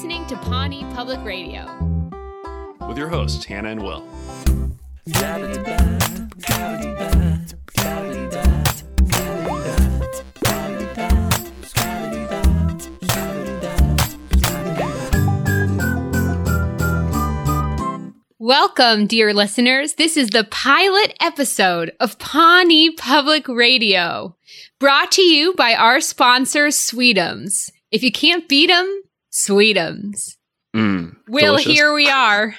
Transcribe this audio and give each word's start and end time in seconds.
listening 0.00 0.24
to 0.26 0.36
Pawnee 0.38 0.82
Public 0.94 1.22
Radio. 1.26 1.66
with 2.88 2.96
your 2.96 3.10
hosts, 3.10 3.44
Hannah 3.44 3.68
and 3.68 3.82
Will. 3.82 4.02
Welcome, 18.38 19.06
dear 19.06 19.34
listeners. 19.34 19.92
This 19.96 20.16
is 20.16 20.30
the 20.30 20.44
pilot 20.50 21.14
episode 21.20 21.92
of 22.00 22.18
Pawnee 22.18 22.90
Public 22.92 23.46
Radio, 23.48 24.34
brought 24.78 25.12
to 25.12 25.22
you 25.22 25.52
by 25.52 25.74
our 25.74 26.00
sponsor, 26.00 26.68
Sweetums. 26.68 27.70
If 27.90 28.02
you 28.02 28.10
can't 28.10 28.48
beat 28.48 28.68
them, 28.68 29.02
Sweetums. 29.32 30.36
Mm, 30.74 31.16
Will, 31.28 31.56
delicious. 31.56 31.72
here 31.72 31.92
we 31.92 32.08
are. 32.08 32.54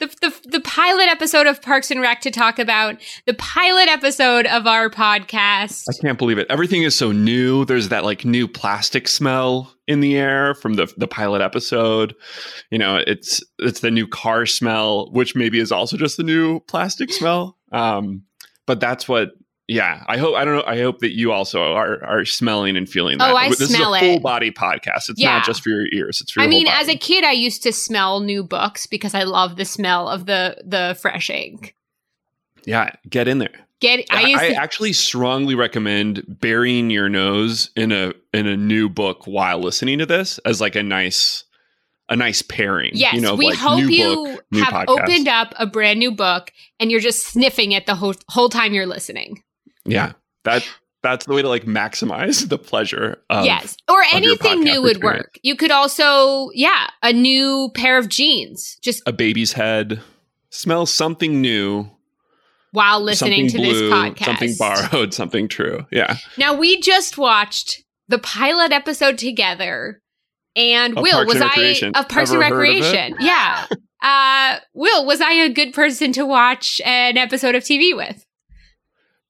The, 0.00 0.06
the, 0.20 0.48
the 0.48 0.60
pilot 0.60 1.06
episode 1.08 1.46
of 1.46 1.62
Parks 1.62 1.90
and 1.92 2.00
Rec 2.00 2.20
to 2.22 2.30
talk 2.32 2.58
about 2.58 2.96
the 3.26 3.34
pilot 3.34 3.88
episode 3.88 4.44
of 4.46 4.66
our 4.66 4.90
podcast. 4.90 5.84
I 5.88 5.92
can't 6.02 6.18
believe 6.18 6.36
it. 6.36 6.48
Everything 6.50 6.82
is 6.82 6.96
so 6.96 7.12
new. 7.12 7.64
There's 7.64 7.90
that 7.90 8.04
like 8.04 8.24
new 8.24 8.48
plastic 8.48 9.06
smell 9.06 9.72
in 9.86 10.00
the 10.00 10.16
air 10.16 10.54
from 10.54 10.74
the 10.74 10.92
the 10.96 11.06
pilot 11.06 11.42
episode. 11.42 12.14
You 12.72 12.78
know, 12.78 13.00
it's 13.06 13.40
it's 13.60 13.80
the 13.80 13.90
new 13.92 14.08
car 14.08 14.46
smell, 14.46 15.12
which 15.12 15.36
maybe 15.36 15.60
is 15.60 15.70
also 15.70 15.96
just 15.96 16.16
the 16.16 16.24
new 16.24 16.58
plastic 16.60 17.12
smell. 17.12 17.56
Um, 17.70 18.24
but 18.66 18.80
that's 18.80 19.08
what. 19.08 19.30
Yeah, 19.66 20.04
I 20.06 20.18
hope 20.18 20.34
I 20.34 20.44
don't 20.44 20.56
know. 20.56 20.64
I 20.66 20.78
hope 20.80 20.98
that 20.98 21.16
you 21.16 21.32
also 21.32 21.72
are 21.72 22.04
are 22.04 22.24
smelling 22.26 22.76
and 22.76 22.88
feeling 22.88 23.16
oh, 23.16 23.24
that. 23.24 23.32
Oh, 23.32 23.36
I 23.36 23.48
this 23.48 23.74
smell 23.74 23.94
is 23.94 24.02
a 24.02 24.04
full 24.04 24.16
it. 24.16 24.22
body 24.22 24.50
podcast. 24.50 25.08
It's 25.08 25.20
Yeah. 25.20 25.36
not 25.36 25.46
just 25.46 25.62
for 25.62 25.70
your 25.70 25.86
ears. 25.92 26.20
It's 26.20 26.32
for 26.32 26.40
your 26.40 26.46
I 26.46 26.50
mean, 26.50 26.66
as 26.68 26.88
a 26.88 26.96
kid, 26.96 27.24
I 27.24 27.32
used 27.32 27.62
to 27.62 27.72
smell 27.72 28.20
new 28.20 28.44
books 28.44 28.86
because 28.86 29.14
I 29.14 29.22
love 29.22 29.56
the 29.56 29.64
smell 29.64 30.08
of 30.08 30.26
the 30.26 30.58
the 30.66 30.98
fresh 31.00 31.30
ink. 31.30 31.74
yeah, 32.66 32.90
get 33.08 33.26
in 33.26 33.38
there. 33.38 33.66
Get 33.80 34.04
I 34.10 34.34
I, 34.34 34.48
to 34.50 34.54
actually 34.54 34.92
strongly 34.92 35.54
recommend 35.54 36.24
burying 36.40 36.90
your 36.90 37.08
nose 37.08 37.70
in 37.74 37.90
a 37.90 38.12
in 38.32 38.46
a 38.46 38.56
new 38.56 38.88
book 38.90 39.26
while 39.26 39.60
listening 39.60 39.98
to 39.98 40.06
this 40.06 40.38
as 40.44 40.60
like 40.60 40.76
a 40.76 40.82
nice 40.82 41.44
a 42.08 42.16
nice 42.16 42.42
pairing. 42.42 42.90
Yes, 42.94 43.14
you 43.14 43.20
know, 43.22 43.34
we 43.34 43.46
like, 43.46 43.58
hope 43.58 43.80
you 43.80 44.14
book, 44.14 44.44
have 44.62 44.86
podcast. 44.86 44.88
opened 44.88 45.28
up 45.28 45.54
a 45.58 45.66
brand 45.66 45.98
new 45.98 46.12
book 46.12 46.52
and 46.78 46.90
you're 46.90 47.00
just 47.00 47.26
sniffing 47.26 47.72
it 47.72 47.86
the 47.86 47.94
whole 47.94 48.14
whole 48.28 48.48
time 48.50 48.74
you're 48.74 48.86
listening. 48.86 49.42
Yeah, 49.84 50.12
that 50.44 50.66
that's 51.02 51.26
the 51.26 51.34
way 51.34 51.42
to 51.42 51.48
like 51.48 51.64
maximize 51.64 52.48
the 52.48 52.58
pleasure. 52.58 53.18
Of, 53.30 53.44
yes, 53.44 53.76
or 53.88 54.02
anything 54.12 54.60
new 54.60 54.82
would 54.82 54.92
experience. 54.96 55.24
work. 55.24 55.38
You 55.42 55.54
could 55.56 55.70
also, 55.70 56.50
yeah, 56.54 56.88
a 57.02 57.12
new 57.12 57.70
pair 57.74 57.98
of 57.98 58.08
jeans 58.08 58.78
just 58.82 59.02
a 59.06 59.12
baby's 59.12 59.52
head. 59.52 60.00
Smell 60.50 60.86
something 60.86 61.40
new, 61.40 61.90
while 62.72 63.00
listening 63.00 63.48
to 63.48 63.58
something 63.58 63.72
this 63.72 63.82
podcast. 63.82 64.24
something 64.24 64.54
borrowed, 64.58 65.14
something 65.14 65.48
true. 65.48 65.86
Yeah, 65.90 66.16
Now 66.38 66.54
we 66.54 66.80
just 66.80 67.18
watched 67.18 67.82
the 68.08 68.18
pilot 68.18 68.72
episode 68.72 69.18
together, 69.18 70.00
and 70.56 70.96
Of 70.96 71.02
Will 71.02 71.12
Parks 71.24 71.34
was 71.34 71.42
and 71.42 71.50
I 71.94 72.00
of 72.00 72.08
Parks 72.08 72.30
and 72.30 72.42
Ever 72.42 72.64
it? 72.64 72.68
Recreation? 72.68 73.16
Yeah. 73.20 73.66
Uh, 74.02 74.58
Will, 74.74 75.06
was 75.06 75.20
I 75.20 75.32
a 75.32 75.48
good 75.48 75.72
person 75.72 76.12
to 76.12 76.26
watch 76.26 76.80
an 76.84 77.16
episode 77.16 77.54
of 77.54 77.62
TV 77.62 77.96
with? 77.96 78.23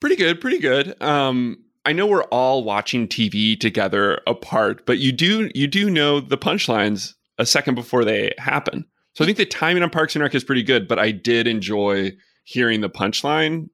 Pretty 0.01 0.17
good, 0.17 0.41
pretty 0.41 0.59
good. 0.59 1.01
Um, 1.03 1.59
I 1.85 1.93
know 1.93 2.07
we're 2.07 2.25
all 2.25 2.65
watching 2.65 3.09
TV 3.09 3.59
together 3.59 4.21
apart, 4.27 4.87
but 4.87 4.99
you 4.99 5.13
do 5.13 5.51
you 5.55 5.67
do 5.67 5.91
know 5.91 6.21
the 6.21 6.39
punchlines 6.39 7.13
a 7.39 7.45
second 7.45 7.75
before 7.75 8.05
they 8.05 8.33
happen. 8.39 8.87
So 9.15 9.25
I 9.25 9.27
think 9.27 9.39
the 9.39 9.47
timing 9.47 9.83
on 9.83 9.91
Parks 9.91 10.17
and 10.17 10.23
Rec 10.23 10.35
is 10.35 10.45
pretty 10.45 10.63
good, 10.63 10.89
but 10.89 10.99
I 10.99 11.11
did 11.11 11.47
enjoy 11.47 12.13
hearing 12.45 12.81
the 12.81 12.91
punchline 12.91 13.69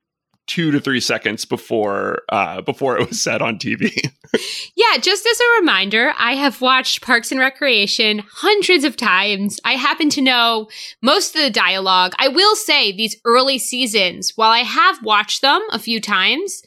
two 0.50 0.70
to 0.72 0.80
three 0.80 1.00
seconds 1.00 1.44
before 1.44 2.22
uh, 2.30 2.60
before 2.62 2.98
it 2.98 3.08
was 3.08 3.22
said 3.22 3.40
on 3.42 3.58
TV. 3.58 3.90
Yeah, 4.76 4.96
just 4.98 5.26
as 5.26 5.40
a 5.40 5.60
reminder, 5.60 6.12
I 6.16 6.34
have 6.36 6.60
watched 6.60 7.02
Parks 7.02 7.32
and 7.32 7.40
Recreation 7.40 8.22
hundreds 8.32 8.84
of 8.84 8.96
times. 8.96 9.58
I 9.64 9.72
happen 9.72 10.08
to 10.10 10.20
know 10.20 10.68
most 11.02 11.34
of 11.34 11.42
the 11.42 11.50
dialogue. 11.50 12.12
I 12.16 12.28
will 12.28 12.54
say 12.54 12.92
these 12.92 13.16
early 13.24 13.58
seasons, 13.58 14.32
while 14.36 14.52
I 14.52 14.60
have 14.60 15.02
watched 15.02 15.42
them 15.42 15.60
a 15.72 15.80
few 15.80 16.00
times, 16.00 16.62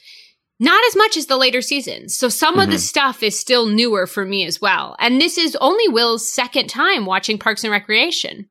not 0.60 0.84
as 0.90 0.98
much 0.98 1.16
as 1.16 1.28
the 1.28 1.38
later 1.38 1.62
seasons. 1.62 2.14
So 2.18 2.28
some 2.28 2.60
of 2.60 2.70
the 2.70 2.76
Mhm. 2.76 2.80
stuff 2.82 3.24
is 3.24 3.40
still 3.40 3.66
newer 3.66 4.08
for 4.08 4.26
me 4.26 4.46
as 4.46 4.60
well. 4.60 4.98
And 5.00 5.22
this 5.22 5.38
is 5.38 5.56
only 5.62 5.88
Will's 5.88 6.30
second 6.30 6.68
time 6.68 7.06
watching 7.06 7.38
Parks 7.38 7.64
and 7.64 7.72
Recreation. 7.72 8.50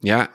yeah. 0.00 0.28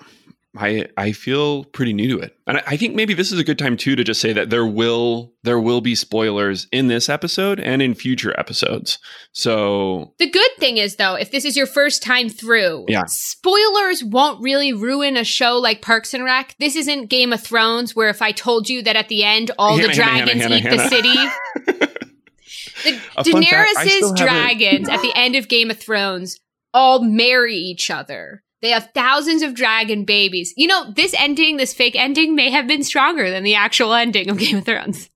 I 0.56 0.88
I 0.97 1.14
feel 1.14 1.64
pretty 1.64 1.94
new 1.94 2.08
to 2.18 2.19
it. 2.24 2.38
And 2.46 2.58
I, 2.58 2.64
I 2.68 2.78
think 2.78 2.94
maybe 2.96 3.16
this 3.16 3.31
is 3.31 3.40
a 3.40 3.44
good 3.44 3.58
time 3.58 3.75
too 3.75 3.96
to 3.96 4.03
just 4.03 4.22
say 4.22 4.34
that 4.34 4.52
there 4.52 4.66
will 4.68 5.34
there 5.41 5.59
will 5.59 5.81
be 5.81 5.96
spoilers 5.96 6.68
in 6.72 6.90
this 6.90 7.09
episode 7.09 7.59
and 7.59 7.81
in 7.81 7.96
future 7.96 8.38
episodes. 8.40 9.00
So 9.31 10.13
The 10.19 10.30
good 10.30 10.52
thing 10.59 10.78
is, 10.78 10.97
though, 10.97 11.16
if 11.16 11.31
this 11.31 11.44
is 11.44 11.58
your 11.58 11.66
first 11.66 12.03
time 12.03 12.30
through, 12.30 12.86
Yeah. 12.88 13.03
spoilers 13.08 14.03
won't 14.03 14.44
really 14.44 14.74
ruin 14.74 15.18
a 15.18 15.24
show 15.24 15.58
like 15.58 15.81
Parks 15.81 16.13
and 16.13 16.24
Rec. 16.24 16.56
This 16.59 16.75
isn't 16.75 17.08
Game 17.09 17.34
of 17.34 17.42
Thrones, 17.42 17.96
where 17.96 18.09
if 18.09 18.22
I 18.22 18.31
told 18.31 18.69
you 18.69 18.84
that 18.84 18.96
at 18.96 19.09
the 19.09 19.24
end 19.24 19.50
all 19.58 19.75
the 19.78 19.90
Hannah, 19.90 19.94
Hannah, 20.03 20.25
dragons 20.36 20.42
Hannah, 20.44 20.56
eat 20.56 20.63
the 20.63 20.69
Hannah. 20.69 20.90
city, 20.90 21.90
the 22.84 23.00
A 23.18 23.24
Daenerys's 23.24 24.13
dragons 24.16 24.90
at 24.90 25.02
the 25.02 25.12
end 25.16 25.36
of 25.36 25.47
Game 25.47 25.72
of 25.72 25.80
Thrones 25.80 26.40
all 26.74 27.02
marry 27.03 27.56
each 27.56 27.90
other. 27.90 28.44
They 28.63 28.69
have 28.69 28.90
thousands 28.96 29.41
of 29.44 29.53
dragon 29.53 30.06
babies. 30.06 30.53
You 30.56 30.68
know, 30.68 30.90
this 30.94 31.13
ending, 31.19 31.57
this 31.57 31.74
fake 31.74 31.97
ending, 31.97 32.34
may 32.34 32.50
have 32.50 32.66
been 32.66 32.81
stronger 32.81 33.29
than 33.29 33.44
the 33.44 33.56
actual 33.56 33.94
ending 33.94 34.29
of 34.29 34.38
Game 34.40 34.57
of 34.57 34.66
Thrones. 34.66 35.09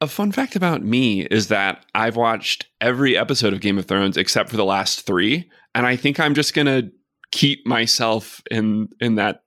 A 0.00 0.08
fun 0.08 0.32
fact 0.32 0.56
about 0.56 0.82
me 0.82 1.22
is 1.22 1.48
that 1.48 1.86
I've 1.94 2.16
watched 2.16 2.66
every 2.80 3.16
episode 3.16 3.52
of 3.52 3.60
Game 3.60 3.78
of 3.78 3.86
Thrones 3.86 4.16
except 4.16 4.50
for 4.50 4.56
the 4.56 4.64
last 4.64 5.06
three, 5.06 5.48
and 5.74 5.86
I 5.86 5.94
think 5.94 6.18
I'm 6.18 6.34
just 6.34 6.52
gonna 6.52 6.90
keep 7.30 7.64
myself 7.66 8.42
in 8.50 8.88
in 9.00 9.14
that. 9.14 9.44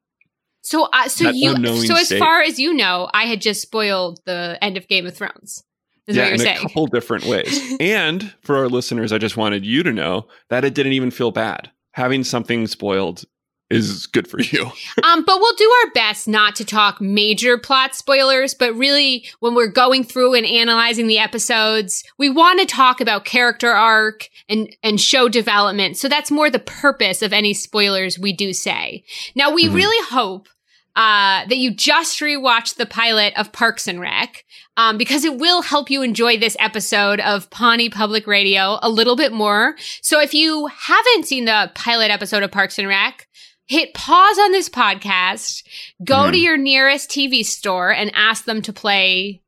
So, 0.62 0.86
uh, 0.94 1.10
so 1.10 1.25
That 1.25 1.36
you, 1.36 1.86
so 1.86 1.96
as 1.96 2.06
state. 2.06 2.20
far 2.20 2.42
as 2.42 2.60
you 2.60 2.74
know, 2.74 3.10
I 3.14 3.25
had 3.25 3.42
just 3.42 3.62
spoiled 3.62 4.22
the 4.25 4.58
end 4.62 4.78
of 4.78 4.88
Game 4.88 5.06
of 5.06 5.18
Thrones. 5.18 5.64
Is 6.08 6.16
yeah, 6.16 6.24
what 6.24 6.34
in 6.34 6.40
you're 6.40 6.48
a 6.48 6.56
saying? 6.56 6.62
couple 6.68 6.88
different 6.88 7.25
ways. 7.25 7.75
and 7.81 8.34
for 8.42 8.56
our 8.56 8.70
listeners, 8.70 9.12
I 9.12 9.18
just 9.18 9.36
wanted 9.36 9.66
you 9.66 9.84
to 9.84 9.92
know 9.92 10.28
that 10.50 10.64
it 10.64 10.74
didn't 10.74 10.94
even 10.94 11.12
feel 11.12 11.31
bad. 11.31 11.72
Having 11.94 12.24
something 12.24 12.68
spoiled 12.68 13.25
is 13.74 14.08
good 14.08 14.28
for 14.28 14.40
you. 14.42 14.64
um, 15.04 15.24
but 15.26 15.40
we'll 15.40 15.56
do 15.56 15.72
our 15.84 15.92
best 15.92 16.28
not 16.28 16.56
to 16.58 16.66
talk 16.66 17.02
major 17.02 17.58
plot 17.58 17.96
spoilers. 17.96 18.54
But 18.54 18.76
really, 18.76 19.26
when 19.40 19.56
we're 19.56 19.68
going 19.72 20.04
through 20.04 20.36
and 20.36 20.46
analyzing 20.46 21.08
the 21.08 21.20
episodes, 21.20 22.04
we 22.18 22.30
want 22.30 22.60
to 22.60 22.66
talk 22.66 23.02
about 23.02 23.26
character 23.26 23.72
arc 23.72 24.30
and 24.48 24.76
and 24.84 25.00
show 25.02 25.28
development. 25.30 25.98
So 25.98 26.08
that's 26.08 26.32
more 26.32 26.50
the 26.50 26.60
purpose 26.60 27.22
of 27.22 27.34
any 27.34 27.54
spoilers 27.54 28.20
we 28.20 28.34
do 28.34 28.54
say. 28.54 29.04
Now, 29.36 29.52
we 29.52 29.66
Mhm. 29.66 29.74
really 29.76 30.06
hope. 30.10 30.48
Uh, 30.96 31.44
that 31.48 31.58
you 31.58 31.74
just 31.74 32.20
rewatched 32.20 32.76
the 32.76 32.86
pilot 32.86 33.34
of 33.36 33.52
Parks 33.52 33.88
and 33.88 34.00
Rec, 34.00 34.46
um, 34.78 34.96
because 34.96 35.26
it 35.26 35.38
will 35.40 35.64
help 35.64 35.90
you 35.90 36.04
enjoy 36.04 36.38
this 36.38 36.56
episode 36.60 37.20
of 37.20 37.50
Pawnee 37.50 37.90
Public 37.90 38.28
Radio 38.28 38.78
a 38.80 38.90
little 38.90 39.16
bit 39.16 39.32
more. 39.32 39.76
So 40.04 40.20
if 40.22 40.36
you 40.36 40.68
haven't 40.68 41.26
seen 41.26 41.46
the 41.46 41.72
pilot 41.74 42.12
episode 42.12 42.44
of 42.44 42.52
Parks 42.52 42.78
and 42.78 42.88
Rec, 42.88 43.28
hit 43.68 43.94
pause 43.94 44.38
on 44.40 44.51
this 44.51 44.69
podcast, 44.69 45.63
go 46.03 46.29
to 46.31 46.38
Mhm. 46.38 46.44
your 46.44 46.57
nearest 46.57 47.09
TV 47.09 47.44
store 47.44 47.91
and 47.94 48.12
ask 48.16 48.46
them 48.46 48.62
to 48.63 48.74
play 48.74 49.41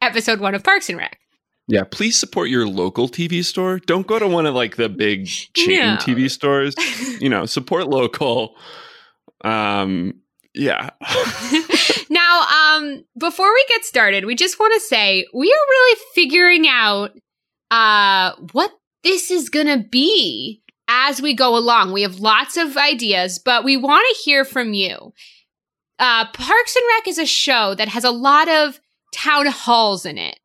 episode 0.00 0.40
one 0.40 0.54
of 0.54 0.62
Parks 0.62 0.88
and 0.88 0.96
Rec. 0.98 1.18
yeah, 1.70 1.84
please 1.84 2.18
support 2.18 2.48
your 2.48 2.66
local 2.66 3.08
TV 3.08 3.42
store. 3.44 3.78
Don't 3.80 4.06
go 4.06 4.18
to 4.18 4.26
one 4.26 4.46
of 4.46 4.54
like 4.54 4.76
the 4.76 4.88
big 4.88 5.26
chain 5.26 5.78
No. 5.80 5.96
TV 5.96 6.30
stores. 6.30 6.74
You 7.20 7.28
know, 7.28 7.44
support 7.46 7.88
local. 7.88 8.56
Um, 9.44 10.14
yeah. 10.54 10.90
now, 12.10 12.42
um, 12.76 13.04
before 13.18 13.52
we 13.52 13.64
get 13.68 13.84
started, 13.84 14.24
we 14.24 14.34
just 14.34 14.58
want 14.58 14.72
to 14.74 14.80
say 14.80 15.26
we 15.34 15.48
are 15.52 15.66
really 15.70 15.98
figuring 16.14 16.66
out 16.68 17.10
uh 17.70 18.32
what 18.52 18.72
this 19.04 19.30
is 19.30 19.50
gonna 19.50 19.76
be 19.76 20.62
as 20.88 21.22
we 21.22 21.34
go 21.34 21.56
along. 21.56 21.92
We 21.92 22.02
have 22.02 22.18
lots 22.18 22.56
of 22.56 22.76
ideas, 22.76 23.38
but 23.38 23.62
we 23.62 23.76
want 23.76 24.04
to 24.08 24.22
hear 24.22 24.44
from 24.44 24.72
you. 24.72 25.12
Uh, 25.98 26.26
Parks 26.32 26.76
and 26.76 26.84
Rec 26.96 27.08
is 27.08 27.18
a 27.18 27.26
show 27.26 27.74
that 27.74 27.88
has 27.88 28.04
a 28.04 28.10
lot 28.10 28.48
of 28.48 28.80
town 29.12 29.46
halls 29.46 30.06
in 30.06 30.16
it, 30.18 30.38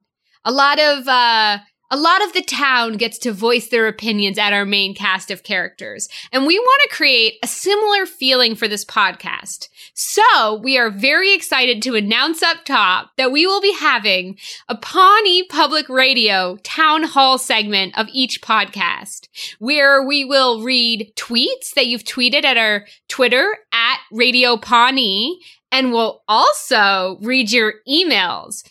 a 0.43 0.51
lot 0.51 0.79
of 0.79 1.07
uh, 1.07 1.59
a 1.91 1.97
lot 1.97 2.23
of 2.23 2.33
the 2.33 2.41
town 2.41 2.93
gets 2.93 3.19
to 3.19 3.31
voice 3.31 3.67
their 3.67 3.87
opinions 3.87 4.39
at 4.39 4.51
our 4.51 4.65
main 4.65 4.95
cast 4.95 5.29
of 5.29 5.43
characters. 5.43 6.09
And 6.31 6.47
we 6.47 6.57
want 6.57 6.81
to 6.83 6.95
create 6.95 7.35
a 7.43 7.47
similar 7.47 8.07
feeling 8.07 8.55
for 8.55 8.67
this 8.67 8.83
podcast. 8.83 9.67
So 9.93 10.55
we 10.55 10.77
are 10.77 10.89
very 10.89 11.35
excited 11.35 11.81
to 11.83 11.95
announce 11.95 12.41
up 12.41 12.65
top 12.65 13.11
that 13.17 13.31
we 13.31 13.45
will 13.45 13.61
be 13.61 13.73
having 13.73 14.39
a 14.67 14.75
Pawnee 14.75 15.45
Public 15.47 15.87
Radio 15.87 16.57
town 16.63 17.03
hall 17.03 17.37
segment 17.37 17.95
of 17.97 18.07
each 18.11 18.41
podcast 18.41 19.27
where 19.59 20.03
we 20.03 20.25
will 20.25 20.63
read 20.63 21.13
tweets 21.15 21.75
that 21.75 21.85
you've 21.85 22.03
tweeted 22.03 22.43
at 22.43 22.57
our 22.57 22.87
Twitter 23.07 23.55
at 23.71 23.99
Radio 24.11 24.57
Pawnee 24.57 25.39
and 25.71 25.91
we'll 25.91 26.23
also 26.27 27.19
read 27.21 27.51
your 27.51 27.75
emails. 27.87 28.63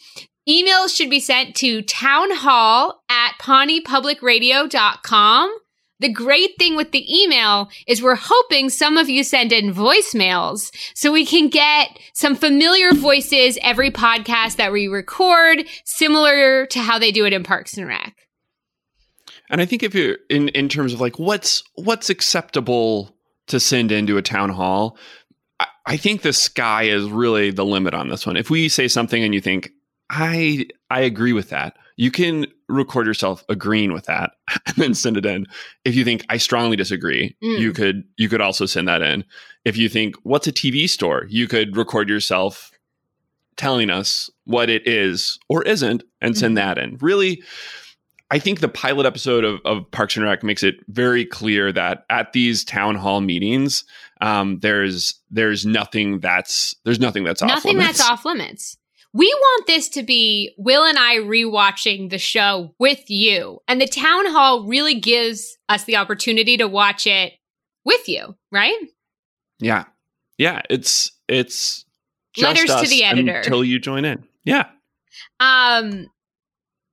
Emails 0.49 0.95
should 0.95 1.11
be 1.11 1.21
sent 1.21 1.55
to 1.57 1.83
townhall 1.83 3.03
at 3.09 3.33
pawneepublicradio.com. 3.41 5.59
The 6.03 6.13
great 6.13 6.59
thing 6.59 6.75
with 6.75 6.91
the 6.91 7.23
email 7.23 7.71
is 7.87 8.03
we're 8.03 8.17
hoping 8.17 8.71
some 8.71 8.99
of 8.99 9.09
you 9.09 9.23
send 9.23 9.53
in 9.53 9.73
voicemails 9.73 10.75
so 10.95 11.13
we 11.13 11.25
can 11.25 11.49
get 11.49 11.97
some 12.13 12.35
familiar 12.35 12.93
voices 12.93 13.57
every 13.63 13.93
podcast 13.93 14.57
that 14.57 14.73
we 14.73 14.89
record, 14.89 15.65
similar 15.85 16.67
to 16.67 16.81
how 16.81 16.99
they 16.99 17.13
do 17.13 17.25
it 17.25 17.33
in 17.33 17.45
Parks 17.45 17.77
and 17.77 17.87
Rec. 17.87 18.17
And 19.49 19.61
I 19.61 19.65
think 19.65 19.85
if 19.85 19.95
you're 19.95 20.17
in, 20.29 20.49
in 20.49 20.69
terms 20.69 20.93
of 20.93 21.01
like 21.01 21.21
what's 21.21 21.63
what's 21.77 22.11
acceptable 22.11 23.15
to 23.47 23.61
send 23.61 23.93
into 23.93 24.17
a 24.17 24.23
town 24.23 24.51
hall, 24.51 24.99
I, 25.61 25.67
I 25.87 25.97
think 25.97 26.23
the 26.23 26.33
sky 26.33 26.85
is 26.85 27.09
really 27.09 27.53
the 27.53 27.65
limit 27.65 27.95
on 27.95 28.09
this 28.09 28.27
one. 28.27 28.37
If 28.37 28.51
we 28.51 28.69
say 28.69 28.89
something 28.89 29.23
and 29.23 29.33
you 29.33 29.41
think, 29.41 29.71
I 30.11 30.67
I 30.91 31.03
agree 31.03 31.33
with 31.33 31.51
that. 31.51 31.77
You 31.97 32.11
can 32.11 32.47
record 32.69 33.07
yourself 33.07 33.45
agreeing 33.49 33.93
with 33.93 34.07
that 34.07 34.33
and 34.67 34.77
then 34.77 34.95
send 34.95 35.17
it 35.17 35.27
in. 35.27 35.47
If 35.85 35.95
you 35.95 36.05
think 36.05 36.25
I 36.29 36.37
strongly 36.39 36.77
disagree, 36.77 37.37
Mm. 37.43 37.59
you 37.59 37.73
could 37.73 38.05
you 38.17 38.29
could 38.29 38.41
also 38.41 38.67
send 38.67 38.89
that 38.89 39.03
in. 39.03 39.25
If 39.65 39.77
you 39.77 39.89
think 39.89 40.17
what's 40.23 40.47
a 40.47 40.53
TV 40.53 40.89
store, 40.89 41.27
you 41.29 41.47
could 41.49 41.77
record 41.77 42.09
yourself 42.09 42.71
telling 43.57 43.91
us 43.91 44.31
what 44.45 44.71
it 44.71 44.87
is 44.89 45.39
or 45.49 45.63
isn't 45.65 46.03
and 46.21 46.37
send 46.37 46.53
Mhm. 46.53 46.57
that 46.57 46.79
in. 46.79 46.97
Really 47.01 47.43
I 48.31 48.39
think 48.39 48.61
the 48.61 48.69
pilot 48.69 49.05
episode 49.05 49.45
of, 49.45 49.61
of 49.67 49.91
Parks 49.91 50.17
and 50.17 50.25
Rec 50.25 50.43
makes 50.43 50.63
it 50.63 50.77
very 50.89 51.27
clear 51.27 51.71
that 51.71 52.07
at 52.09 52.33
these 52.33 52.65
town 52.65 52.95
hall 52.95 53.21
meetings, 53.21 53.85
um, 54.23 54.59
there's 54.61 55.21
there's 55.31 55.67
nothing 55.67 56.19
that's 56.21 56.75
there's 56.87 56.99
nothing 56.99 57.25
that's 57.25 57.43
off 57.43 57.49
Nothing 57.51 57.77
limits. 57.77 57.99
that's 57.99 58.11
off 58.11 58.25
limits. 58.25 58.79
We 59.15 59.27
want 59.27 59.67
this 59.67 59.89
to 59.91 60.03
be 60.03 60.55
Will 60.57 60.85
and 60.85 60.99
I 60.99 61.17
rewatching 61.17 62.09
the 62.11 62.19
show 62.19 62.75
with 62.79 63.11
you. 63.11 63.61
And 63.69 63.81
the 63.81 63.87
town 63.87 64.27
hall 64.31 64.67
really 64.67 64.99
gives 64.99 65.59
us 65.69 65.85
the 65.85 65.97
opportunity 65.97 66.57
to 66.57 66.67
watch 66.67 67.07
it 67.07 67.35
with 67.85 68.09
you, 68.09 68.37
right? 68.51 68.79
Yeah. 69.59 69.85
Yeah. 70.39 70.63
It's 70.71 71.13
it's 71.29 71.85
just 72.35 72.47
Letters 72.47 72.83
to 72.83 72.89
the 72.89 73.05
editor. 73.05 73.39
until 73.39 73.63
you 73.63 73.79
join 73.79 74.05
in. 74.05 74.25
Yeah. 74.45 74.69
Um, 75.41 76.11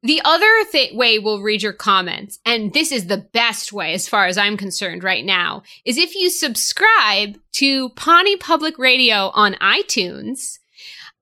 the 0.04 0.22
other 0.24 0.50
th- 0.72 0.94
way 0.94 1.20
we'll 1.20 1.42
read 1.42 1.62
your 1.62 1.74
comments, 1.74 2.40
and 2.46 2.74
this 2.74 2.92
is 2.92 3.08
the 3.08 3.18
best 3.18 3.74
way 3.74 3.94
as 3.94 4.08
far 4.08 4.28
as 4.28 4.38
I'm 4.38 4.56
concerned 4.56 5.04
right 5.04 5.26
now, 5.26 5.64
is 5.86 5.98
if 5.98 6.16
you 6.16 6.30
subscribe 6.30 7.38
to 7.54 7.90
Pawnee 7.90 8.38
Public 8.38 8.78
Radio 8.78 9.30
on 9.34 9.56
iTunes. 9.56 10.60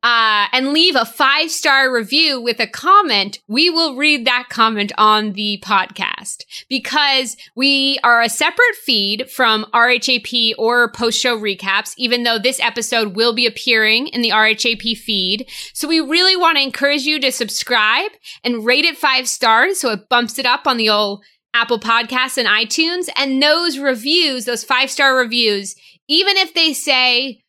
Uh, 0.04 0.46
and 0.54 0.74
leave 0.74 0.96
a 0.96 1.06
five 1.06 1.50
star 1.50 1.92
review 1.92 2.40
with 2.40 2.60
a 2.60 2.68
comment, 2.68 3.40
we 3.48 3.70
will 3.70 3.96
read 3.96 4.26
that 4.26 4.48
comment 4.48 4.92
on 4.96 5.34
the 5.34 5.62
podcast 5.66 6.44
because 6.70 7.36
we 7.56 7.98
are 8.04 8.22
a 8.22 8.30
separate 8.30 8.76
feed 8.76 9.30
from 9.30 9.66
RHAP 9.74 10.54
or 10.60 10.92
post 10.92 11.20
show 11.20 11.38
recaps, 11.38 11.96
even 11.98 12.24
though 12.24 12.38
this 12.38 12.60
episode 12.60 13.16
will 13.16 13.34
be 13.34 13.48
appearing 13.48 14.08
in 14.08 14.22
the 14.22 14.30
RHAP 14.30 14.96
feed. 14.98 15.50
So 15.74 15.88
we 15.88 16.00
really 16.00 16.36
want 16.36 16.58
to 16.58 16.64
encourage 16.64 17.02
you 17.02 17.20
to 17.20 17.32
subscribe 17.32 18.12
and 18.44 18.64
rate 18.64 18.86
it 18.86 18.98
five 18.98 19.28
stars 19.28 19.80
so 19.80 19.92
it 19.92 20.10
bumps 20.10 20.38
it 20.38 20.46
up 20.46 20.68
on 20.68 20.78
the 20.78 20.90
old 20.90 21.24
Apple 21.56 21.80
Podcasts 21.80 22.38
and 22.38 22.48
iTunes. 22.48 23.10
And 23.16 23.42
those 23.42 23.80
reviews, 23.80 24.46
those 24.46 24.64
five 24.64 24.92
star 24.92 25.18
reviews, 25.18 25.76
even 26.08 26.38
if 26.38 26.54
they 26.54 26.74
say, 26.74 27.42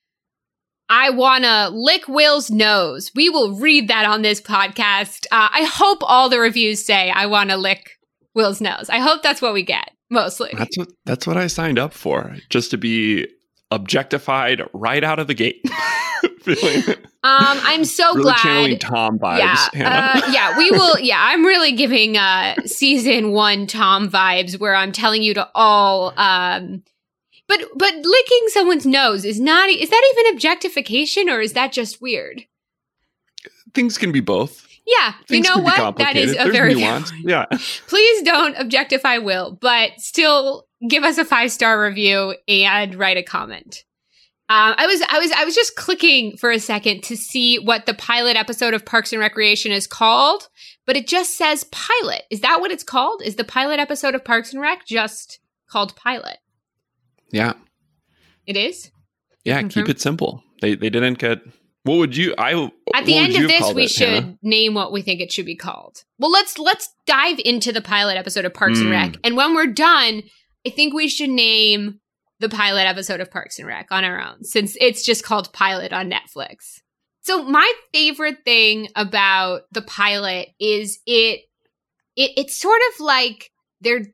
I 0.90 1.10
want 1.10 1.44
to 1.44 1.68
lick 1.68 2.08
Will's 2.08 2.50
nose, 2.50 3.10
we 3.14 3.28
will 3.28 3.52
read 3.52 3.88
that 3.88 4.06
on 4.06 4.22
this 4.22 4.40
podcast. 4.40 5.26
Uh, 5.30 5.48
I 5.52 5.64
hope 5.64 5.98
all 6.02 6.28
the 6.28 6.40
reviews 6.40 6.84
say, 6.84 7.10
I 7.10 7.26
want 7.26 7.50
to 7.50 7.56
lick 7.56 7.98
Will's 8.34 8.60
nose. 8.60 8.88
I 8.88 8.98
hope 8.98 9.22
that's 9.22 9.42
what 9.42 9.52
we 9.52 9.62
get 9.62 9.90
mostly. 10.10 10.50
That's 10.56 10.78
what 10.78 10.88
that's 11.04 11.26
what 11.26 11.36
I 11.36 11.46
signed 11.46 11.78
up 11.78 11.92
for. 11.92 12.36
Just 12.50 12.70
to 12.70 12.78
be 12.78 13.26
objectified 13.70 14.62
right 14.72 15.04
out 15.04 15.18
of 15.18 15.26
the 15.26 15.34
gate. 15.34 15.62
Um, 17.24 17.58
I'm 17.62 17.84
so 17.84 18.10
really 18.12 18.22
glad. 18.22 18.36
channeling 18.38 18.78
Tom 18.78 19.18
vibes. 19.18 19.38
yeah, 19.74 20.12
uh, 20.24 20.30
yeah, 20.32 20.56
we 20.56 20.70
will. 20.70 20.98
Yeah, 20.98 21.18
I'm 21.20 21.44
really 21.44 21.72
giving 21.72 22.16
uh 22.16 22.54
season 22.64 23.32
one 23.32 23.66
Tom 23.66 24.08
vibes, 24.08 24.58
where 24.58 24.74
I'm 24.74 24.92
telling 24.92 25.22
you 25.22 25.34
to 25.34 25.48
all. 25.54 26.14
um 26.16 26.82
But 27.48 27.62
but 27.74 27.94
licking 27.94 28.48
someone's 28.48 28.86
nose 28.86 29.24
is 29.24 29.40
not. 29.40 29.70
Is 29.70 29.90
that 29.90 30.12
even 30.14 30.34
objectification, 30.34 31.28
or 31.28 31.40
is 31.40 31.54
that 31.54 31.72
just 31.72 32.00
weird? 32.00 32.44
Things 33.74 33.98
can 33.98 34.12
be 34.12 34.20
both. 34.20 34.66
Yeah, 34.86 35.12
Things 35.26 35.46
you 35.46 35.54
know 35.54 35.62
what? 35.62 35.96
That 35.96 36.16
is 36.16 36.32
a 36.32 36.34
There's 36.34 36.52
very 36.52 36.74
nuance. 36.74 37.12
Yeah. 37.24 37.44
Please 37.88 38.22
don't 38.22 38.56
objectify 38.56 39.18
Will, 39.18 39.58
but 39.60 39.90
still 39.98 40.66
give 40.88 41.04
us 41.04 41.18
a 41.18 41.24
five 41.24 41.50
star 41.52 41.82
review 41.82 42.34
and 42.46 42.94
write 42.94 43.18
a 43.18 43.22
comment. 43.22 43.84
Um, 44.50 44.74
I 44.78 44.86
was 44.86 45.02
I 45.10 45.18
was 45.18 45.30
I 45.32 45.44
was 45.44 45.54
just 45.54 45.76
clicking 45.76 46.38
for 46.38 46.50
a 46.50 46.58
second 46.58 47.02
to 47.04 47.16
see 47.16 47.58
what 47.58 47.84
the 47.84 47.92
pilot 47.92 48.36
episode 48.36 48.72
of 48.72 48.86
Parks 48.86 49.12
and 49.12 49.20
Recreation 49.20 49.72
is 49.72 49.86
called, 49.86 50.48
but 50.86 50.96
it 50.96 51.06
just 51.06 51.36
says 51.36 51.64
pilot. 51.64 52.22
Is 52.30 52.40
that 52.40 52.60
what 52.60 52.70
it's 52.70 52.84
called? 52.84 53.20
Is 53.22 53.36
the 53.36 53.44
pilot 53.44 53.78
episode 53.78 54.14
of 54.14 54.24
Parks 54.24 54.54
and 54.54 54.62
Rec 54.62 54.86
just 54.86 55.38
called 55.68 55.94
pilot? 55.96 56.38
Yeah. 57.30 57.54
It 58.46 58.56
is. 58.56 58.90
Yeah. 59.44 59.60
Confirm? 59.60 59.84
Keep 59.84 59.96
it 59.96 60.00
simple. 60.00 60.42
They 60.60 60.74
they 60.74 60.90
didn't 60.90 61.18
get 61.18 61.38
what 61.84 61.96
would 61.96 62.16
you 62.16 62.34
I 62.36 62.70
At 62.94 63.06
the 63.06 63.16
end 63.16 63.36
of 63.36 63.48
this, 63.48 63.72
we 63.72 63.84
it, 63.84 63.90
should 63.90 64.08
Hannah? 64.08 64.38
name 64.42 64.74
what 64.74 64.92
we 64.92 65.00
think 65.02 65.20
it 65.20 65.32
should 65.32 65.46
be 65.46 65.56
called. 65.56 66.04
Well, 66.18 66.30
let's 66.30 66.58
let's 66.58 66.88
dive 67.06 67.38
into 67.44 67.72
the 67.72 67.80
pilot 67.80 68.16
episode 68.16 68.44
of 68.44 68.52
Parks 68.54 68.78
and 68.78 68.88
Mm. 68.88 68.92
Rec, 68.92 69.16
and 69.24 69.36
when 69.36 69.54
we're 69.54 69.66
done, 69.66 70.22
I 70.66 70.70
think 70.70 70.92
we 70.92 71.08
should 71.08 71.30
name 71.30 72.00
the 72.40 72.48
pilot 72.48 72.82
episode 72.86 73.20
of 73.20 73.30
Parks 73.30 73.58
and 73.58 73.66
Rec 73.66 73.86
on 73.90 74.04
our 74.04 74.20
own, 74.20 74.44
since 74.44 74.76
it's 74.80 75.04
just 75.04 75.24
called 75.24 75.52
Pilot 75.52 75.92
on 75.92 76.10
Netflix. 76.10 76.80
So 77.22 77.42
my 77.44 77.70
favorite 77.92 78.38
thing 78.44 78.88
about 78.96 79.62
the 79.72 79.82
pilot 79.82 80.48
is 80.60 80.98
it 81.06 81.40
it 82.16 82.30
it's 82.36 82.58
sort 82.58 82.80
of 82.92 83.00
like 83.00 83.50
they're 83.80 84.06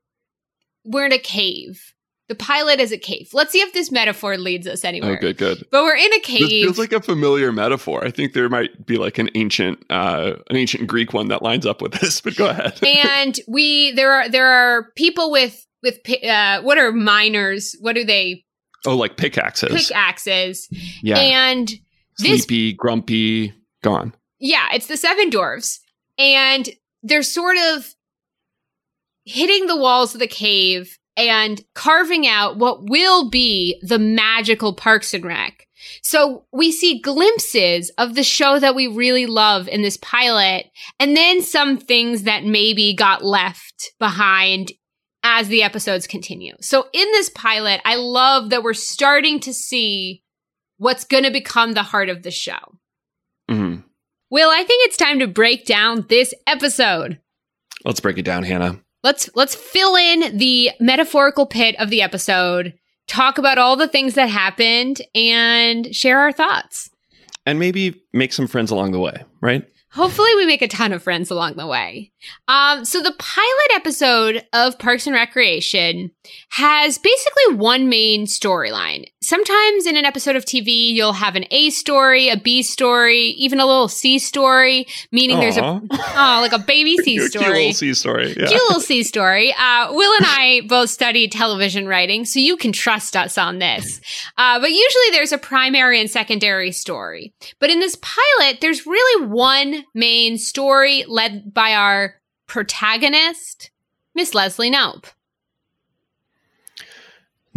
we're 0.85 1.07
in 1.07 1.13
a 1.13 1.19
cave. 1.19 1.94
The 2.29 2.35
pilot 2.35 2.81
is 2.81 2.91
a 2.91 2.97
cave. 2.97 3.29
Let's 3.35 3.53
see 3.53 3.61
if 3.61 3.75
this 3.75 3.93
metaphor 3.93 4.39
leads 4.39 4.67
us 4.67 4.83
anywhere. 4.83 5.19
Okay, 5.19 5.35
good. 5.35 5.67
But 5.71 5.85
we're 5.85 5.97
in 5.97 6.13
a 6.15 6.21
cave. 6.21 6.41
This 6.41 6.51
feels 6.51 6.79
like 6.79 6.93
a 6.93 7.03
familiar 7.03 7.53
metaphor. 7.53 8.03
I 8.03 8.11
think 8.11 8.33
there 8.33 8.49
might 8.49 8.87
be 8.87 8.97
like 8.97 9.19
an 9.19 9.29
ancient 9.35 9.85
uh 9.91 10.37
an 10.49 10.57
ancient 10.57 10.87
Greek 10.87 11.13
one 11.13 11.29
that 11.29 11.43
lines 11.43 11.67
up 11.67 11.83
with 11.83 11.93
this, 11.93 12.21
but 12.23 12.35
go 12.37 12.49
ahead. 12.49 12.79
and 12.87 13.39
we 13.47 13.93
there 13.93 14.13
are 14.13 14.29
there 14.29 14.47
are 14.47 14.91
people 14.97 15.31
with 15.31 15.67
with 15.83 15.99
uh 16.25 16.63
what 16.63 16.79
are 16.79 16.93
miners 16.93 17.77
what 17.81 17.99
are 17.99 18.05
they 18.05 18.45
oh, 18.87 18.97
like 18.97 19.17
pickaxes. 19.19 19.89
pickaxes 19.89 20.69
yeah. 21.03 21.19
and 21.19 21.69
this 22.19 22.45
Sleepy, 22.45 22.73
grumpy, 22.73 23.53
gone. 23.83 24.15
yeah 24.39 24.69
it's 24.73 24.87
the 24.87 24.97
seven 24.97 25.31
dwarfs 25.31 25.81
and 26.17 26.71
they're 27.03 27.23
sort 27.23 27.57
of 27.59 27.95
hitting 29.25 29.67
the 29.67 29.77
walls 29.77 30.15
of 30.15 30.21
the 30.21 30.27
cave 30.27 30.99
and 31.17 31.65
carving 31.75 32.27
out 32.27 32.57
what 32.57 32.89
will 32.89 33.31
be 33.31 33.81
the 33.83 33.99
magical 33.99 34.73
parks 34.73 35.15
and 35.15 35.25
rec 35.25 35.67
so 36.03 36.47
we 36.53 36.73
see 36.73 37.01
glimpses 37.01 37.91
of 37.99 38.15
the 38.15 38.23
show 38.23 38.59
that 38.59 38.75
we 38.75 38.87
really 38.87 39.27
love 39.27 39.69
in 39.69 39.83
this 39.83 39.97
pilot 39.99 40.71
and 40.99 41.17
then 41.17 41.43
some 41.43 41.77
things 41.77 42.23
that 42.23 42.45
maybe 42.45 42.95
got 42.95 43.25
left 43.25 43.93
behind 43.99 44.73
as 45.25 45.49
the 45.49 45.63
episodes 45.63 46.07
continue. 46.07 46.55
So 46.61 46.87
in 46.93 47.11
this 47.13 47.31
pilot, 47.31 47.81
I 47.85 47.97
love 47.97 48.51
that 48.51 48.63
we're 48.63 48.75
starting 48.75 49.41
to 49.41 49.55
see 49.55 50.23
what's 50.77 51.05
going 51.05 51.25
to 51.25 51.31
become 51.31 51.73
the 51.73 51.83
heart 51.83 52.11
of 52.11 52.23
the 52.23 52.31
show. 52.31 52.79
hmm 53.49 53.77
Will, 54.31 54.51
I 54.51 54.65
think 54.65 54.87
it's 54.87 54.97
time 54.97 55.21
to 55.21 55.29
break 55.29 55.65
down 55.65 56.07
this 56.09 56.35
episode. 56.47 57.21
Let's 57.85 58.01
break 58.01 58.19
it 58.19 58.25
down, 58.25 58.43
Hannah. 58.43 58.81
Let's 59.05 59.29
let's 59.35 59.55
fill 59.55 59.97
in 59.97 60.39
the 60.39 60.71
metaphorical 60.81 61.45
pit 61.45 61.77
of 61.79 61.91
the 61.91 62.01
episode, 62.01 62.73
talk 63.07 63.37
about 63.37 63.59
all 63.59 63.77
the 63.77 63.87
things 63.87 64.15
that 64.15 64.31
happened 64.31 65.03
and 65.15 65.95
share 65.95 66.21
our 66.21 66.33
thoughts. 66.33 66.89
And 67.45 67.59
maybe 67.59 68.03
make 68.15 68.33
some 68.33 68.47
friends 68.47 68.71
along 68.71 68.93
the 68.93 68.99
way, 68.99 69.23
right? 69.43 69.69
Hopefully, 69.93 70.35
we 70.37 70.47
make 70.47 70.63
a 70.63 70.69
ton 70.69 70.95
of 70.95 71.03
friends 71.03 71.31
along 71.31 71.57
the 71.57 71.67
way. 71.67 72.13
Um, 72.49 72.85
so 72.85 73.01
the 73.01 73.15
pilot 73.19 73.71
episode 73.75 74.47
of 74.53 74.79
Parks 74.79 75.07
and 75.07 75.15
Recreation 75.15 76.11
has 76.51 76.99
basically 76.99 77.55
one 77.55 77.89
main 77.89 78.27
storyline. 78.27 79.05
Sometimes 79.23 79.87
in 79.87 79.97
an 79.97 80.05
episode 80.05 80.37
of 80.37 80.45
TV, 80.45 80.93
you'll 80.93 81.15
have 81.15 81.37
an 81.37 81.47
A 81.51 81.71
story, 81.71 82.29
a 82.29 82.37
B 82.37 82.63
story, 82.63 83.21
even 83.39 83.61
a 83.61 83.67
little 83.67 83.89
C 83.89 84.19
story, 84.19 84.87
meaning 85.11 85.41
there's 85.41 85.57
a 85.57 85.63
oh, 85.91 86.39
like 86.41 86.53
a 86.53 86.59
baby 86.59 86.97
C 87.03 87.19
story, 87.19 87.45
cute 87.45 87.57
little 87.57 87.73
C 87.73 87.95
story, 87.95 88.29
yeah. 88.29 88.47
cute 88.47 88.63
little 88.69 88.81
C 88.81 89.03
story. 89.03 89.53
Uh, 89.53 89.89
Will 89.91 90.17
and 90.17 90.27
I 90.27 90.63
both 90.69 90.91
studied 90.91 91.33
television 91.33 91.89
writing, 91.89 92.25
so 92.25 92.39
you 92.41 92.57
can 92.57 92.73
trust 92.73 93.17
us 93.17 93.39
on 93.39 93.59
this. 93.59 94.01
Uh, 94.37 94.61
but 94.61 94.71
usually 94.71 95.11
there's 95.13 95.33
a 95.33 95.39
primary 95.39 96.01
and 96.01 96.11
secondary 96.11 96.73
story. 96.73 97.35
But 97.59 97.71
in 97.71 97.81
this 97.81 97.97
pilot, 97.97 98.61
there's 98.61 98.87
really 98.87 99.27
one 99.27 99.85
main 99.95 100.39
story 100.39 101.05
led 101.09 101.53
by 101.53 101.75
our 101.75 102.14
protagonist, 102.55 103.73
Miss 104.15 104.33
Leslie 104.33 104.71
Knope. 104.71 105.07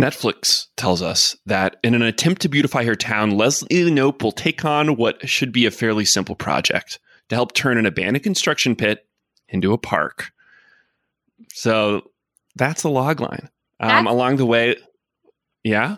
Netflix 0.01 0.69
tells 0.75 1.03
us 1.03 1.37
that 1.45 1.77
in 1.83 1.93
an 1.93 2.01
attempt 2.01 2.41
to 2.41 2.49
beautify 2.49 2.83
her 2.83 2.95
town, 2.95 3.29
Leslie 3.29 3.91
Knope 3.91 4.23
will 4.23 4.31
take 4.31 4.65
on 4.65 4.95
what 4.95 5.29
should 5.29 5.51
be 5.51 5.67
a 5.67 5.71
fairly 5.71 6.03
simple 6.03 6.33
project 6.33 6.97
to 7.29 7.35
help 7.35 7.53
turn 7.53 7.77
an 7.77 7.85
abandoned 7.85 8.23
construction 8.23 8.75
pit 8.75 9.05
into 9.49 9.71
a 9.71 9.77
park. 9.77 10.31
So 11.53 12.09
that's 12.55 12.81
the 12.81 12.89
log 12.89 13.21
line. 13.21 13.49
Um, 13.79 14.07
along 14.07 14.37
the 14.37 14.47
way, 14.47 14.77
yeah. 15.63 15.97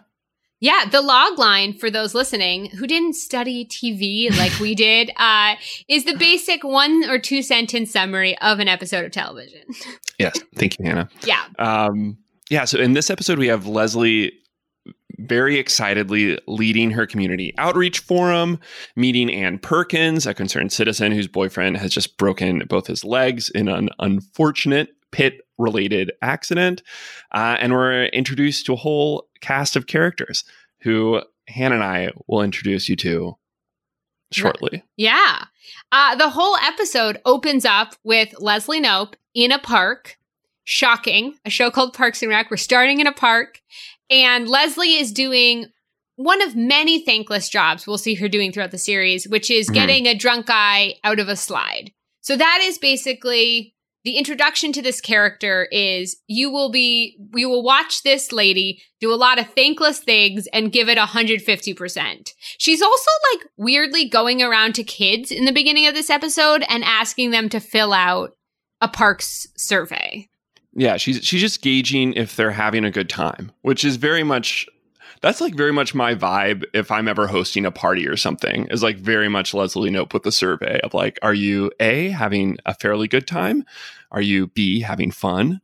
Yeah, 0.59 0.85
the 0.89 1.01
log 1.01 1.39
line 1.39 1.73
for 1.73 1.89
those 1.89 2.13
listening 2.13 2.65
who 2.71 2.85
didn't 2.85 3.13
study 3.13 3.65
TV 3.65 4.35
like 4.37 4.59
we 4.59 4.75
did 4.89 5.11
uh, 5.17 5.55
is 5.87 6.05
the 6.05 6.15
basic 6.15 6.63
one 6.63 7.09
or 7.09 7.19
two 7.19 7.41
sentence 7.41 7.91
summary 7.91 8.37
of 8.39 8.59
an 8.59 8.67
episode 8.67 9.05
of 9.05 9.11
television. 9.11 9.61
yes, 10.17 10.39
thank 10.55 10.77
you, 10.79 10.85
Hannah. 10.85 11.09
Yeah. 11.25 11.45
Um, 11.59 12.17
yeah, 12.49 12.65
so 12.65 12.79
in 12.79 12.93
this 12.93 13.09
episode, 13.09 13.37
we 13.37 13.47
have 13.47 13.67
Leslie 13.67 14.31
very 15.19 15.57
excitedly 15.57 16.39
leading 16.47 16.91
her 16.91 17.05
community 17.05 17.53
outreach 17.57 17.99
forum, 17.99 18.59
meeting 18.95 19.29
Ann 19.29 19.59
Perkins, 19.59 20.25
a 20.25 20.33
concerned 20.33 20.71
citizen 20.71 21.11
whose 21.11 21.27
boyfriend 21.27 21.77
has 21.77 21.91
just 21.91 22.17
broken 22.17 22.63
both 22.67 22.87
his 22.87 23.03
legs 23.03 23.49
in 23.49 23.67
an 23.67 23.89
unfortunate 23.99 24.89
pit 25.11 25.41
related 25.59 26.11
accident. 26.21 26.81
Uh, 27.31 27.57
and 27.59 27.73
we're 27.73 28.05
introduced 28.05 28.65
to 28.65 28.73
a 28.73 28.77
whole 28.77 29.27
cast 29.41 29.75
of 29.75 29.85
characters 29.85 30.43
who 30.81 31.21
Hannah 31.47 31.75
and 31.75 31.83
I 31.83 32.11
will 32.27 32.41
introduce 32.41 32.89
you 32.89 32.95
to 32.97 33.35
shortly. 34.31 34.83
Yeah. 34.97 35.45
Uh, 35.91 36.15
the 36.15 36.29
whole 36.29 36.55
episode 36.57 37.19
opens 37.25 37.65
up 37.65 37.95
with 38.03 38.33
Leslie 38.39 38.81
Knope 38.81 39.15
in 39.33 39.51
a 39.51 39.59
park. 39.59 40.17
Shocking. 40.63 41.35
A 41.45 41.49
show 41.49 41.71
called 41.71 41.93
Parks 41.93 42.21
and 42.21 42.29
Rec. 42.29 42.51
We're 42.51 42.57
starting 42.57 42.99
in 42.99 43.07
a 43.07 43.11
park. 43.11 43.61
And 44.09 44.47
Leslie 44.47 44.95
is 44.95 45.11
doing 45.11 45.65
one 46.15 46.41
of 46.41 46.55
many 46.55 47.03
thankless 47.03 47.49
jobs 47.49 47.87
we'll 47.87 47.97
see 47.97 48.13
her 48.15 48.27
doing 48.27 48.51
throughout 48.51 48.71
the 48.71 48.77
series, 48.77 49.27
which 49.27 49.49
is 49.49 49.67
mm-hmm. 49.67 49.73
getting 49.73 50.05
a 50.05 50.13
drunk 50.13 50.47
guy 50.47 50.95
out 51.03 51.17
of 51.17 51.27
a 51.27 51.35
slide. 51.35 51.91
So 52.21 52.35
that 52.35 52.59
is 52.61 52.77
basically 52.77 53.73
the 54.03 54.17
introduction 54.17 54.71
to 54.73 54.81
this 54.81 55.01
character 55.01 55.67
is 55.71 56.17
you 56.27 56.49
will 56.49 56.71
be 56.71 57.17
you 57.35 57.49
will 57.49 57.63
watch 57.63 58.03
this 58.03 58.31
lady 58.31 58.81
do 58.99 59.13
a 59.13 59.15
lot 59.15 59.39
of 59.39 59.49
thankless 59.53 59.99
things 59.99 60.47
and 60.53 60.71
give 60.71 60.87
it 60.87 60.97
150%. 60.97 62.29
She's 62.57 62.81
also 62.81 63.11
like 63.33 63.47
weirdly 63.57 64.07
going 64.07 64.41
around 64.41 64.75
to 64.75 64.83
kids 64.83 65.31
in 65.31 65.45
the 65.45 65.51
beginning 65.51 65.87
of 65.87 65.93
this 65.93 66.09
episode 66.09 66.63
and 66.69 66.83
asking 66.83 67.31
them 67.31 67.49
to 67.49 67.59
fill 67.59 67.93
out 67.93 68.31
a 68.81 68.87
parks 68.87 69.47
survey. 69.57 70.27
Yeah, 70.73 70.97
she's 70.97 71.23
she's 71.23 71.41
just 71.41 71.61
gauging 71.61 72.13
if 72.13 72.35
they're 72.35 72.51
having 72.51 72.85
a 72.85 72.91
good 72.91 73.09
time, 73.09 73.51
which 73.63 73.83
is 73.83 73.97
very 73.97 74.23
much 74.23 74.67
that's 75.21 75.41
like 75.41 75.55
very 75.55 75.73
much 75.73 75.93
my 75.93 76.15
vibe 76.15 76.63
if 76.73 76.91
I'm 76.91 77.07
ever 77.07 77.27
hosting 77.27 77.65
a 77.65 77.71
party 77.71 78.07
or 78.07 78.17
something, 78.17 78.67
is 78.67 78.83
like 78.83 78.97
very 78.97 79.29
much 79.29 79.53
Leslie 79.53 79.89
Knope 79.89 80.13
with 80.13 80.23
the 80.23 80.31
survey 80.31 80.79
of 80.81 80.93
like, 80.93 81.19
are 81.21 81.33
you 81.33 81.71
A, 81.79 82.09
having 82.09 82.57
a 82.65 82.73
fairly 82.73 83.07
good 83.07 83.27
time? 83.27 83.65
Are 84.11 84.21
you 84.21 84.47
B, 84.47 84.81
having 84.81 85.11
fun? 85.11 85.61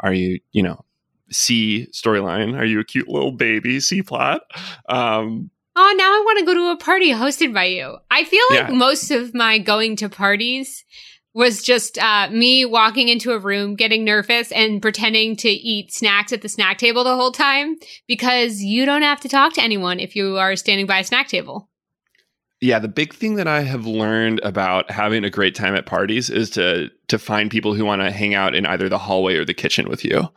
Are 0.00 0.12
you, 0.12 0.40
you 0.52 0.62
know, 0.62 0.84
C 1.30 1.86
storyline? 1.92 2.58
Are 2.58 2.64
you 2.64 2.80
a 2.80 2.84
cute 2.84 3.08
little 3.08 3.32
baby? 3.32 3.80
C 3.80 4.02
plot? 4.02 4.42
Um, 4.88 5.50
oh, 5.76 5.94
now 5.96 6.04
I 6.04 6.22
want 6.24 6.38
to 6.40 6.44
go 6.44 6.54
to 6.54 6.70
a 6.70 6.76
party 6.76 7.10
hosted 7.10 7.54
by 7.54 7.64
you. 7.64 7.98
I 8.10 8.24
feel 8.24 8.44
like 8.50 8.68
yeah. 8.68 8.74
most 8.74 9.10
of 9.10 9.34
my 9.34 9.58
going 9.58 9.96
to 9.96 10.08
parties 10.08 10.84
was 11.34 11.62
just 11.62 11.98
uh, 11.98 12.28
me 12.30 12.64
walking 12.64 13.08
into 13.08 13.32
a 13.32 13.38
room, 13.38 13.76
getting 13.76 14.04
nervous, 14.04 14.50
and 14.52 14.82
pretending 14.82 15.36
to 15.36 15.48
eat 15.48 15.92
snacks 15.92 16.32
at 16.32 16.42
the 16.42 16.48
snack 16.48 16.78
table 16.78 17.04
the 17.04 17.14
whole 17.14 17.32
time 17.32 17.76
because 18.06 18.60
you 18.60 18.84
don't 18.86 19.02
have 19.02 19.20
to 19.20 19.28
talk 19.28 19.52
to 19.54 19.62
anyone 19.62 20.00
if 20.00 20.16
you 20.16 20.38
are 20.38 20.56
standing 20.56 20.86
by 20.86 20.98
a 20.98 21.04
snack 21.04 21.28
table. 21.28 21.68
Yeah, 22.60 22.80
the 22.80 22.88
big 22.88 23.14
thing 23.14 23.36
that 23.36 23.46
I 23.46 23.62
have 23.62 23.86
learned 23.86 24.40
about 24.42 24.90
having 24.90 25.22
a 25.22 25.30
great 25.30 25.54
time 25.54 25.76
at 25.76 25.86
parties 25.86 26.28
is 26.28 26.50
to 26.50 26.90
to 27.06 27.18
find 27.18 27.50
people 27.50 27.74
who 27.74 27.84
want 27.84 28.02
to 28.02 28.10
hang 28.10 28.34
out 28.34 28.54
in 28.54 28.66
either 28.66 28.88
the 28.88 28.98
hallway 28.98 29.36
or 29.36 29.44
the 29.44 29.54
kitchen 29.54 29.88
with 29.88 30.04
you 30.04 30.28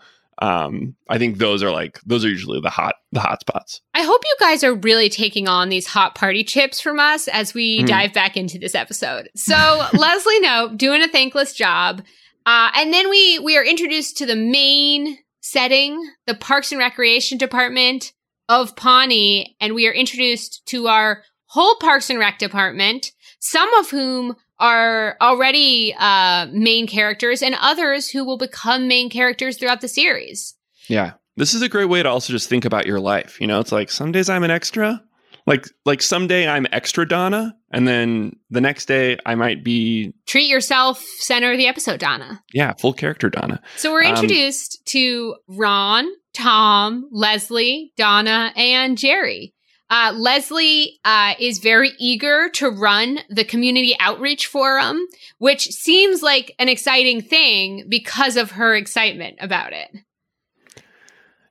um, 0.41 0.95
I 1.07 1.19
think 1.19 1.37
those 1.37 1.61
are 1.61 1.71
like 1.71 2.01
those 2.03 2.25
are 2.25 2.29
usually 2.29 2.59
the 2.59 2.69
hot 2.71 2.95
the 3.11 3.19
hot 3.19 3.41
spots. 3.41 3.79
I 3.93 4.01
hope 4.01 4.23
you 4.25 4.35
guys 4.39 4.63
are 4.63 4.73
really 4.73 5.07
taking 5.07 5.47
on 5.47 5.69
these 5.69 5.85
hot 5.85 6.15
party 6.15 6.43
chips 6.43 6.81
from 6.81 6.99
us 6.99 7.27
as 7.27 7.53
we 7.53 7.77
mm-hmm. 7.77 7.85
dive 7.85 8.13
back 8.13 8.35
into 8.35 8.57
this 8.57 8.73
episode. 8.73 9.29
So 9.35 9.53
Leslie 9.93 10.41
Knope 10.41 10.77
doing 10.77 11.03
a 11.03 11.07
thankless 11.07 11.53
job, 11.53 12.01
uh, 12.47 12.71
and 12.73 12.91
then 12.91 13.09
we 13.09 13.37
we 13.37 13.55
are 13.55 13.63
introduced 13.63 14.17
to 14.17 14.25
the 14.25 14.35
main 14.35 15.19
setting, 15.41 16.03
the 16.25 16.35
Parks 16.35 16.71
and 16.71 16.79
Recreation 16.79 17.37
Department 17.37 18.11
of 18.49 18.75
Pawnee, 18.75 19.55
and 19.61 19.75
we 19.75 19.87
are 19.87 19.93
introduced 19.93 20.65
to 20.67 20.87
our 20.87 21.23
whole 21.45 21.75
Parks 21.75 22.09
and 22.09 22.17
Rec 22.17 22.39
department, 22.39 23.11
some 23.39 23.71
of 23.75 23.91
whom 23.91 24.35
are 24.61 25.17
already 25.19 25.93
uh, 25.97 26.47
main 26.51 26.87
characters 26.87 27.41
and 27.41 27.55
others 27.59 28.09
who 28.09 28.23
will 28.23 28.37
become 28.37 28.87
main 28.87 29.09
characters 29.09 29.57
throughout 29.57 29.81
the 29.81 29.87
series. 29.87 30.55
Yeah. 30.87 31.13
This 31.35 31.53
is 31.53 31.61
a 31.61 31.69
great 31.69 31.85
way 31.85 32.03
to 32.03 32.09
also 32.09 32.31
just 32.31 32.47
think 32.47 32.65
about 32.65 32.85
your 32.85 32.99
life. 32.99 33.41
You 33.41 33.47
know, 33.47 33.59
it's 33.59 33.71
like 33.71 33.89
some 33.89 34.11
days 34.11 34.29
I'm 34.29 34.43
an 34.43 34.51
extra. 34.51 35.01
Like 35.47 35.65
like 35.85 36.03
someday 36.03 36.47
I'm 36.47 36.67
extra 36.71 37.07
Donna, 37.07 37.55
and 37.71 37.87
then 37.87 38.35
the 38.51 38.61
next 38.61 38.85
day 38.85 39.17
I 39.25 39.33
might 39.33 39.63
be 39.63 40.13
treat 40.27 40.47
yourself 40.47 41.03
center 41.17 41.51
of 41.51 41.57
the 41.57 41.65
episode 41.65 41.99
Donna. 41.99 42.43
Yeah, 42.53 42.73
full 42.73 42.93
character 42.93 43.27
Donna. 43.27 43.59
So 43.77 43.91
we're 43.91 44.03
um, 44.03 44.11
introduced 44.13 44.77
um, 44.79 44.83
to 44.85 45.35
Ron, 45.47 46.07
Tom, 46.33 47.09
Leslie, 47.11 47.91
Donna, 47.97 48.53
and 48.55 48.99
Jerry. 48.99 49.55
Uh, 49.91 50.13
Leslie 50.15 51.01
uh, 51.03 51.33
is 51.37 51.59
very 51.59 51.91
eager 51.99 52.47
to 52.49 52.69
run 52.69 53.19
the 53.29 53.43
community 53.43 53.93
outreach 53.99 54.47
forum, 54.47 55.05
which 55.37 55.67
seems 55.67 56.23
like 56.23 56.55
an 56.59 56.69
exciting 56.69 57.21
thing 57.21 57.83
because 57.89 58.37
of 58.37 58.51
her 58.51 58.73
excitement 58.73 59.35
about 59.41 59.73
it. 59.73 59.89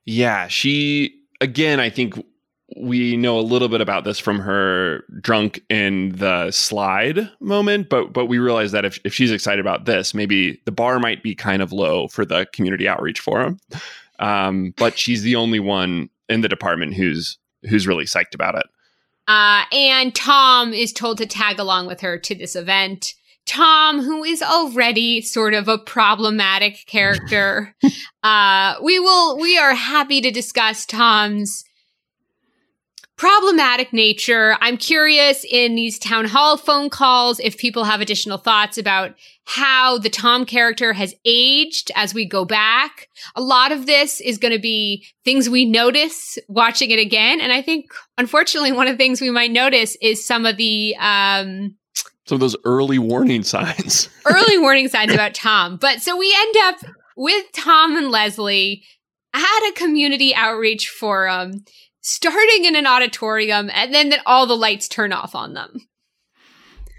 Yeah, 0.05 0.47
she, 0.47 1.13
again, 1.39 1.79
I 1.79 1.91
think 1.91 2.15
we 2.75 3.15
know 3.15 3.37
a 3.37 3.41
little 3.41 3.69
bit 3.69 3.79
about 3.79 4.05
this 4.05 4.17
from 4.17 4.39
her 4.39 5.03
drunk 5.21 5.61
in 5.69 6.13
the 6.15 6.49
slide 6.49 7.29
moment, 7.41 7.89
but 7.89 8.11
but 8.11 8.25
we 8.25 8.39
realize 8.39 8.71
that 8.71 8.85
if, 8.85 8.99
if 9.03 9.13
she's 9.13 9.31
excited 9.31 9.59
about 9.59 9.85
this, 9.85 10.15
maybe 10.15 10.59
the 10.65 10.71
bar 10.71 10.99
might 10.99 11.21
be 11.21 11.35
kind 11.35 11.61
of 11.61 11.71
low 11.71 12.07
for 12.07 12.25
the 12.25 12.47
community 12.53 12.87
outreach 12.87 13.19
forum. 13.19 13.59
Um, 14.17 14.73
but 14.77 14.97
she's 14.97 15.21
the 15.21 15.35
only 15.35 15.59
one 15.59 16.09
in 16.29 16.41
the 16.41 16.49
department 16.49 16.95
who's 16.95 17.37
who's 17.69 17.87
really 17.87 18.05
psyched 18.05 18.33
about 18.33 18.55
it. 18.55 18.65
Uh, 19.27 19.63
and 19.71 20.13
Tom 20.13 20.73
is 20.73 20.91
told 20.91 21.17
to 21.19 21.25
tag 21.25 21.59
along 21.59 21.87
with 21.87 22.01
her 22.01 22.17
to 22.17 22.35
this 22.35 22.55
event. 22.55 23.13
Tom, 23.45 24.01
who 24.01 24.23
is 24.23 24.41
already 24.41 25.21
sort 25.21 25.53
of 25.53 25.67
a 25.67 25.77
problematic 25.77 26.85
character, 26.85 27.75
uh, 28.23 28.75
we 28.83 28.99
will 28.99 29.39
we 29.39 29.57
are 29.57 29.73
happy 29.73 30.21
to 30.21 30.31
discuss 30.31 30.85
Tom's 30.85 31.63
problematic 33.21 33.93
nature. 33.93 34.57
I'm 34.61 34.77
curious 34.77 35.45
in 35.47 35.75
these 35.75 35.99
town 35.99 36.25
hall 36.25 36.57
phone 36.57 36.89
calls 36.89 37.39
if 37.39 37.55
people 37.55 37.83
have 37.83 38.01
additional 38.01 38.39
thoughts 38.39 38.79
about 38.79 39.13
how 39.45 39.99
the 39.99 40.09
Tom 40.09 40.43
character 40.43 40.91
has 40.93 41.13
aged 41.23 41.91
as 41.95 42.15
we 42.15 42.25
go 42.25 42.45
back. 42.45 43.09
A 43.35 43.41
lot 43.41 43.71
of 43.71 43.85
this 43.85 44.21
is 44.21 44.39
going 44.39 44.55
to 44.55 44.59
be 44.59 45.05
things 45.23 45.47
we 45.47 45.65
notice 45.65 46.39
watching 46.47 46.89
it 46.89 46.97
again. 46.97 47.39
And 47.39 47.53
I 47.53 47.61
think, 47.61 47.91
unfortunately, 48.17 48.71
one 48.71 48.87
of 48.87 48.95
the 48.95 49.03
things 49.03 49.21
we 49.21 49.29
might 49.29 49.51
notice 49.51 49.95
is 50.01 50.25
some 50.25 50.47
of 50.47 50.57
the, 50.57 50.95
um, 50.99 51.75
some 52.25 52.37
of 52.37 52.39
those 52.39 52.55
early 52.65 52.97
warning 52.97 53.43
signs. 53.43 54.09
early 54.25 54.57
warning 54.57 54.87
signs 54.87 55.13
about 55.13 55.35
Tom. 55.35 55.77
But 55.77 56.01
so 56.01 56.17
we 56.17 56.35
end 56.35 56.55
up 56.63 56.91
with 57.15 57.45
Tom 57.53 57.97
and 57.97 58.09
Leslie 58.09 58.83
at 59.35 59.69
a 59.69 59.73
community 59.75 60.33
outreach 60.33 60.89
forum 60.89 61.63
starting 62.01 62.65
in 62.65 62.75
an 62.75 62.87
auditorium 62.87 63.69
and 63.73 63.93
then, 63.93 64.09
that 64.09 64.21
all 64.25 64.47
the 64.47 64.57
lights 64.57 64.87
turn 64.87 65.13
off 65.13 65.35
on 65.35 65.53
them. 65.53 65.87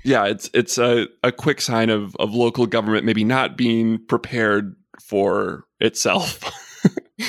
Yeah, 0.04 0.26
it's 0.26 0.50
it's 0.52 0.78
a, 0.78 1.06
a 1.22 1.30
quick 1.30 1.60
sign 1.60 1.90
of 1.90 2.16
of 2.16 2.34
local 2.34 2.66
government 2.66 3.04
maybe 3.04 3.22
not 3.22 3.56
being 3.56 4.04
prepared 4.06 4.74
for 5.00 5.64
itself. 5.78 6.42
uh, 6.84 7.28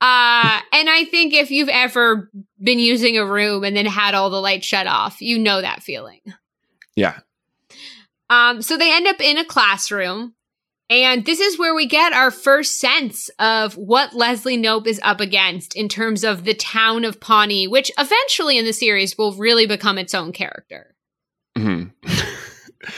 and 0.00 0.90
I 0.90 1.06
think 1.10 1.32
if 1.32 1.50
you've 1.50 1.70
ever 1.70 2.30
been 2.62 2.78
using 2.78 3.16
a 3.16 3.24
room 3.24 3.64
and 3.64 3.76
then 3.76 3.86
had 3.86 4.14
all 4.14 4.28
the 4.28 4.40
lights 4.40 4.66
shut 4.66 4.86
off, 4.86 5.20
you 5.20 5.38
know 5.38 5.60
that 5.60 5.82
feeling. 5.82 6.20
Yeah. 6.96 7.20
Um, 8.30 8.62
so 8.62 8.76
they 8.76 8.94
end 8.94 9.06
up 9.06 9.20
in 9.20 9.38
a 9.38 9.44
classroom, 9.44 10.34
and 10.90 11.24
this 11.24 11.40
is 11.40 11.58
where 11.58 11.74
we 11.74 11.86
get 11.86 12.12
our 12.12 12.30
first 12.30 12.78
sense 12.78 13.30
of 13.38 13.74
what 13.76 14.14
Leslie 14.14 14.58
Knope 14.58 14.86
is 14.86 15.00
up 15.02 15.20
against 15.20 15.74
in 15.74 15.88
terms 15.88 16.24
of 16.24 16.44
the 16.44 16.54
town 16.54 17.04
of 17.04 17.20
Pawnee, 17.20 17.66
which 17.66 17.90
eventually 17.98 18.58
in 18.58 18.66
the 18.66 18.72
series 18.72 19.16
will 19.16 19.32
really 19.32 19.66
become 19.66 19.96
its 19.96 20.14
own 20.14 20.32
character. 20.32 20.94
Mm-hmm. 21.56 22.10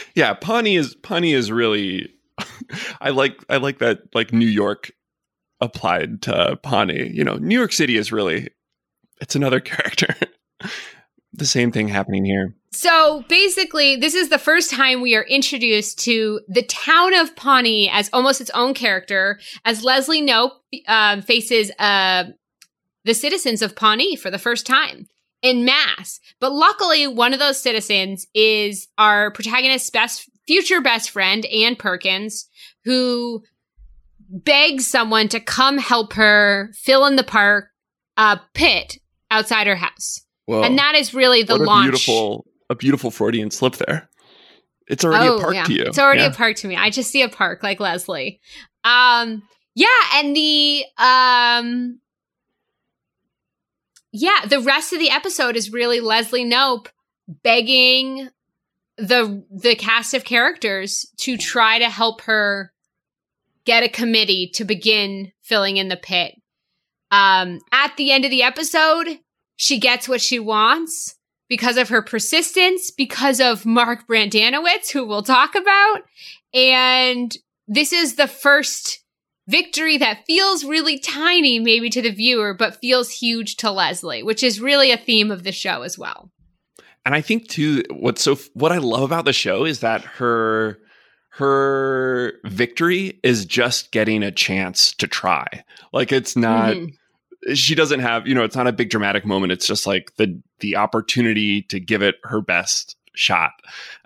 yeah, 0.15 0.35
Pawnee 0.35 0.77
is 0.77 0.95
Pawnee 0.97 1.33
is 1.33 1.53
really 1.53 2.13
I 3.01 3.11
like 3.11 3.45
I 3.49 3.59
like 3.59 3.79
that 3.79 4.01
like 4.15 4.33
New 4.33 4.47
York 4.47 4.91
applied 5.61 6.23
to 6.23 6.59
Pawnee. 6.63 7.11
You 7.13 7.25
know, 7.25 7.37
New 7.37 7.57
York 7.57 7.73
City 7.73 7.97
is 7.97 8.11
really 8.11 8.49
it's 9.21 9.37
another 9.37 9.61
character. 9.61 10.15
the 11.33 11.47
same 11.47 11.71
thing 11.71 11.89
happening 11.89 12.25
here. 12.25 12.55
So 12.77 13.25
basically, 13.31 13.97
this 13.97 14.15
is 14.15 14.29
the 14.29 14.39
first 14.39 14.71
time 14.71 15.01
we 15.01 15.17
are 15.17 15.25
introduced 15.25 15.99
to 16.01 16.41
the 16.47 16.63
town 16.63 17.15
of 17.15 17.35
Pawnee 17.35 17.89
as 17.91 18.11
almost 18.13 18.43
its 18.43 18.51
own 18.51 18.75
character, 18.75 19.41
as 19.65 19.83
Leslie 19.83 20.21
Knope 20.21 20.53
uh, 20.87 21.23
faces 21.23 21.71
uh, 21.79 22.25
the 23.05 23.15
citizens 23.15 23.63
of 23.63 23.77
Pawnee 23.77 24.15
for 24.15 24.31
the 24.31 24.39
first 24.39 24.67
time 24.67 25.07
in 25.41 25.65
mass. 25.65 26.21
But 26.39 26.53
luckily, 26.53 27.07
one 27.07 27.33
of 27.33 27.39
those 27.39 27.59
citizens 27.59 28.27
is 28.35 28.89
our 28.99 29.31
protagonist's 29.31 29.89
best 29.89 30.29
future 30.47 30.83
best 30.83 31.09
friend, 31.09 31.47
Ann 31.47 31.77
Perkins, 31.77 32.47
who 32.85 33.43
begs 34.29 34.87
someone 34.87 35.29
to 35.29 35.41
come 35.41 35.79
help 35.79 36.13
her 36.13 36.71
fill 36.75 37.07
in 37.07 37.17
the 37.17 37.25
park 37.25 37.71
uh, 38.19 38.37
pit 38.53 38.99
outside 39.31 39.67
her 39.67 39.77
house. 39.77 40.21
And 40.63 40.79
that 40.79 40.95
is 40.95 41.15
really 41.15 41.43
the 41.43 41.57
launch. 41.57 42.07
Beautiful, 42.07 42.47
a 42.71 42.75
beautiful 42.75 43.11
Freudian 43.11 43.51
slip 43.51 43.77
there. 43.77 44.09
It's 44.89 45.05
already 45.05 45.29
oh, 45.29 45.39
a 45.39 45.41
park 45.41 45.55
yeah. 45.55 45.65
to 45.65 45.73
you. 45.73 45.83
It's 45.83 45.99
already 45.99 46.21
yeah. 46.21 46.29
a 46.29 46.35
park 46.35 46.57
to 46.57 46.69
me. 46.69 46.77
I 46.77 46.91
just 46.91 47.11
see 47.11 47.23
a 47.23 47.29
park 47.29 47.63
like 47.63 47.81
Leslie. 47.81 48.41
Um, 48.85 49.43
yeah, 49.75 49.89
and 50.15 50.35
the 50.35 50.85
um, 50.97 52.01
yeah, 54.13 54.47
the 54.47 54.61
rest 54.61 54.93
of 54.93 54.99
the 54.99 55.11
episode 55.11 55.57
is 55.57 55.73
really 55.73 56.01
Leslie 56.01 56.45
Knope 56.45 56.89
begging 57.43 58.29
the 58.97 59.45
the 59.51 59.75
cast 59.75 60.15
of 60.15 60.25
characters 60.25 61.07
to 61.19 61.37
try 61.37 61.79
to 61.79 61.91
help 61.91 62.23
her 62.23 62.73
get 63.65 63.83
a 63.83 63.89
committee 63.89 64.49
to 64.55 64.65
begin 64.65 65.33
filling 65.43 65.77
in 65.77 65.89
the 65.89 65.97
pit. 65.97 66.41
Um, 67.11 67.61
at 67.73 67.97
the 67.97 68.13
end 68.13 68.25
of 68.25 68.31
the 68.31 68.43
episode, 68.43 69.19
she 69.57 69.79
gets 69.79 70.09
what 70.09 70.21
she 70.21 70.39
wants 70.39 71.17
because 71.49 71.77
of 71.77 71.89
her 71.89 72.03
persistence, 72.03 72.91
because 72.91 73.41
of 73.41 73.67
Mark 73.67 74.07
Brendanawicz, 74.07 74.91
who 74.91 75.05
we'll 75.05 75.23
talk 75.23 75.55
about. 75.55 76.03
And 76.53 77.37
this 77.67 77.93
is 77.93 78.17
the 78.17 78.29
first 78.29 79.01
victory 79.49 79.97
that 79.99 80.25
feels 80.27 80.65
really 80.65 80.99
tiny, 80.99 81.59
maybe 81.59 81.89
to 81.91 82.03
the 82.03 82.11
viewer, 82.11 82.55
but 82.55 82.81
feels 82.81 83.11
huge 83.11 83.57
to 83.57 83.71
Leslie, 83.71 84.23
which 84.23 84.43
is 84.43 84.61
really 84.61 84.91
a 84.91 84.97
theme 84.97 85.31
of 85.31 85.45
the 85.45 85.53
show 85.53 85.83
as 85.83 85.97
well 85.97 86.31
and 87.07 87.15
I 87.15 87.21
think 87.21 87.47
too, 87.47 87.85
what's 87.89 88.21
so 88.21 88.35
what 88.55 88.73
I 88.73 88.79
love 88.79 89.05
about 89.05 89.25
the 89.25 89.33
show 89.33 89.65
is 89.65 89.79
that 89.81 90.03
her 90.03 90.79
her 91.31 92.33
victory 92.45 93.21
is 93.23 93.45
just 93.45 93.93
getting 93.93 94.25
a 94.25 94.33
chance 94.33 94.93
to 94.95 95.07
try. 95.07 95.47
Like 95.93 96.11
it's 96.11 96.37
not. 96.37 96.75
Mm-hmm. 96.75 96.97
She 97.55 97.75
doesn't 97.75 98.01
have, 98.01 98.27
you 98.27 98.35
know, 98.35 98.45
it's 98.45 98.57
not 98.57 98.67
a 98.67 98.73
big 98.73 98.91
dramatic 98.91 99.25
moment. 99.25 99.53
It's 99.53 99.67
just 99.67 99.87
like 99.87 100.15
the 100.17 100.41
the 100.61 100.77
opportunity 100.77 101.63
to 101.63 101.79
give 101.79 102.03
it 102.03 102.17
her 102.25 102.41
best 102.41 102.97
shot. 103.15 103.53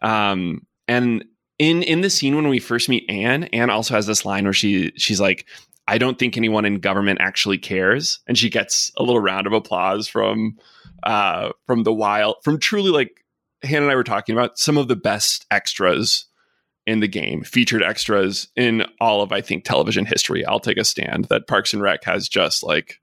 Um, 0.02 0.66
and 0.88 1.24
in 1.58 1.82
in 1.82 2.00
the 2.00 2.10
scene 2.10 2.36
when 2.36 2.48
we 2.48 2.58
first 2.58 2.88
meet 2.88 3.04
anne 3.08 3.44
anne 3.44 3.70
also 3.70 3.94
has 3.94 4.06
this 4.06 4.24
line 4.24 4.44
where 4.44 4.52
she 4.52 4.92
she's 4.96 5.20
like, 5.20 5.46
"I 5.86 5.98
don't 5.98 6.18
think 6.18 6.36
anyone 6.36 6.64
in 6.64 6.80
government 6.80 7.20
actually 7.20 7.58
cares," 7.58 8.20
and 8.26 8.36
she 8.36 8.50
gets 8.50 8.90
a 8.96 9.02
little 9.02 9.20
round 9.20 9.46
of 9.46 9.52
applause 9.52 10.08
from 10.08 10.56
uh, 11.02 11.50
from 11.66 11.84
the 11.84 11.92
wild, 11.92 12.36
from 12.42 12.58
truly 12.58 12.90
like 12.90 13.24
Hannah 13.62 13.86
and 13.86 13.92
I 13.92 13.96
were 13.96 14.04
talking 14.04 14.34
about 14.34 14.58
some 14.58 14.78
of 14.78 14.88
the 14.88 14.96
best 14.96 15.46
extras 15.50 16.26
in 16.86 17.00
the 17.00 17.08
game, 17.08 17.42
featured 17.42 17.82
extras 17.82 18.48
in 18.56 18.84
all 19.00 19.22
of 19.22 19.32
I 19.32 19.40
think 19.40 19.64
television 19.64 20.06
history. 20.06 20.44
I'll 20.44 20.60
take 20.60 20.78
a 20.78 20.84
stand 20.84 21.26
that 21.26 21.46
Parks 21.46 21.72
and 21.72 21.82
Rec 21.82 22.04
has 22.04 22.28
just 22.28 22.62
like 22.62 23.00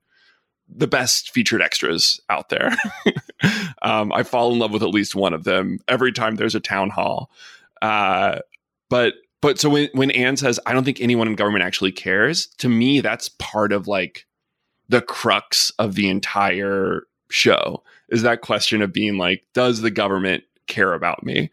the 0.68 0.86
best 0.86 1.30
featured 1.30 1.62
extras 1.62 2.20
out 2.28 2.48
there. 2.48 2.76
um, 3.82 4.12
I 4.12 4.22
fall 4.22 4.52
in 4.52 4.58
love 4.58 4.72
with 4.72 4.82
at 4.82 4.90
least 4.90 5.14
one 5.14 5.34
of 5.34 5.44
them 5.44 5.78
every 5.88 6.12
time 6.12 6.36
there's 6.36 6.54
a 6.54 6.60
town 6.60 6.90
hall. 6.90 7.30
Uh, 7.80 8.40
but 8.88 9.14
but 9.40 9.58
so 9.58 9.70
when 9.70 9.88
when 9.92 10.10
Ann 10.10 10.36
says 10.36 10.60
I 10.66 10.72
don't 10.72 10.84
think 10.84 11.00
anyone 11.00 11.28
in 11.28 11.34
government 11.34 11.64
actually 11.64 11.92
cares, 11.92 12.46
to 12.58 12.68
me 12.68 13.00
that's 13.00 13.28
part 13.28 13.72
of 13.72 13.88
like 13.88 14.26
the 14.88 15.02
crux 15.02 15.70
of 15.78 15.94
the 15.94 16.08
entire 16.08 17.02
show 17.30 17.82
is 18.08 18.22
that 18.22 18.40
question 18.40 18.82
of 18.82 18.92
being 18.92 19.18
like, 19.18 19.44
does 19.52 19.82
the 19.82 19.90
government 19.90 20.44
care 20.66 20.94
about 20.94 21.24
me? 21.24 21.50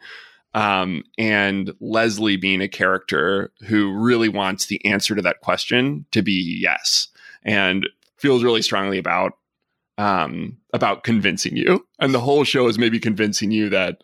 Um, 0.53 1.03
and 1.17 1.73
Leslie 1.81 2.37
being 2.37 2.61
a 2.61 2.69
character 2.69 3.51
who 3.67 3.93
really 3.93 4.29
wants 4.29 4.67
the 4.67 4.83
answer 4.85 5.13
to 5.13 5.21
that 5.21 5.41
question 5.41 6.05
to 6.11 6.21
be 6.21 6.59
yes, 6.61 7.09
and 7.43 7.89
feels 8.25 8.43
really 8.43 8.63
strongly 8.63 8.97
about 8.97 9.33
um, 9.99 10.57
about 10.73 11.03
convincing 11.03 11.55
you. 11.55 11.85
And 11.99 12.13
the 12.13 12.19
whole 12.19 12.43
show 12.43 12.67
is 12.67 12.79
maybe 12.79 12.99
convincing 12.99 13.51
you 13.51 13.69
that 13.69 14.01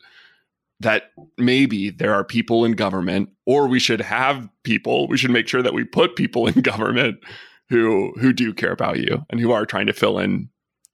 that 0.80 1.12
maybe 1.38 1.90
there 1.90 2.14
are 2.14 2.24
people 2.24 2.66
in 2.66 2.74
government, 2.74 3.30
or 3.46 3.68
we 3.68 3.80
should 3.80 4.02
have 4.02 4.48
people. 4.64 5.08
We 5.08 5.18
should 5.18 5.32
make 5.32 5.48
sure 5.48 5.64
that 5.64 5.74
we 5.74 5.84
put 5.84 6.16
people 6.16 6.48
in 6.48 6.62
government 6.62 7.18
who 7.70 8.14
who 8.20 8.32
do 8.32 8.54
care 8.54 8.72
about 8.72 9.00
you 9.00 9.26
and 9.32 9.40
who 9.40 9.52
are 9.52 9.66
trying 9.66 9.88
to 9.88 9.94
fill 9.94 10.20
in 10.20 10.50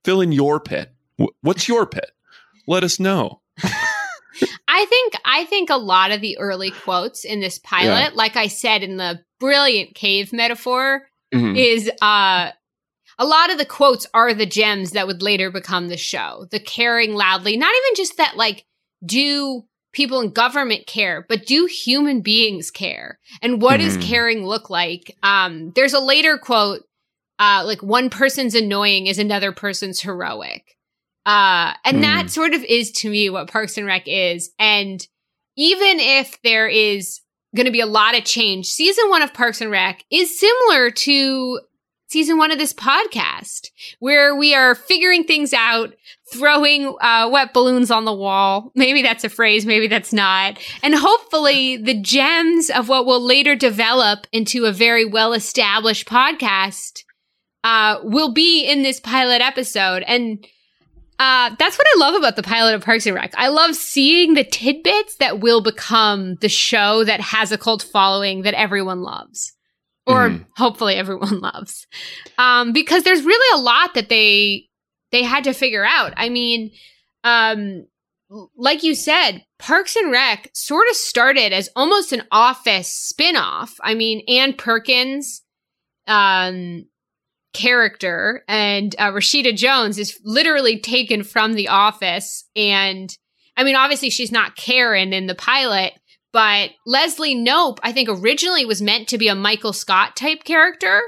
fill 0.05 0.21
in 0.21 0.31
your 0.31 0.59
pit. 0.59 0.93
What's 1.41 1.67
your 1.67 1.85
pit? 1.85 2.11
Let 2.65 2.85
us 2.85 2.97
know. 2.97 3.41
I 4.69 4.85
think 4.85 5.15
I 5.25 5.45
think 5.45 5.69
a 5.69 5.77
lot 5.77 6.11
of 6.11 6.21
the 6.21 6.37
early 6.37 6.71
quotes 6.71 7.25
in 7.25 7.41
this 7.41 7.59
pilot, 7.59 8.11
yeah. 8.11 8.11
like 8.13 8.37
I 8.37 8.47
said 8.47 8.83
in 8.83 8.95
the 8.95 9.19
brilliant 9.39 9.95
cave 9.95 10.31
metaphor, 10.31 11.07
mm-hmm. 11.33 11.55
is 11.57 11.91
uh 12.01 12.51
a 13.19 13.25
lot 13.25 13.51
of 13.51 13.57
the 13.57 13.65
quotes 13.65 14.05
are 14.13 14.33
the 14.33 14.45
gems 14.45 14.91
that 14.91 15.07
would 15.07 15.21
later 15.21 15.51
become 15.51 15.87
the 15.87 15.97
show. 15.97 16.47
The 16.51 16.59
caring 16.59 17.13
loudly, 17.13 17.57
not 17.57 17.73
even 17.75 17.95
just 17.95 18.17
that 18.17 18.37
like 18.37 18.65
do 19.05 19.63
people 19.93 20.21
in 20.21 20.31
government 20.31 20.85
care, 20.85 21.25
but 21.27 21.45
do 21.45 21.65
human 21.65 22.21
beings 22.21 22.69
care? 22.69 23.19
And 23.41 23.61
what 23.61 23.79
mm-hmm. 23.79 23.97
does 23.97 24.05
caring 24.05 24.45
look 24.45 24.69
like? 24.69 25.15
Um 25.23 25.71
there's 25.75 25.93
a 25.93 25.99
later 25.99 26.37
quote 26.37 26.83
uh, 27.39 27.63
like 27.65 27.83
one 27.83 28.09
person's 28.09 28.55
annoying 28.55 29.07
is 29.07 29.19
another 29.19 29.51
person's 29.51 30.01
heroic. 30.01 30.75
Uh, 31.25 31.73
and 31.83 31.97
mm. 31.97 32.01
that 32.01 32.31
sort 32.31 32.53
of 32.53 32.63
is 32.63 32.91
to 32.91 33.09
me 33.09 33.29
what 33.29 33.51
Parks 33.51 33.77
and 33.77 33.85
Rec 33.85 34.07
is. 34.07 34.51
And 34.57 35.05
even 35.55 35.99
if 35.99 36.41
there 36.41 36.67
is 36.67 37.19
going 37.55 37.65
to 37.65 37.71
be 37.71 37.81
a 37.81 37.85
lot 37.85 38.17
of 38.17 38.23
change, 38.23 38.67
season 38.67 39.09
one 39.09 39.21
of 39.21 39.33
Parks 39.33 39.61
and 39.61 39.69
Rec 39.69 40.03
is 40.09 40.39
similar 40.39 40.89
to 40.89 41.59
season 42.07 42.37
one 42.37 42.51
of 42.51 42.57
this 42.57 42.73
podcast, 42.73 43.69
where 43.99 44.35
we 44.35 44.55
are 44.55 44.75
figuring 44.75 45.23
things 45.23 45.53
out, 45.53 45.93
throwing 46.33 46.95
uh, 47.01 47.29
wet 47.31 47.53
balloons 47.53 47.91
on 47.91 48.05
the 48.05 48.13
wall. 48.13 48.71
Maybe 48.75 49.01
that's 49.01 49.23
a 49.23 49.29
phrase, 49.29 49.65
maybe 49.65 49.87
that's 49.87 50.13
not. 50.13 50.57
And 50.81 50.95
hopefully, 50.95 51.77
the 51.77 51.99
gems 51.99 52.69
of 52.69 52.89
what 52.89 53.05
will 53.05 53.21
later 53.21 53.55
develop 53.55 54.27
into 54.31 54.65
a 54.65 54.71
very 54.71 55.05
well 55.05 55.33
established 55.33 56.07
podcast 56.07 57.03
uh, 57.63 57.99
will 58.03 58.31
be 58.31 58.65
in 58.65 58.81
this 58.81 58.99
pilot 58.99 59.41
episode. 59.41 60.03
And 60.03 60.45
uh, 61.19 61.55
that's 61.57 61.77
what 61.77 61.87
I 61.95 61.99
love 61.99 62.15
about 62.15 62.35
the 62.35 62.43
pilot 62.43 62.75
of 62.75 62.83
Parks 62.83 63.05
and 63.05 63.15
Rec. 63.15 63.33
I 63.35 63.47
love 63.47 63.75
seeing 63.75 64.35
the 64.35 64.43
tidbits 64.43 65.15
that 65.17 65.39
will 65.39 65.61
become 65.61 66.35
the 66.35 66.49
show 66.49 67.03
that 67.03 67.19
has 67.19 67.51
a 67.51 67.57
cult 67.57 67.81
following 67.81 68.43
that 68.43 68.53
everyone 68.53 69.01
loves. 69.01 69.56
Or 70.07 70.29
mm-hmm. 70.29 70.43
hopefully 70.55 70.95
everyone 70.95 71.39
loves. 71.41 71.85
Um, 72.37 72.71
because 72.71 73.03
there's 73.03 73.23
really 73.23 73.59
a 73.59 73.61
lot 73.61 73.93
that 73.93 74.09
they 74.09 74.67
they 75.11 75.23
had 75.23 75.43
to 75.45 75.53
figure 75.53 75.85
out. 75.85 76.13
I 76.17 76.29
mean, 76.29 76.71
um, 77.23 77.85
like 78.55 78.83
you 78.83 78.95
said, 78.95 79.45
Parks 79.59 79.95
and 79.95 80.11
Rec 80.11 80.49
sort 80.53 80.87
of 80.89 80.95
started 80.95 81.53
as 81.53 81.69
almost 81.75 82.11
an 82.11 82.23
office 82.31 82.89
spin-off. 82.89 83.75
I 83.81 83.93
mean, 83.93 84.21
Ann 84.27 84.53
Perkins, 84.53 85.43
um, 86.07 86.85
character 87.53 88.43
and 88.47 88.95
uh, 88.99 89.11
Rashida 89.11 89.55
Jones 89.55 89.97
is 89.97 90.19
literally 90.23 90.79
taken 90.79 91.23
from 91.23 91.53
The 91.53 91.69
Office 91.69 92.47
and 92.55 93.15
I 93.57 93.63
mean, 93.63 93.75
obviously 93.75 94.11
she's 94.11 94.31
not 94.31 94.55
Karen 94.55 95.13
in 95.13 95.25
the 95.25 95.33
pilot, 95.33 95.93
but 96.33 96.71
Leslie 96.85 97.35
Knope, 97.35 97.79
I 97.83 97.91
think 97.91 98.09
originally 98.09 98.65
was 98.65 98.81
meant 98.81 99.07
to 99.09 99.17
be 99.17 99.27
a 99.27 99.35
Michael 99.35 99.73
Scott 99.73 100.15
type 100.15 100.43
character. 100.43 101.01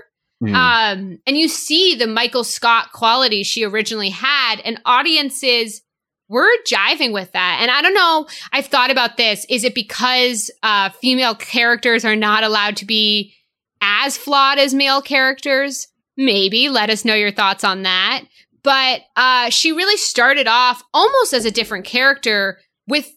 Mm. 0.43 0.55
Um, 0.55 1.19
and 1.27 1.38
you 1.38 1.47
see 1.47 1.95
the 1.95 2.08
Michael 2.08 2.43
Scott 2.43 2.91
qualities 2.93 3.47
she 3.47 3.65
originally 3.65 4.10
had, 4.10 4.62
and 4.63 4.82
audiences 4.86 5.82
were 6.29 6.49
jiving 6.65 7.12
with 7.12 7.32
that. 7.34 7.60
And 7.62 7.71
I 7.71 7.82
don't 7.82 7.93
know, 7.93 8.27
I've 8.53 8.67
thought 8.67 8.91
about 8.91 9.17
this. 9.17 9.45
Is 9.49 9.63
it 9.63 9.75
because 9.75 10.49
uh, 10.63 10.89
female 10.89 11.36
characters 11.36 12.05
are 12.05 12.15
not 12.15 12.43
allowed 12.43 12.77
to 12.77 12.86
be 12.86 13.34
as 13.82 14.15
flawed 14.15 14.60
as 14.60 14.73
male 14.73 15.01
characters? 15.01 15.88
Maybe. 16.15 16.69
Let 16.69 16.89
us 16.89 17.03
know 17.03 17.15
your 17.15 17.32
thoughts 17.32 17.63
on 17.63 17.84
that. 17.84 18.23
But 18.62 19.01
uh, 19.15 19.49
she 19.49 19.71
really 19.71 19.97
started 19.97 20.47
off 20.47 20.84
almost 20.93 21.34
as 21.34 21.45
a 21.45 21.51
different 21.51 21.86
character 21.86 22.60
with 22.88 23.12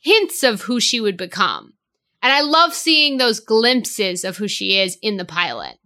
hints 0.00 0.42
of 0.42 0.62
who 0.62 0.80
she 0.80 1.00
would 1.00 1.16
become. 1.16 1.74
And 2.22 2.32
I 2.32 2.42
love 2.42 2.74
seeing 2.74 3.16
those 3.16 3.40
glimpses 3.40 4.24
of 4.24 4.36
who 4.36 4.48
she 4.48 4.78
is 4.78 4.98
in 5.00 5.16
the 5.16 5.24
pilot. 5.24 5.78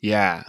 Yeah. 0.00 0.44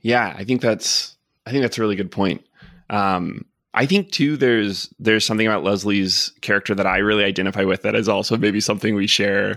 Yeah, 0.00 0.34
I 0.36 0.44
think 0.44 0.60
that's 0.60 1.16
I 1.46 1.50
think 1.50 1.62
that's 1.62 1.78
a 1.78 1.80
really 1.80 1.96
good 1.96 2.10
point. 2.12 2.44
Um 2.90 3.44
I 3.74 3.84
think 3.86 4.10
too 4.10 4.36
there's 4.36 4.92
there's 4.98 5.24
something 5.24 5.46
about 5.46 5.64
Leslie's 5.64 6.32
character 6.40 6.74
that 6.74 6.86
I 6.86 6.98
really 6.98 7.24
identify 7.24 7.64
with 7.64 7.82
that 7.82 7.94
is 7.94 8.08
also 8.08 8.36
maybe 8.36 8.60
something 8.60 8.94
we 8.94 9.06
share 9.06 9.56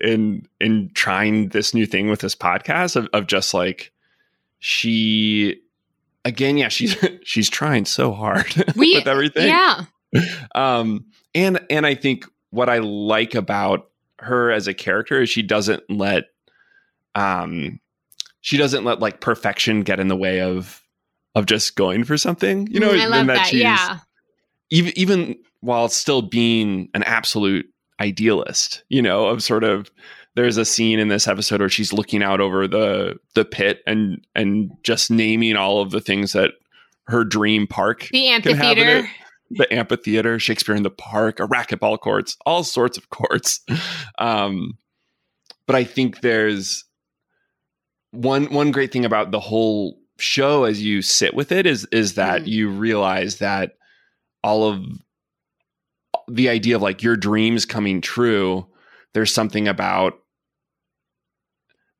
in 0.00 0.46
in 0.60 0.90
trying 0.94 1.48
this 1.48 1.74
new 1.74 1.84
thing 1.84 2.08
with 2.08 2.20
this 2.20 2.34
podcast 2.34 2.96
of, 2.96 3.08
of 3.12 3.26
just 3.26 3.52
like 3.52 3.92
she 4.60 5.60
again, 6.24 6.56
yeah, 6.56 6.68
she's 6.68 6.96
she's 7.24 7.50
trying 7.50 7.84
so 7.84 8.12
hard 8.12 8.54
we, 8.76 8.94
with 8.94 9.06
everything. 9.06 9.48
Yeah. 9.48 9.84
Um 10.54 11.06
and 11.34 11.60
and 11.70 11.86
I 11.86 11.94
think 11.94 12.26
what 12.50 12.68
I 12.68 12.78
like 12.78 13.34
about 13.34 13.90
her 14.20 14.50
as 14.50 14.66
a 14.66 14.74
character 14.74 15.22
is 15.22 15.30
she 15.30 15.42
doesn't 15.42 15.88
let 15.88 16.24
um 17.14 17.80
she 18.40 18.56
doesn't 18.56 18.84
let 18.84 19.00
like 19.00 19.20
perfection 19.20 19.82
get 19.82 20.00
in 20.00 20.08
the 20.08 20.16
way 20.16 20.40
of 20.40 20.82
of 21.34 21.46
just 21.46 21.76
going 21.76 22.04
for 22.04 22.16
something. 22.16 22.66
You 22.68 22.80
know, 22.80 22.90
mm, 22.90 23.00
I 23.00 23.06
love 23.06 23.26
that. 23.26 23.50
that 23.50 23.52
yeah. 23.52 23.98
Even 24.70 24.92
even 24.96 25.36
while 25.60 25.88
still 25.88 26.22
being 26.22 26.88
an 26.94 27.02
absolute 27.04 27.66
idealist, 28.00 28.84
you 28.88 29.02
know, 29.02 29.26
of 29.26 29.42
sort 29.42 29.64
of 29.64 29.90
there's 30.34 30.56
a 30.56 30.64
scene 30.64 30.98
in 30.98 31.08
this 31.08 31.26
episode 31.26 31.60
where 31.60 31.68
she's 31.68 31.92
looking 31.92 32.22
out 32.22 32.40
over 32.40 32.68
the 32.68 33.16
the 33.34 33.44
pit 33.44 33.82
and 33.86 34.24
and 34.34 34.70
just 34.82 35.10
naming 35.10 35.56
all 35.56 35.80
of 35.80 35.90
the 35.90 36.00
things 36.00 36.32
that 36.32 36.52
her 37.06 37.24
dream 37.24 37.66
park 37.66 38.08
the 38.12 38.28
amphitheater 38.28 39.08
the 39.50 39.72
amphitheater 39.72 40.38
shakespeare 40.38 40.74
in 40.74 40.82
the 40.82 40.90
park 40.90 41.40
a 41.40 41.46
racquetball 41.46 41.98
courts 41.98 42.36
all 42.44 42.62
sorts 42.62 42.98
of 42.98 43.08
courts 43.10 43.60
um 44.18 44.76
but 45.66 45.76
i 45.76 45.84
think 45.84 46.20
there's 46.20 46.84
one 48.10 48.46
one 48.52 48.70
great 48.70 48.92
thing 48.92 49.04
about 49.04 49.30
the 49.30 49.40
whole 49.40 49.98
show 50.18 50.64
as 50.64 50.82
you 50.82 51.00
sit 51.02 51.34
with 51.34 51.52
it 51.52 51.66
is 51.66 51.86
is 51.92 52.14
that 52.14 52.42
mm. 52.42 52.48
you 52.48 52.68
realize 52.68 53.38
that 53.38 53.72
all 54.42 54.68
of 54.68 54.84
the 56.28 56.48
idea 56.48 56.76
of 56.76 56.82
like 56.82 57.02
your 57.02 57.16
dreams 57.16 57.64
coming 57.64 58.00
true 58.00 58.66
there's 59.14 59.32
something 59.32 59.68
about 59.68 60.14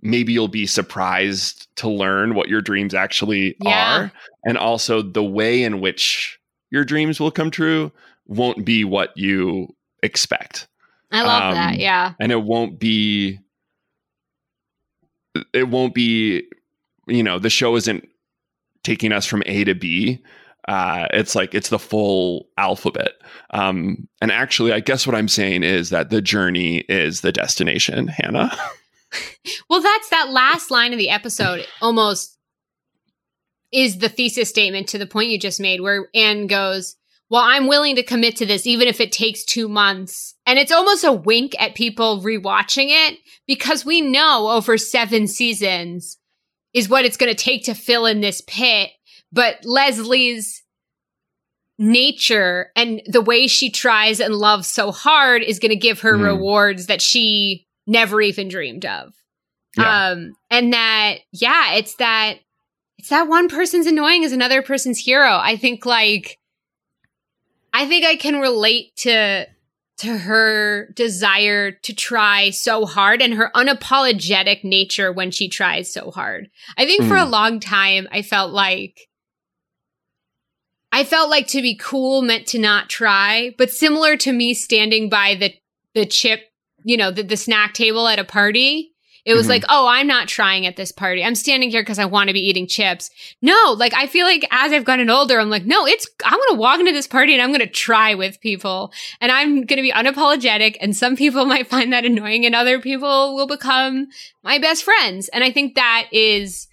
maybe 0.01 0.33
you'll 0.33 0.49
be 0.49 0.67
surprised 0.67 1.67
to 1.77 1.89
learn 1.89 2.35
what 2.35 2.49
your 2.49 2.61
dreams 2.61 2.95
actually 2.95 3.57
yeah. 3.61 3.99
are 3.99 4.13
and 4.45 4.59
also 4.59 5.03
the 5.03 5.25
way 5.25 5.63
in 5.63 5.81
which 5.81 6.38
your 6.71 6.85
dreams 6.85 7.21
will 7.21 7.31
come 7.31 7.51
true 7.51 7.93
won't 8.27 8.65
be 8.65 8.85
what 8.85 9.17
you 9.17 9.75
expect. 10.03 10.69
I 11.11 11.23
love 11.23 11.43
um, 11.43 11.55
that 11.55 11.79
yeah. 11.79 12.13
and 12.21 12.31
it 12.31 12.43
won't 12.43 12.79
be 12.79 13.41
it 15.53 15.69
won't 15.69 15.95
be 15.95 16.45
you 17.07 17.23
know 17.23 17.39
the 17.39 17.51
show 17.51 17.77
isn't 17.77 18.07
taking 18.85 19.13
us 19.13 19.27
from 19.27 19.43
a 19.47 19.65
to 19.65 19.75
b. 19.75 20.23
Uh, 20.67 21.07
it's 21.15 21.35
like 21.35 21.55
it's 21.55 21.71
the 21.71 21.79
full 21.79 22.49
alphabet. 22.59 23.13
Um, 23.51 24.07
and 24.21 24.31
actually 24.31 24.73
i 24.73 24.81
guess 24.81 25.07
what 25.07 25.17
i'm 25.17 25.29
saying 25.29 25.63
is 25.63 25.91
that 25.91 26.11
the 26.11 26.21
journey 26.21 26.79
is 26.89 27.23
the 27.23 27.33
destination 27.33 28.09
hannah. 28.09 28.57
Well 29.71 29.81
that's 29.81 30.11
that 30.11 30.29
last 30.29 30.71
line 30.71 30.93
of 30.93 30.99
the 30.99 31.09
episode 31.09 31.67
almost 31.81 32.38
is 33.73 33.99
the 33.99 34.09
thesis 34.09 34.49
statement 34.49 34.89
to 34.89 34.99
the 34.99 35.07
point 35.07 35.31
you 35.31 35.39
just 35.39 35.61
made 35.61 35.81
where 35.81 36.09
anne 36.15 36.47
goes 36.47 36.97
well, 37.31 37.43
I'm 37.45 37.67
willing 37.67 37.97
to 37.97 38.03
commit 38.03 38.37
to 38.37 38.47
this 38.47 38.67
even 38.67 38.89
if 38.89 39.01
it 39.01 39.13
takes 39.13 39.45
two 39.45 39.69
months. 39.69 40.35
And 40.47 40.59
it's 40.59 40.73
almost 40.73 41.05
a 41.05 41.13
wink 41.13 41.55
at 41.61 41.75
people 41.75 42.23
rewatching 42.23 42.87
it 42.89 43.19
because 43.47 43.85
we 43.85 44.01
know 44.01 44.49
over 44.49 44.79
seven 44.79 45.27
seasons 45.27 46.17
is 46.73 46.89
what 46.89 47.05
it's 47.05 47.17
going 47.17 47.35
to 47.35 47.45
take 47.45 47.65
to 47.65 47.75
fill 47.75 48.07
in 48.07 48.21
this 48.21 48.43
pit. 48.47 48.91
But 49.31 49.65
Leslie's 49.65 50.63
nature 51.79 52.73
and 52.75 53.03
the 53.07 53.21
way 53.21 53.47
she 53.47 53.71
tries 53.71 54.21
and 54.21 54.35
loves 54.35 54.67
so 54.67 54.91
hard 54.91 55.43
is 55.43 55.59
going 55.59 55.71
to 55.71 55.77
give 55.77 56.01
her 56.01 56.15
mm. 56.15 56.25
rewards 56.25 56.87
that 56.87 57.03
she 57.03 57.67
never 57.87 58.23
even 58.23 58.49
dreamed 58.49 58.87
of. 58.87 59.13
Yeah. 59.77 60.09
Um, 60.09 60.33
and 60.51 60.73
that, 60.73 61.19
yeah, 61.33 61.75
it's 61.75 61.95
that, 61.97 62.39
it's 62.99 63.11
that 63.11 63.29
one 63.29 63.49
person's 63.49 63.87
annoying 63.87 64.25
is 64.25 64.33
another 64.33 64.63
person's 64.63 64.99
hero. 64.99 65.39
I 65.41 65.57
think 65.57 65.87
like, 65.87 66.39
I 67.73 67.87
think 67.87 68.05
I 68.05 68.17
can 68.17 68.41
relate 68.41 68.97
to 68.97 69.47
to 69.99 70.17
her 70.17 70.93
desire 70.95 71.73
to 71.73 71.93
try 71.93 72.51
so 72.51 72.87
hard 72.87 73.21
and 73.21 73.35
her 73.35 73.51
unapologetic 73.55 74.63
nature 74.63 75.11
when 75.13 75.33
she 75.33 75.49
tries 75.49 75.93
so 75.93 76.13
hard. 76.13 76.49
I 76.77 76.87
think 76.87 77.03
mm. 77.03 77.09
for 77.09 77.17
a 77.17 77.25
hmm. 77.25 77.33
long 77.33 77.61
time 77.61 78.07
I 78.13 78.23
felt 78.23 78.53
like 78.53 79.09
I 80.93 81.05
felt 81.05 81.31
like 81.31 81.49
to 81.49 81.63
be 81.63 81.77
cool 81.77 82.23
meant 82.23 82.47
to 82.49 82.61
not 82.61 82.89
try, 82.89 83.55
but 83.59 83.71
similar 83.71 84.17
to 84.19 84.33
me 84.33 84.55
standing 84.55 85.09
by 85.09 85.35
the 85.35 85.53
the 85.95 86.07
chip, 86.07 86.43
you 86.85 86.97
know, 86.97 87.11
the, 87.11 87.23
the 87.23 87.37
snack 87.37 87.75
table 87.75 88.07
at 88.07 88.21
a 88.21 88.25
party, 88.25 88.93
it 89.29 89.35
was 89.35 89.43
mm-hmm. 89.43 89.51
like, 89.51 89.65
oh, 89.69 89.87
I'm 89.87 90.07
not 90.07 90.27
trying 90.27 90.65
at 90.65 90.77
this 90.77 90.91
party. 90.91 91.23
I'm 91.23 91.35
standing 91.35 91.69
here 91.69 91.83
because 91.83 91.99
I 91.99 92.07
want 92.07 92.29
to 92.29 92.33
be 92.33 92.41
eating 92.41 92.67
chips. 92.67 93.11
No, 93.43 93.75
like 93.77 93.93
I 93.93 94.07
feel 94.07 94.25
like 94.25 94.49
as 94.51 94.73
I've 94.73 94.87
gotten 94.87 95.11
older, 95.11 95.39
I'm 95.39 95.51
like, 95.51 95.67
no, 95.67 95.87
it's, 95.87 96.09
I'm 96.25 96.39
going 96.39 96.55
to 96.55 96.59
walk 96.59 96.81
into 96.81 96.93
this 96.93 97.07
party 97.07 97.35
and 97.35 97.43
I'm 97.43 97.51
going 97.51 97.61
to 97.61 97.67
try 97.67 98.15
with 98.15 98.41
people 98.41 98.91
and 99.21 99.31
I'm 99.31 99.67
going 99.67 99.77
to 99.77 99.83
be 99.83 99.93
unapologetic. 99.93 100.79
And 100.81 100.97
some 100.97 101.15
people 101.15 101.45
might 101.45 101.67
find 101.67 101.93
that 101.93 102.07
annoying 102.07 102.47
and 102.47 102.55
other 102.55 102.81
people 102.81 103.35
will 103.35 103.47
become 103.47 104.07
my 104.43 104.59
best 104.59 104.83
friends. 104.83 105.29
And 105.29 105.45
I 105.45 105.53
think 105.53 105.75
that 105.75 106.09
is, 106.11 106.67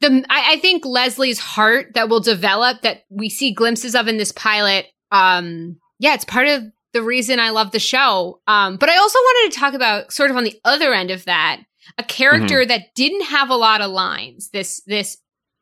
the 0.00 0.24
I, 0.30 0.54
I, 0.54 0.60
think 0.60 0.86
Leslie's 0.86 1.38
heart 1.38 1.92
that 1.92 2.08
will 2.08 2.20
develop 2.20 2.80
that 2.80 3.04
we 3.10 3.28
see 3.28 3.52
glimpses 3.52 3.94
of 3.94 4.08
in 4.08 4.16
this 4.16 4.32
pilot. 4.32 4.86
Um, 5.12 5.76
yeah, 5.98 6.14
it's 6.14 6.24
part 6.24 6.48
of 6.48 6.64
the 6.92 7.02
reason 7.02 7.38
I 7.38 7.50
love 7.50 7.72
the 7.72 7.78
show. 7.78 8.40
Um, 8.46 8.76
but 8.76 8.88
I 8.88 8.96
also 8.96 9.18
wanted 9.18 9.52
to 9.52 9.58
talk 9.58 9.74
about 9.74 10.12
sort 10.12 10.30
of 10.30 10.36
on 10.36 10.44
the 10.44 10.58
other 10.64 10.94
end 10.94 11.10
of 11.10 11.24
that, 11.26 11.60
a 11.98 12.02
character 12.02 12.60
mm-hmm. 12.60 12.68
that 12.68 12.94
didn't 12.94 13.26
have 13.26 13.50
a 13.50 13.56
lot 13.56 13.80
of 13.80 13.90
lines, 13.90 14.50
this, 14.50 14.82
this 14.86 15.18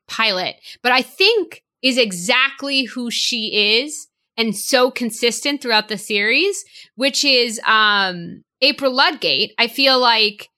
pilot, 0.06 0.56
but 0.82 0.92
I 0.92 1.02
think 1.02 1.62
is 1.82 1.98
exactly 1.98 2.84
who 2.84 3.10
she 3.10 3.82
is 3.82 4.08
and 4.36 4.56
so 4.56 4.90
consistent 4.90 5.60
throughout 5.60 5.88
the 5.88 5.98
series, 5.98 6.64
which 6.94 7.24
is, 7.24 7.60
um, 7.66 8.42
April 8.60 8.92
Ludgate. 8.92 9.52
I 9.58 9.68
feel 9.68 9.98
like, 9.98 10.48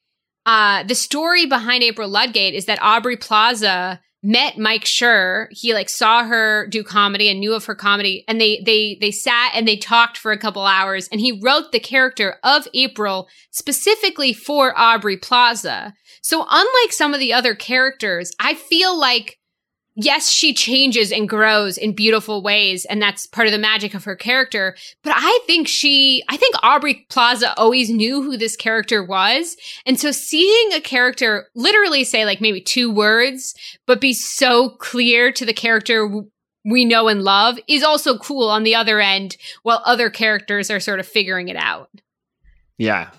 uh, 0.44 0.84
the 0.84 0.94
story 0.94 1.46
behind 1.46 1.82
April 1.82 2.08
Ludgate 2.08 2.54
is 2.54 2.66
that 2.66 2.80
Aubrey 2.80 3.16
Plaza 3.16 4.00
met 4.26 4.58
Mike 4.58 4.84
Schur. 4.84 5.46
He 5.50 5.72
like 5.72 5.88
saw 5.88 6.24
her 6.24 6.66
do 6.66 6.82
comedy 6.82 7.30
and 7.30 7.38
knew 7.38 7.54
of 7.54 7.64
her 7.66 7.76
comedy 7.76 8.24
and 8.26 8.40
they 8.40 8.60
they 8.66 8.98
they 9.00 9.12
sat 9.12 9.52
and 9.54 9.66
they 9.66 9.76
talked 9.76 10.18
for 10.18 10.32
a 10.32 10.38
couple 10.38 10.66
hours 10.66 11.08
and 11.12 11.20
he 11.20 11.40
wrote 11.40 11.70
the 11.70 11.78
character 11.78 12.36
of 12.42 12.66
April 12.74 13.28
specifically 13.52 14.32
for 14.32 14.76
Aubrey 14.76 15.16
Plaza. 15.16 15.94
So 16.22 16.44
unlike 16.50 16.92
some 16.92 17.14
of 17.14 17.20
the 17.20 17.32
other 17.32 17.54
characters, 17.54 18.32
I 18.40 18.54
feel 18.54 18.98
like 18.98 19.38
yes, 19.96 20.30
she 20.30 20.54
changes 20.54 21.10
and 21.10 21.28
grows 21.28 21.76
in 21.78 21.94
beautiful 21.94 22.42
ways, 22.42 22.84
and 22.84 23.02
that's 23.02 23.26
part 23.26 23.48
of 23.48 23.52
the 23.52 23.58
magic 23.58 23.94
of 23.94 24.04
her 24.04 24.14
character. 24.14 24.76
But 25.02 25.14
I 25.16 25.40
think 25.46 25.66
she, 25.66 26.22
I 26.28 26.36
think 26.36 26.54
Aubrey 26.62 27.06
Plaza 27.08 27.58
always 27.58 27.90
knew 27.90 28.22
who 28.22 28.36
this 28.36 28.56
character 28.56 29.02
was. 29.02 29.56
And 29.84 29.98
so 29.98 30.12
seeing 30.12 30.72
a 30.72 30.80
character 30.80 31.48
literally 31.54 32.04
say 32.04 32.24
like 32.24 32.40
maybe 32.40 32.60
two 32.60 32.90
words, 32.90 33.54
but 33.86 34.00
be 34.00 34.12
so 34.12 34.70
clear 34.70 35.32
to 35.32 35.44
the 35.44 35.54
character 35.54 36.08
we 36.64 36.84
know 36.84 37.08
and 37.08 37.22
love 37.22 37.58
is 37.68 37.82
also 37.82 38.18
cool 38.18 38.48
on 38.48 38.64
the 38.64 38.74
other 38.74 39.00
end 39.00 39.36
while 39.62 39.82
other 39.84 40.10
characters 40.10 40.70
are 40.70 40.80
sort 40.80 41.00
of 41.00 41.06
figuring 41.06 41.48
it 41.48 41.56
out. 41.56 41.88
Yeah. 42.76 43.10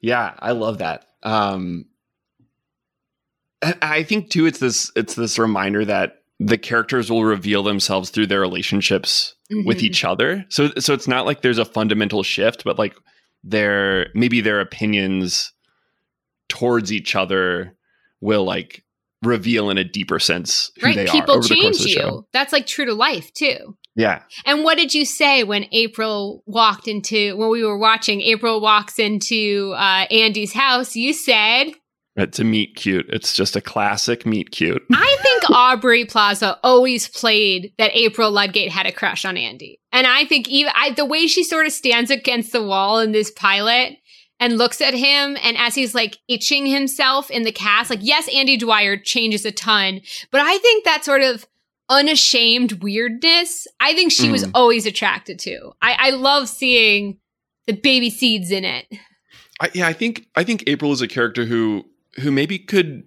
Yeah, 0.00 0.34
I 0.38 0.52
love 0.52 0.78
that. 0.78 1.06
Um, 1.22 1.86
I 3.62 4.02
think 4.04 4.30
too, 4.30 4.46
it's 4.46 4.58
this 4.58 4.90
it's 4.96 5.14
this 5.14 5.38
reminder 5.38 5.84
that 5.84 6.16
the 6.40 6.58
characters 6.58 7.10
will 7.10 7.24
reveal 7.24 7.62
themselves 7.64 8.10
through 8.10 8.28
their 8.28 8.40
relationships 8.40 9.34
with 9.64 9.78
Mhm. 9.78 9.82
each 9.82 10.04
other. 10.04 10.44
So 10.48 10.70
so 10.78 10.94
it's 10.94 11.08
not 11.08 11.26
like 11.26 11.42
there's 11.42 11.58
a 11.58 11.64
fundamental 11.64 12.22
shift, 12.22 12.62
but 12.64 12.78
like 12.78 12.94
their 13.42 14.10
maybe 14.14 14.40
their 14.40 14.60
opinions 14.60 15.52
towards 16.48 16.92
each 16.92 17.14
other 17.14 17.74
will 18.20 18.44
like 18.44 18.84
reveal 19.22 19.68
in 19.70 19.78
a 19.78 19.84
deeper 19.84 20.18
sense 20.20 20.70
who 20.80 20.86
right 20.86 20.96
they 20.96 21.06
people 21.06 21.34
are 21.34 21.42
the 21.42 21.48
change 21.48 21.80
you 21.80 21.88
show. 21.88 22.26
that's 22.32 22.52
like 22.52 22.66
true 22.66 22.84
to 22.84 22.94
life 22.94 23.32
too 23.32 23.76
Yeah. 23.96 24.22
and 24.46 24.62
what 24.62 24.76
did 24.78 24.94
you 24.94 25.04
say 25.04 25.42
when 25.42 25.66
april 25.72 26.44
walked 26.46 26.86
into 26.86 27.36
when 27.36 27.50
we 27.50 27.64
were 27.64 27.76
watching 27.78 28.20
april 28.22 28.60
walks 28.60 28.98
into 29.00 29.74
uh, 29.76 30.06
andy's 30.10 30.52
house 30.52 30.94
you 30.94 31.12
said 31.12 31.72
It's 32.18 32.38
a 32.38 32.44
meet 32.44 32.74
cute. 32.76 33.06
It's 33.08 33.34
just 33.34 33.56
a 33.56 33.60
classic 33.60 34.26
meet 34.26 34.50
cute. 34.50 34.82
I 34.92 35.16
think 35.22 35.50
Aubrey 35.50 36.04
Plaza 36.04 36.58
always 36.62 37.08
played 37.08 37.72
that 37.78 37.92
April 37.94 38.30
Ludgate 38.30 38.70
had 38.72 38.86
a 38.86 38.92
crush 38.92 39.24
on 39.24 39.36
Andy. 39.36 39.80
And 39.92 40.06
I 40.06 40.24
think 40.24 40.48
even 40.48 40.72
I, 40.74 40.90
the 40.90 41.04
way 41.04 41.26
she 41.26 41.44
sort 41.44 41.66
of 41.66 41.72
stands 41.72 42.10
against 42.10 42.52
the 42.52 42.62
wall 42.62 42.98
in 42.98 43.12
this 43.12 43.30
pilot 43.30 43.98
and 44.40 44.58
looks 44.58 44.80
at 44.80 44.94
him 44.94 45.36
and 45.42 45.56
as 45.56 45.74
he's 45.74 45.94
like 45.94 46.18
itching 46.28 46.66
himself 46.66 47.30
in 47.30 47.44
the 47.44 47.52
cast, 47.52 47.88
like, 47.90 48.00
yes, 48.02 48.28
Andy 48.34 48.56
Dwyer 48.56 48.96
changes 48.96 49.44
a 49.44 49.52
ton, 49.52 50.00
but 50.30 50.40
I 50.40 50.58
think 50.58 50.84
that 50.84 51.04
sort 51.04 51.22
of 51.22 51.46
unashamed 51.88 52.82
weirdness, 52.82 53.66
I 53.80 53.94
think 53.94 54.12
she 54.12 54.30
was 54.30 54.44
Mm. 54.44 54.50
always 54.54 54.86
attracted 54.86 55.38
to. 55.40 55.72
I, 55.80 55.96
I 55.98 56.10
love 56.10 56.48
seeing 56.48 57.18
the 57.66 57.72
baby 57.72 58.10
seeds 58.10 58.50
in 58.50 58.64
it. 58.64 58.86
I, 59.60 59.70
yeah, 59.74 59.86
I 59.88 59.92
think 59.92 60.26
I 60.36 60.44
think 60.44 60.64
April 60.66 60.92
is 60.92 61.00
a 61.00 61.08
character 61.08 61.44
who 61.44 61.84
who 62.18 62.30
maybe 62.30 62.58
could 62.58 63.04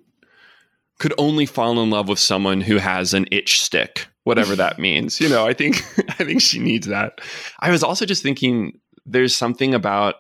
could 0.99 1.13
only 1.17 1.45
fall 1.47 1.81
in 1.81 1.89
love 1.89 2.07
with 2.07 2.19
someone 2.19 2.61
who 2.61 2.77
has 2.77 3.13
an 3.15 3.25
itch 3.31 3.59
stick, 3.61 4.07
whatever 4.23 4.55
that 4.55 4.77
means. 4.79 5.19
You 5.19 5.29
know, 5.29 5.47
I 5.47 5.53
think 5.53 5.83
I 6.19 6.23
think 6.23 6.41
she 6.41 6.59
needs 6.59 6.87
that. 6.87 7.21
I 7.59 7.71
was 7.71 7.83
also 7.83 8.05
just 8.05 8.23
thinking 8.23 8.79
there's 9.05 9.35
something 9.35 9.73
about 9.73 10.15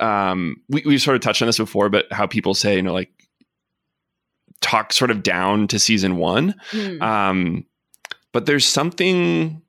um 0.00 0.56
we 0.68 0.82
we've 0.86 1.02
sort 1.02 1.16
of 1.16 1.22
touched 1.22 1.42
on 1.42 1.46
this 1.46 1.58
before, 1.58 1.88
but 1.88 2.10
how 2.12 2.26
people 2.26 2.54
say, 2.54 2.76
you 2.76 2.82
know, 2.82 2.92
like 2.92 3.10
talk 4.60 4.92
sort 4.92 5.10
of 5.10 5.22
down 5.22 5.68
to 5.68 5.78
season 5.78 6.16
one. 6.16 6.54
Hmm. 6.70 7.02
Um, 7.02 7.66
but 8.32 8.46
there's 8.46 8.64
something 8.64 9.60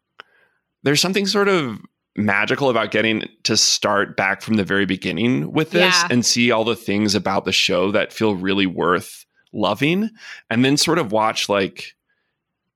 there's 0.84 1.02
something 1.02 1.26
sort 1.26 1.50
of 1.50 1.80
magical 2.16 2.70
about 2.70 2.92
getting 2.92 3.28
to 3.44 3.58
start 3.58 4.16
back 4.16 4.42
from 4.42 4.56
the 4.56 4.64
very 4.64 4.86
beginning 4.86 5.52
with 5.52 5.72
this 5.72 5.96
Yeah. 5.96 6.08
and 6.12 6.26
see 6.26 6.52
all 6.52 6.64
the 6.64 6.76
things 6.76 7.16
about 7.16 7.46
the 7.46 7.52
show 7.52 7.92
that 7.92 8.14
feel 8.14 8.36
really 8.36 8.68
worth 8.68 9.26
loving 9.52 10.10
and 10.50 10.64
then 10.64 10.78
sort 10.78 11.00
of 11.00 11.12
watch 11.12 11.50
like 11.50 11.96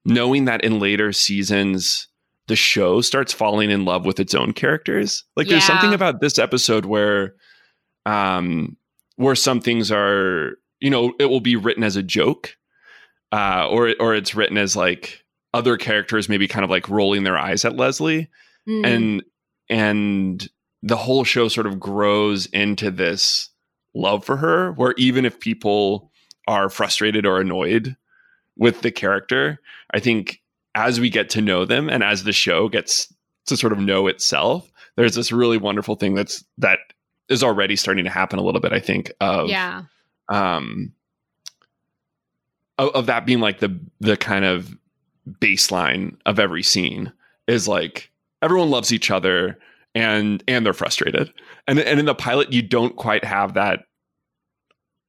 knowing 0.06 0.46
that 0.46 0.64
in 0.64 0.80
later 0.80 1.12
seasons 1.12 2.08
the 2.48 2.56
show 2.56 3.02
starts 3.02 3.34
falling 3.34 3.70
in 3.70 3.84
love 3.84 4.06
with 4.06 4.20
its 4.22 4.34
own 4.34 4.54
characters. 4.54 5.24
Like 5.36 5.48
there's 5.50 5.66
something 5.66 5.94
about 5.94 6.22
this 6.22 6.40
episode 6.40 6.86
where 6.86 7.36
um 8.06 8.78
where 9.18 9.36
some 9.36 9.60
things 9.60 9.92
are 9.92 10.58
you 10.80 10.90
know 10.90 11.14
it 11.20 11.26
will 11.26 11.42
be 11.42 11.56
written 11.58 11.84
as 11.84 11.96
a 11.98 12.04
joke 12.04 12.56
uh 13.34 13.68
or 13.70 13.94
or 14.00 14.16
it's 14.16 14.34
written 14.34 14.58
as 14.58 14.76
like 14.78 15.26
other 15.54 15.76
characters 15.76 16.30
maybe 16.30 16.48
kind 16.48 16.64
of 16.64 16.70
like 16.70 16.88
rolling 16.88 17.24
their 17.24 17.38
eyes 17.38 17.66
at 17.66 17.76
Leslie 17.76 18.30
Hmm. 18.68 18.86
and 18.86 19.24
and 19.70 20.50
the 20.84 20.98
whole 20.98 21.24
show 21.24 21.48
sort 21.48 21.68
of 21.68 21.80
grows 21.80 22.48
into 22.48 22.92
this 22.92 23.50
love 23.96 24.26
for 24.26 24.38
her 24.38 24.74
where 24.74 24.94
even 24.98 25.26
if 25.26 25.40
people 25.40 26.12
are 26.48 26.70
frustrated 26.70 27.26
or 27.26 27.40
annoyed 27.40 27.96
with 28.58 28.82
the 28.82 28.92
character 28.92 29.62
i 29.94 30.00
think 30.00 30.42
as 30.76 31.00
we 31.00 31.10
get 31.10 31.30
to 31.30 31.42
know 31.42 31.64
them 31.64 31.90
and 31.90 32.04
as 32.04 32.26
the 32.26 32.34
show 32.34 32.68
gets 32.68 33.12
to 33.46 33.56
sort 33.56 33.72
of 33.72 33.80
know 33.80 34.08
itself 34.08 34.70
there's 34.98 35.16
this 35.16 35.32
really 35.32 35.58
wonderful 35.58 35.96
thing 35.96 36.14
that's 36.14 36.44
that 36.58 36.80
is 37.30 37.44
already 37.44 37.76
starting 37.76 38.04
to 38.04 38.10
happen 38.10 38.38
a 38.38 38.44
little 38.44 38.62
bit 38.62 38.74
i 38.74 38.80
think 38.80 39.12
of 39.22 39.48
yeah. 39.48 39.84
um 40.28 40.92
of, 42.78 42.90
of 42.90 43.06
that 43.06 43.26
being 43.26 43.40
like 43.40 43.60
the 43.60 43.80
the 44.02 44.18
kind 44.18 44.44
of 44.44 44.78
baseline 45.40 46.18
of 46.26 46.38
every 46.38 46.64
scene 46.64 47.14
is 47.48 47.68
like 47.68 48.12
everyone 48.42 48.70
loves 48.70 48.92
each 48.94 49.10
other 49.12 49.58
and 49.96 50.44
and 50.48 50.66
they're 50.66 50.74
frustrated. 50.74 51.32
And 51.68 51.80
and 51.80 52.00
in 52.00 52.06
the 52.06 52.16
pilot 52.16 52.52
you 52.54 52.62
don't 52.62 52.96
quite 52.96 53.24
have 53.24 53.54
that 53.56 53.82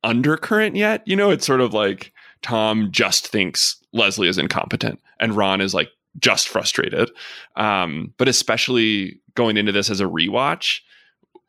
undercurrent 0.05 0.77
yet 0.77 1.03
you 1.07 1.17
know? 1.17 1.31
It's 1.31 1.47
sort 1.47 1.61
of 1.61 1.75
like 1.75 2.13
tom 2.43 2.89
just 2.93 3.27
thinks 3.27 3.77
leslie 3.93 4.29
is 4.29 4.39
incompetent 4.39 5.01
and 5.19 5.37
ron 5.37 5.61
is 5.61 5.75
like 5.75 5.89
just 6.19 6.49
frustrated. 6.49 7.11
Um 7.57 8.15
but 8.17 8.29
especially 8.29 9.21
going 9.35 9.57
into 9.57 9.73
this 9.73 9.91
as 9.91 10.01
a 10.01 10.05
rewatch 10.05 10.81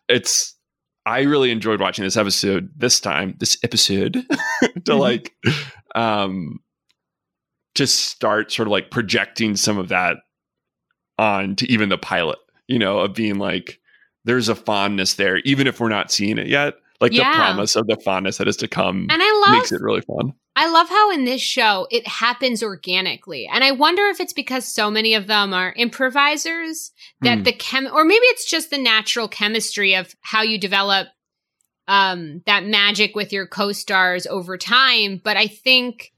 it's 0.08 0.56
I 1.06 1.22
really 1.22 1.50
enjoyed 1.52 1.80
watching 1.80 2.04
this 2.04 2.18
episode 2.18 2.70
this 2.76 3.00
time, 3.00 3.36
this 3.40 3.58
episode, 3.64 4.14
to 4.62 4.92
Mhm. 4.92 5.00
like 5.00 5.34
um 5.96 6.60
to 7.76 7.88
start 7.88 8.52
sort 8.52 8.68
of 8.68 8.72
like 8.72 8.92
projecting 8.92 9.56
some 9.56 9.78
of 9.78 9.90
that 9.90 10.18
on 11.20 11.56
to 11.58 11.72
even 11.72 11.90
the 11.90 11.98
pilot, 11.98 12.40
you 12.68 12.80
know, 12.80 13.00
of 13.00 13.14
being 13.14 13.38
like 13.38 13.80
there's 14.26 14.50
a 14.50 14.56
fondness 14.56 15.14
there, 15.16 15.38
even 15.40 15.68
if 15.68 15.80
we're 15.80 15.90
not 15.90 16.12
seeing 16.12 16.38
it 16.38 16.48
yet. 16.48 16.76
Like 17.02 17.14
Yeah. 17.14 17.32
the 17.32 17.38
promise 17.38 17.76
of 17.76 17.88
the 17.88 17.98
fondness 18.04 18.38
that 18.38 18.48
is 18.48 18.58
to 18.58 18.68
come 18.68 19.08
And 19.10 19.22
I 19.24 19.32
love 19.46 19.58
makes 19.58 19.72
it 19.72 19.82
really 19.82 20.02
fun. 20.02 20.34
I 20.56 20.68
love 20.70 20.90
how 20.90 21.12
in 21.12 21.24
this 21.24 21.42
show 21.42 21.88
it 21.90 22.06
happens 22.06 22.62
organically. 22.62 23.48
And 23.48 23.64
I 23.64 23.72
wonder 23.72 24.08
if 24.08 24.20
it's 24.20 24.34
because 24.34 24.66
so 24.66 24.92
many 24.92 25.14
of 25.14 25.28
them 25.28 25.54
are 25.54 25.74
improvisers 25.78 26.92
that 27.22 27.38
Hmm. 27.38 27.44
the 27.44 27.54
chem 27.54 27.88
or 27.94 28.04
maybe 28.04 28.26
it's 28.26 28.50
just 28.50 28.70
the 28.70 28.78
natural 28.78 29.28
chemistry 29.30 29.94
of 29.96 30.14
how 30.22 30.42
you 30.42 30.58
develop 30.60 31.08
um 31.88 32.42
that 32.46 32.66
magic 32.66 33.16
with 33.16 33.32
your 33.32 33.48
co-stars 33.48 34.28
over 34.28 34.58
time, 34.58 35.22
but 35.24 35.38
I 35.38 35.48
think 35.48 36.12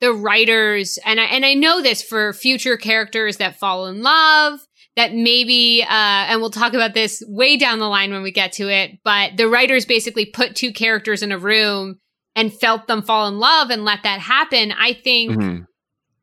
the 0.00 0.12
writers 0.12 0.98
and 1.04 1.20
I 1.20 1.24
and 1.24 1.44
I 1.44 1.54
know 1.54 1.82
this 1.82 2.02
for 2.02 2.32
future 2.32 2.76
characters 2.76 3.38
that 3.38 3.58
fall 3.58 3.86
in 3.86 4.02
love 4.02 4.60
that 4.96 5.14
maybe 5.14 5.82
uh 5.82 5.86
and 5.90 6.40
we'll 6.40 6.50
talk 6.50 6.74
about 6.74 6.94
this 6.94 7.22
way 7.26 7.56
down 7.56 7.78
the 7.78 7.88
line 7.88 8.12
when 8.12 8.22
we 8.22 8.30
get 8.32 8.52
to 8.52 8.68
it, 8.68 8.98
but 9.04 9.36
the 9.36 9.48
writers 9.48 9.84
basically 9.86 10.26
put 10.26 10.54
two 10.56 10.72
characters 10.72 11.22
in 11.22 11.32
a 11.32 11.38
room 11.38 11.98
and 12.34 12.52
felt 12.52 12.86
them 12.86 13.02
fall 13.02 13.26
in 13.28 13.38
love 13.38 13.70
and 13.70 13.84
let 13.84 14.02
that 14.02 14.20
happen. 14.20 14.72
I 14.72 14.92
think 14.92 15.32
Mhm. 15.32 15.66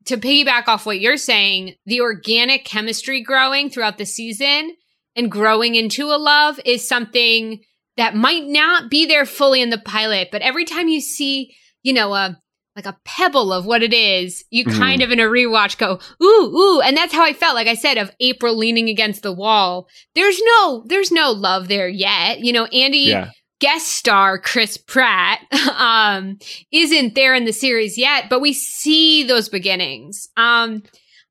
to 0.06 0.16
piggyback 0.16 0.68
off 0.68 0.86
what 0.86 1.00
you're 1.00 1.16
saying, 1.16 1.74
the 1.86 2.00
organic 2.00 2.64
chemistry 2.64 3.20
growing 3.22 3.70
throughout 3.70 3.98
the 3.98 4.06
season 4.06 4.76
and 5.16 5.30
growing 5.30 5.74
into 5.74 6.06
a 6.12 6.18
love 6.18 6.60
is 6.64 6.86
something 6.86 7.60
that 7.96 8.14
might 8.14 8.44
not 8.44 8.90
be 8.90 9.06
there 9.06 9.24
fully 9.26 9.62
in 9.62 9.70
the 9.70 9.78
pilot, 9.78 10.28
but 10.30 10.42
every 10.42 10.64
time 10.64 10.88
you 10.88 11.00
see, 11.00 11.54
you 11.82 11.92
know, 11.92 12.12
a 12.14 12.36
like 12.76 12.86
a 12.86 12.96
pebble 13.04 13.52
of 13.52 13.66
what 13.66 13.82
it 13.82 13.92
is, 13.94 14.44
you 14.50 14.64
Mhm. 14.64 14.78
kind 14.78 15.02
of 15.02 15.10
in 15.12 15.20
a 15.20 15.24
rewatch 15.24 15.78
go, 15.78 16.00
ooh, 16.22 16.56
ooh. 16.56 16.80
And 16.80 16.96
that's 16.96 17.12
how 17.12 17.24
I 17.24 17.32
felt, 17.32 17.54
like 17.54 17.68
I 17.68 17.74
said, 17.74 17.98
of 17.98 18.10
April 18.20 18.56
leaning 18.56 18.88
against 18.88 19.22
the 19.22 19.32
wall. 19.32 19.88
There's 20.14 20.40
no, 20.42 20.84
there's 20.86 21.12
no 21.12 21.30
love 21.30 21.68
there 21.68 21.88
yet. 21.88 22.40
You 22.40 22.52
know, 22.52 22.64
Andy 22.66 22.98
Yeah. 23.10 23.30
guest 23.60 23.86
star 23.88 24.38
Chris 24.38 24.76
Pratt 24.76 25.40
um, 25.78 26.38
isn't 26.72 27.14
there 27.14 27.34
in 27.34 27.44
the 27.44 27.52
series 27.52 27.96
yet, 27.96 28.28
but 28.28 28.40
we 28.40 28.52
see 28.52 29.22
those 29.22 29.48
beginnings. 29.48 30.28
Um, 30.36 30.82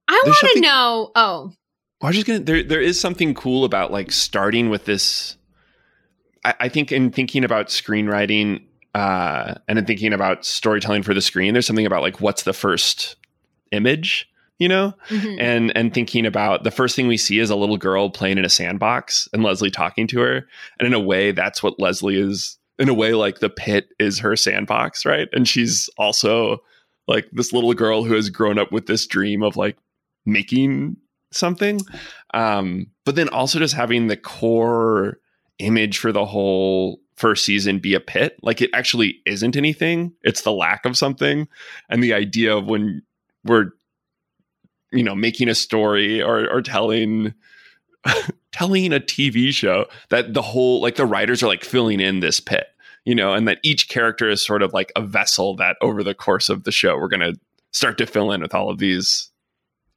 I 0.08 0.22
want 0.26 0.54
to 0.56 0.62
know. 0.62 1.12
Oh, 1.16 1.52
I 2.02 2.08
was 2.08 2.16
just 2.16 2.28
gonna 2.28 2.40
there 2.40 2.64
there 2.64 2.82
is 2.82 3.00
something 3.00 3.34
cool 3.34 3.64
about 3.64 3.92
like 3.92 4.12
starting 4.12 4.70
with 4.70 4.84
this 4.84 5.38
I, 6.44 6.54
I 6.62 6.70
think 6.70 6.92
in 6.92 7.12
thinking 7.12 7.46
about 7.46 7.68
screenwriting 7.68 8.64
uh 8.94 9.56
and 9.68 9.80
in 9.80 9.86
thinking 9.86 10.14
about 10.14 10.46
storytelling 10.46 11.04
for 11.04 11.14
the 11.14 11.22
screen, 11.22 11.54
there's 11.54 11.68
something 11.68 11.86
about 11.86 12.02
like 12.02 12.22
what's 12.22 12.44
the 12.44 12.54
first 12.54 13.16
image, 13.72 14.30
you 14.60 14.68
know? 14.68 14.94
mhm. 15.10 15.38
And 15.40 15.76
and 15.76 15.94
thinking 15.94 16.26
about 16.26 16.64
the 16.64 16.72
first 16.72 16.96
thing 16.96 17.08
we 17.08 17.18
see 17.18 17.40
is 17.40 17.50
a 17.50 17.56
little 17.56 17.78
girl 17.78 18.10
playing 18.10 18.38
in 18.38 18.46
a 18.46 18.50
sandbox 18.50 19.28
and 19.34 19.44
Leslie 19.44 19.72
talking 19.72 20.08
to 20.08 20.20
her. 20.20 20.48
And 20.80 20.88
in 20.88 20.94
a 20.94 21.00
way, 21.00 21.32
that's 21.32 21.64
what 21.64 21.80
Leslie 21.80 22.20
is 22.20 22.58
in 22.80 22.90
a 22.90 22.94
way 22.94 23.14
like 23.14 23.40
the 23.40 23.50
pit 23.50 23.90
is 24.00 24.20
her 24.20 24.36
sandbox, 24.36 25.06
right? 25.06 25.28
And 25.34 25.48
she's 25.48 25.90
also 25.98 26.64
like 27.08 27.28
this 27.32 27.54
little 27.54 27.74
girl 27.74 28.04
who 28.04 28.14
has 28.14 28.30
grown 28.30 28.58
up 28.58 28.72
with 28.72 28.88
this 28.88 29.06
dream 29.06 29.44
of 29.44 29.58
like 29.58 29.78
making 30.26 30.98
something. 31.32 31.80
Um, 32.34 32.88
but 33.06 33.16
then 33.16 33.30
also 33.30 33.60
just 33.60 33.74
having 33.74 34.08
the 34.08 34.18
core 34.18 35.20
image 35.60 35.98
for 36.00 36.12
the 36.12 36.26
whole 36.26 37.00
first 37.24 37.46
season 37.46 37.80
be 37.80 37.94
a 37.94 38.02
pit. 38.02 38.38
Like 38.42 38.62
it 38.62 38.70
actually 38.74 39.22
isn't 39.26 39.56
anything. 39.56 40.12
It's 40.24 40.42
the 40.42 40.52
lack 40.52 40.86
of 40.86 40.98
something. 40.98 41.48
And 41.88 42.04
the 42.04 42.14
idea 42.14 42.54
of 42.54 42.66
when 42.66 43.02
we're 43.46 43.70
you 44.92 45.04
know 45.04 45.16
making 45.16 45.48
a 45.48 45.56
story 45.56 46.22
or 46.22 46.52
or 46.52 46.62
telling 46.62 47.34
telling 48.52 48.92
a 48.92 49.00
TV 49.00 49.54
show 49.54 49.86
that 50.10 50.34
the 50.34 50.42
whole 50.42 50.82
like 50.82 50.96
the 50.98 51.06
writers 51.06 51.42
are 51.42 51.48
like 51.48 51.64
filling 51.64 52.02
in 52.02 52.20
this 52.20 52.42
pit, 52.42 52.68
you 53.06 53.16
know, 53.16 53.34
and 53.34 53.48
that 53.48 53.60
each 53.64 53.88
character 53.88 54.30
is 54.30 54.46
sort 54.46 54.62
of 54.62 54.74
like 54.74 54.92
a 54.98 55.02
vessel 55.02 55.56
that 55.56 55.78
over 55.80 56.04
the 56.04 56.14
course 56.14 56.50
of 56.50 56.66
the 56.66 56.74
show 56.74 56.98
we're 56.98 57.08
to 57.08 57.36
start 57.72 57.98
to 58.00 58.06
fill 58.06 58.34
in 58.34 58.42
with 58.42 58.54
all 58.54 58.70
of 58.70 58.80
these 58.80 59.32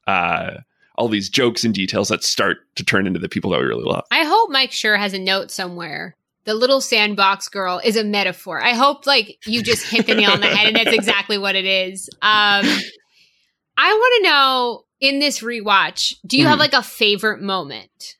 uh 0.07 0.59
all 0.95 1.09
these 1.09 1.29
jokes 1.29 1.65
and 1.65 1.75
details 1.75 2.09
that 2.09 2.23
start 2.23 2.59
to 2.77 2.85
turn 2.85 3.05
into 3.05 3.19
the 3.19 3.29
people 3.29 3.51
that 3.51 3.59
we 3.59 3.67
really 3.67 3.85
love. 3.85 4.05
I 4.13 4.25
hope 4.25 4.49
Mike 4.49 4.71
Schur 4.71 4.97
has 4.97 5.13
a 5.13 5.19
note 5.19 5.51
somewhere. 5.51 6.16
The 6.47 6.55
little 6.55 6.81
sandbox 6.81 7.49
girl 7.49 7.81
is 7.83 7.97
a 7.97 8.05
metaphor. 8.05 8.63
I 8.63 8.75
hope 8.75 9.07
like 9.07 9.39
you 9.47 9.63
just 9.63 9.87
hit 9.91 10.07
the 10.07 10.15
nail 10.15 10.31
on 10.31 10.41
the 10.41 10.47
head 10.47 10.69
and 10.69 10.77
that's 10.77 10.95
exactly 10.97 11.39
what 11.39 11.57
it 11.57 11.65
is. 11.65 12.09
Um 12.23 12.65
I 13.79 13.93
want 13.93 14.15
to 14.17 14.31
know 14.31 14.85
in 15.01 15.19
this 15.19 15.41
rewatch, 15.41 16.15
do 16.27 16.39
you 16.39 16.47
mm. 16.47 16.49
have 16.49 16.59
like 16.59 16.73
a 16.73 16.83
favorite 16.83 17.43
moment? 17.43 18.17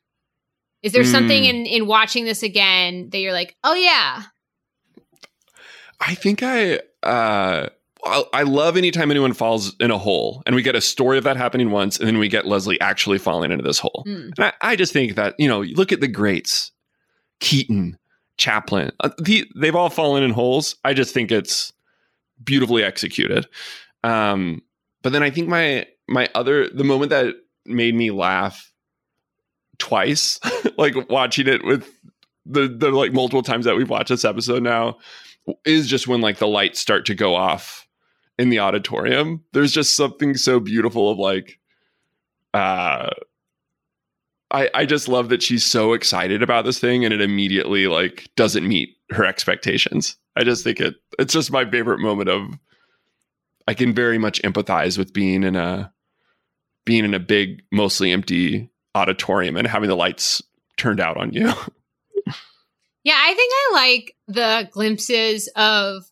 Is 0.83 0.93
there 0.93 1.05
mm. 1.05 1.11
something 1.11 1.45
in 1.45 1.67
in 1.67 1.87
watching 1.87 2.25
this 2.25 2.43
again 2.43 3.09
that 3.11 3.19
you're 3.19 3.33
like, 3.33 3.57
"Oh 3.65 3.75
yeah." 3.75 4.25
I 6.01 6.15
think 6.15 6.43
I 6.43 6.81
uh 7.03 7.69
I 8.33 8.43
love 8.43 8.77
anytime 8.77 9.11
anyone 9.11 9.33
falls 9.33 9.75
in 9.81 9.91
a 9.91 9.99
hole 9.99 10.43
and 10.47 10.55
we 10.55 10.63
get 10.63 10.77
a 10.77 10.81
story 10.81 11.19
of 11.19 11.25
that 11.25 11.37
happening 11.37 11.71
once 11.71 11.99
and 11.99 12.07
then 12.07 12.19
we 12.19 12.29
get 12.29 12.47
Leslie 12.47 12.81
actually 12.81 13.19
falling 13.19 13.51
into 13.51 13.65
this 13.65 13.79
hole. 13.79 14.05
Mm. 14.07 14.33
And 14.37 14.45
I, 14.47 14.53
I, 14.61 14.77
just 14.77 14.93
think 14.93 15.17
that, 15.17 15.35
you 15.39 15.49
know, 15.49 15.63
look 15.63 15.91
at 15.91 16.01
the 16.01 16.07
greats 16.07 16.71
Keaton, 17.41 17.99
Chaplin, 18.37 18.93
uh, 19.01 19.11
the, 19.19 19.51
they've 19.57 19.75
all 19.75 19.91
fallen 19.91 20.23
in 20.23 20.31
holes. 20.31 20.77
I 20.85 20.95
just 20.95 21.15
think 21.15 21.31
it's 21.31 21.73
beautifully 22.43 22.85
executed. 22.85 23.47
Um, 24.05 24.63
but 25.03 25.13
then 25.13 25.23
I 25.23 25.31
think 25.31 25.49
my, 25.49 25.87
my 26.09 26.29
other, 26.35 26.69
the 26.69 26.85
moment 26.85 27.11
that 27.11 27.35
made 27.65 27.95
me 27.95 28.11
laugh 28.11 28.73
twice, 29.79 30.39
like 30.77 30.95
watching 31.09 31.49
it 31.49 31.65
with 31.65 31.91
the, 32.45 32.69
the 32.69 32.91
like 32.91 33.13
multiple 33.13 33.43
times 33.43 33.65
that 33.65 33.77
we've 33.77 33.91
watched 33.91 34.09
this 34.09 34.25
episode 34.25 34.63
now 34.63 34.99
is 35.65 35.89
just 35.89 36.09
when 36.09 36.21
like 36.21 36.39
the 36.39 36.47
lights 36.47 36.81
start 36.81 37.07
to 37.07 37.15
go 37.15 37.35
off 37.35 37.87
in 38.39 38.51
the 38.51 38.59
auditorium. 38.59 39.45
There's 39.53 39.73
just 39.73 39.97
something 39.97 40.37
so 40.37 40.61
beautiful 40.61 41.11
of 41.11 41.19
like 41.19 41.59
uh 42.55 43.11
I 44.51 44.71
I 44.75 44.87
just 44.87 45.09
love 45.09 45.29
that 45.31 45.43
she's 45.43 45.65
so 45.65 45.93
excited 45.93 46.43
about 46.43 46.65
this 46.65 46.79
thing 46.79 47.05
and 47.05 47.13
it 47.13 47.21
immediately 47.21 47.87
like 47.87 48.29
doesn't 48.37 48.67
meet 48.67 48.97
her 49.11 49.25
expectations. 49.25 50.17
I 50.37 50.45
just 50.45 50.65
think 50.65 50.81
it 50.81 50.95
it's 51.19 51.33
just 51.33 51.51
my 51.51 51.69
favorite 51.69 52.01
moment 52.01 52.29
of 52.29 52.49
I 53.69 53.75
can 53.75 53.95
very 53.95 54.19
much 54.19 54.41
empathize 54.43 54.97
with 54.97 55.13
being 55.13 55.43
in 55.43 55.57
a 55.57 55.93
being 56.85 57.05
in 57.05 57.15
a 57.15 57.21
big 57.21 57.63
mostly 57.73 58.13
empty 58.13 58.71
auditorium 58.95 59.57
and 59.57 59.67
having 59.67 59.89
the 59.89 59.97
lights 59.97 60.43
turned 60.77 61.01
out 61.01 61.17
on 61.17 61.33
you. 61.33 61.47
yeah, 63.05 63.19
I 63.19 63.35
think 63.35 63.53
I 63.55 63.71
like 63.73 64.17
the 64.29 64.69
glimpses 64.71 65.49
of 65.57 66.05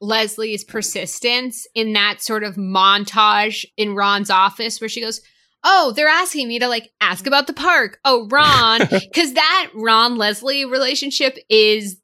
Leslie's 0.00 0.64
persistence 0.64 1.66
in 1.74 1.92
that 1.94 2.20
sort 2.20 2.44
of 2.44 2.56
montage 2.56 3.64
in 3.76 3.94
Ron's 3.94 4.30
office 4.30 4.80
where 4.80 4.88
she 4.88 5.00
goes, 5.00 5.22
Oh, 5.64 5.92
they're 5.96 6.08
asking 6.08 6.48
me 6.48 6.58
to 6.58 6.68
like 6.68 6.92
ask 7.00 7.26
about 7.26 7.46
the 7.46 7.52
park. 7.52 7.98
Oh, 8.04 8.28
Ron, 8.30 8.80
because 8.90 9.34
that 9.34 9.70
Ron 9.74 10.16
Leslie 10.16 10.64
relationship 10.64 11.38
is 11.48 12.00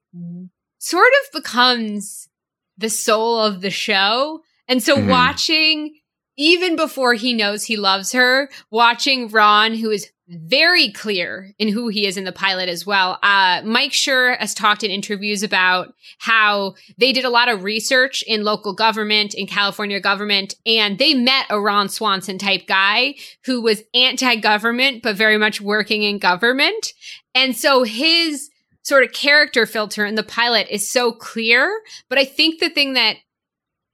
sort 0.79 1.12
of 1.25 1.43
becomes 1.43 2.29
the 2.77 2.91
soul 2.91 3.38
of 3.38 3.61
the 3.61 3.71
show. 3.71 4.43
And 4.69 4.83
so 4.83 4.97
mm-hmm. 4.97 5.09
watching, 5.09 5.95
even 6.37 6.77
before 6.77 7.15
he 7.15 7.33
knows 7.33 7.65
he 7.65 7.77
loves 7.77 8.12
her, 8.12 8.51
watching 8.71 9.29
Ron, 9.29 9.75
who 9.75 9.91
is 9.91 10.11
very 10.29 10.91
clear 10.91 11.53
in 11.59 11.69
who 11.69 11.89
he 11.89 12.07
is 12.07 12.17
in 12.17 12.25
the 12.25 12.33
pilot 12.33 12.69
as 12.69 12.87
well. 12.87 13.19
Uh, 13.23 13.61
Mike 13.65 13.91
Schur 13.91 14.39
has 14.39 14.55
talked 14.55 14.83
in 14.83 14.91
interviews 14.91 15.43
about 15.43 15.95
how 16.19 16.75
they 16.97 17.13
did 17.13 17.25
a 17.25 17.31
lot 17.31 17.49
of 17.49 17.65
research 17.65 18.23
in 18.27 18.45
local 18.45 18.73
government, 18.73 19.35
in 19.35 19.47
California 19.47 20.01
government, 20.01 20.55
and 20.65 20.99
they 20.99 21.13
met 21.13 21.47
a 21.51 21.61
Ron 21.61 21.89
Swanson 21.89 22.39
type 22.39 22.67
guy 22.67 23.15
who 23.45 23.61
was 23.61 23.83
anti-government, 23.95 25.03
but 25.03 25.17
very 25.17 25.39
much 25.39 25.61
working 25.61 26.03
in 26.03 26.19
government. 26.19 26.93
And 27.35 27.57
so 27.57 27.83
his 27.83 28.49
sort 28.83 29.05
of 29.05 29.13
character 29.13 29.67
filter 29.67 30.05
in 30.05 30.15
the 30.15 30.23
pilot 30.23 30.69
is 30.71 30.91
so 30.91 31.13
clear. 31.13 31.83
But 32.09 32.19
I 32.19 32.25
think 32.25 32.61
the 32.61 32.71
thing 32.71 32.95
that 32.95 33.17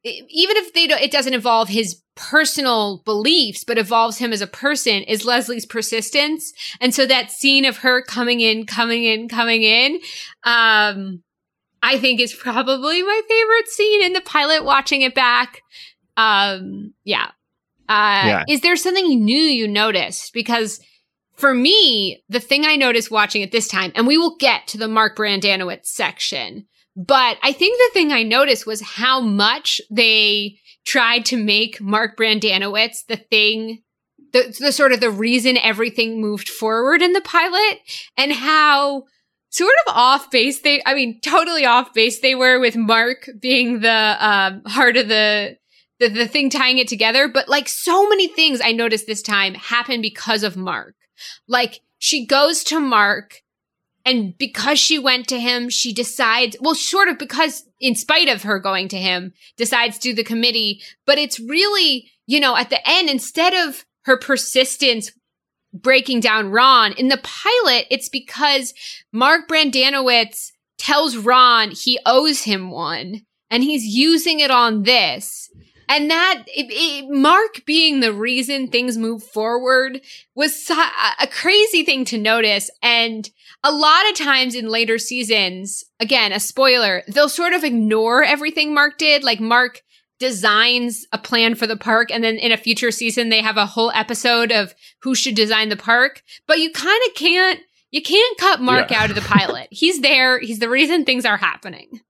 even 0.05 0.57
if 0.57 0.73
they 0.73 0.87
don't, 0.87 1.03
it 1.03 1.11
doesn't 1.11 1.35
involve 1.35 1.69
his 1.69 2.01
personal 2.19 3.01
beliefs, 3.05 3.63
but 3.65 3.79
evolves 3.79 4.19
him 4.19 4.33
as 4.33 4.41
a 4.41 4.47
person 4.47 5.03
is 5.05 5.25
Leslie's 5.25 5.65
persistence. 5.65 6.53
And 6.81 6.93
so 6.93 7.07
that 7.07 7.31
scene 7.31 7.65
of 7.65 7.79
her 7.79 8.03
coming 8.03 8.41
in, 8.41 8.67
coming 8.67 9.05
in, 9.05 9.29
coming 9.29 9.63
in, 9.63 10.01
um, 10.43 11.23
I 11.81 11.97
think 11.99 12.21
is 12.21 12.35
probably 12.35 13.03
my 13.03 13.21
favorite 13.29 13.69
scene 13.69 14.05
in 14.05 14.13
the 14.13 14.21
pilot 14.21 14.65
watching 14.65 15.03
it 15.03 15.15
back. 15.15 15.63
Um, 16.17 16.93
yeah. 17.05 17.31
Uh, 17.89 18.25
yeah. 18.27 18.45
is 18.49 18.61
there 18.61 18.77
something 18.77 19.25
new 19.25 19.39
you 19.39 19.69
noticed? 19.69 20.35
Because 20.35 20.81
for 21.37 21.55
me, 21.55 22.23
the 22.29 22.41
thing 22.41 22.67
I 22.67 22.75
noticed 22.75 23.13
watching 23.13 23.43
it 23.43 23.53
this 23.53 23.69
time, 23.69 23.93
and 23.95 24.07
we 24.09 24.19
will 24.19 24.37
get 24.37 24.67
to 24.69 24.79
the 24.79 24.89
Mark 24.89 25.17
Brendanawicz 25.17 25.87
section, 25.87 26.67
but 26.97 27.39
I 27.45 27.53
think 27.53 27.79
the 27.79 27.95
thing 27.95 28.11
I 28.11 28.25
noticed 28.25 28.67
was 28.67 28.83
how 28.83 29.21
much 29.21 29.81
they 29.89 30.59
tried 30.85 31.25
to 31.27 31.37
make 31.37 31.81
Mark 31.81 32.17
Brendanawicz 32.17 33.07
the 33.07 33.17
thing, 33.17 33.83
the, 34.33 34.55
the 34.59 34.73
sort 34.73 34.93
of 34.93 35.01
the 35.01 35.11
reason 35.11 35.57
everything 35.57 36.21
moved 36.21 36.49
forward 36.49 37.03
in 37.03 37.13
the 37.13 37.21
pilot 37.21 37.81
and 38.17 38.33
how 38.33 39.05
sort 39.51 39.75
of 39.87 39.95
off 39.95 40.31
base 40.31 40.61
they, 40.61 40.83
I 40.85 40.95
mean, 40.95 41.21
totally 41.21 41.65
off 41.65 41.95
base 41.95 42.21
they 42.21 42.35
were 42.35 42.61
with 42.61 42.77
Mark 42.77 43.29
being 43.41 43.81
the 43.81 44.17
um, 44.19 44.63
heart 44.67 44.97
of 44.97 45.09
the, 45.09 45.57
the, 45.99 46.09
the 46.09 46.29
thing 46.29 46.51
tying 46.51 46.79
it 46.79 46.89
together. 46.89 47.29
But 47.29 47.49
like 47.49 47.69
so 47.69 48.09
many 48.09 48.29
things 48.29 48.61
I 48.63 48.73
noticed 48.73 49.07
this 49.07 49.23
time 49.23 49.55
happen 49.55 50.01
because 50.01 50.43
of 50.43 50.57
Mark. 50.57 50.95
Like 51.47 51.81
she 51.99 52.27
goes 52.27 52.63
to 52.65 52.81
Mark 52.81 53.43
and 54.05 54.37
because 54.39 54.79
she 54.79 54.99
went 54.99 55.29
to 55.29 55.39
him, 55.39 55.69
she 55.69 55.93
decides, 55.93 56.57
well, 56.61 56.75
sort 56.75 57.09
of 57.09 57.19
because 57.19 57.68
in 57.81 57.95
spite 57.95 58.29
of 58.29 58.43
her 58.43 58.59
going 58.59 58.89
to 58.89 58.99
him, 58.99 59.33
decides 59.57 59.99
to 59.99 60.15
the 60.15 60.25
committee. 60.25 60.83
But 61.07 61.19
it's 61.19 61.41
really, 61.41 62.11
you 62.27 62.41
know, 62.41 62.57
at 62.57 62.71
the 62.71 62.81
end, 62.89 63.09
instead 63.09 63.55
of 63.55 63.85
her 64.05 64.17
persistence 64.17 65.13
breaking 65.73 66.21
down 66.21 66.51
Ron 66.51 66.93
in 66.93 67.09
the 67.09 67.21
pilot, 67.23 67.87
it's 67.91 68.09
because 68.09 68.75
Mark 69.13 69.49
Brendanawicz 69.49 70.53
tells 70.79 71.17
Ron 71.17 71.71
he 71.73 71.99
owes 72.07 72.43
him 72.43 72.71
one 72.71 73.23
and 73.51 73.63
he's 73.63 73.85
using 73.85 74.41
it 74.41 74.51
on 74.51 74.85
this. 74.85 75.51
And 75.91 76.11
that 76.11 76.45
it, 76.49 76.67
it, 76.71 77.11
Mark 77.11 77.65
being 77.65 78.01
the 78.01 78.13
reason 78.13 78.69
things 78.69 78.99
move 78.99 79.23
forward 79.23 80.03
was 80.35 80.71
a 81.19 81.27
crazy 81.27 81.83
thing 81.83 82.05
to 82.07 82.19
notice. 82.19 82.71
And 82.83 83.29
a 83.65 83.73
lot 83.73 84.09
of 84.09 84.17
times 84.17 84.55
in 84.55 84.69
later 84.69 84.99
seasons, 84.99 85.85
again, 86.01 86.33
a 86.33 86.41
spoiler, 86.41 87.03
they'll 87.09 87.29
sort 87.29 87.53
of 87.53 87.65
ignore 87.65 88.23
everything 88.23 88.73
Mark 88.73 88.99
did. 88.99 89.25
Like 89.25 89.41
Mark 89.41 89.83
designs 90.19 91.07
a 91.13 91.19
plan 91.19 91.55
for 91.55 91.67
the 91.67 91.77
park 91.77 92.11
and 92.11 92.23
then 92.25 92.37
in 92.37 92.53
a 92.53 92.57
future 92.57 92.91
season 92.91 93.29
they 93.29 93.41
have 93.41 93.57
a 93.57 93.67
whole 93.67 93.93
episode 93.93 94.51
of 94.51 94.75
who 95.03 95.15
should 95.15 95.35
design 95.35 95.69
the 95.69 95.77
park. 95.77 96.23
But 96.47 96.59
you 96.59 96.71
kind 96.73 97.01
of 97.09 97.15
can't 97.15 97.61
you 97.91 98.03
can't 98.03 98.39
cut 98.39 98.61
Mark 98.61 98.91
yeah. 98.91 99.03
out 99.03 99.11
of 99.11 99.17
the 99.17 99.23
pilot. 99.23 99.69
he's 99.71 100.01
there, 100.01 100.39
he's 100.39 100.59
the 100.59 100.69
reason 100.69 101.05
things 101.05 101.25
are 101.25 101.37
happening. 101.37 102.01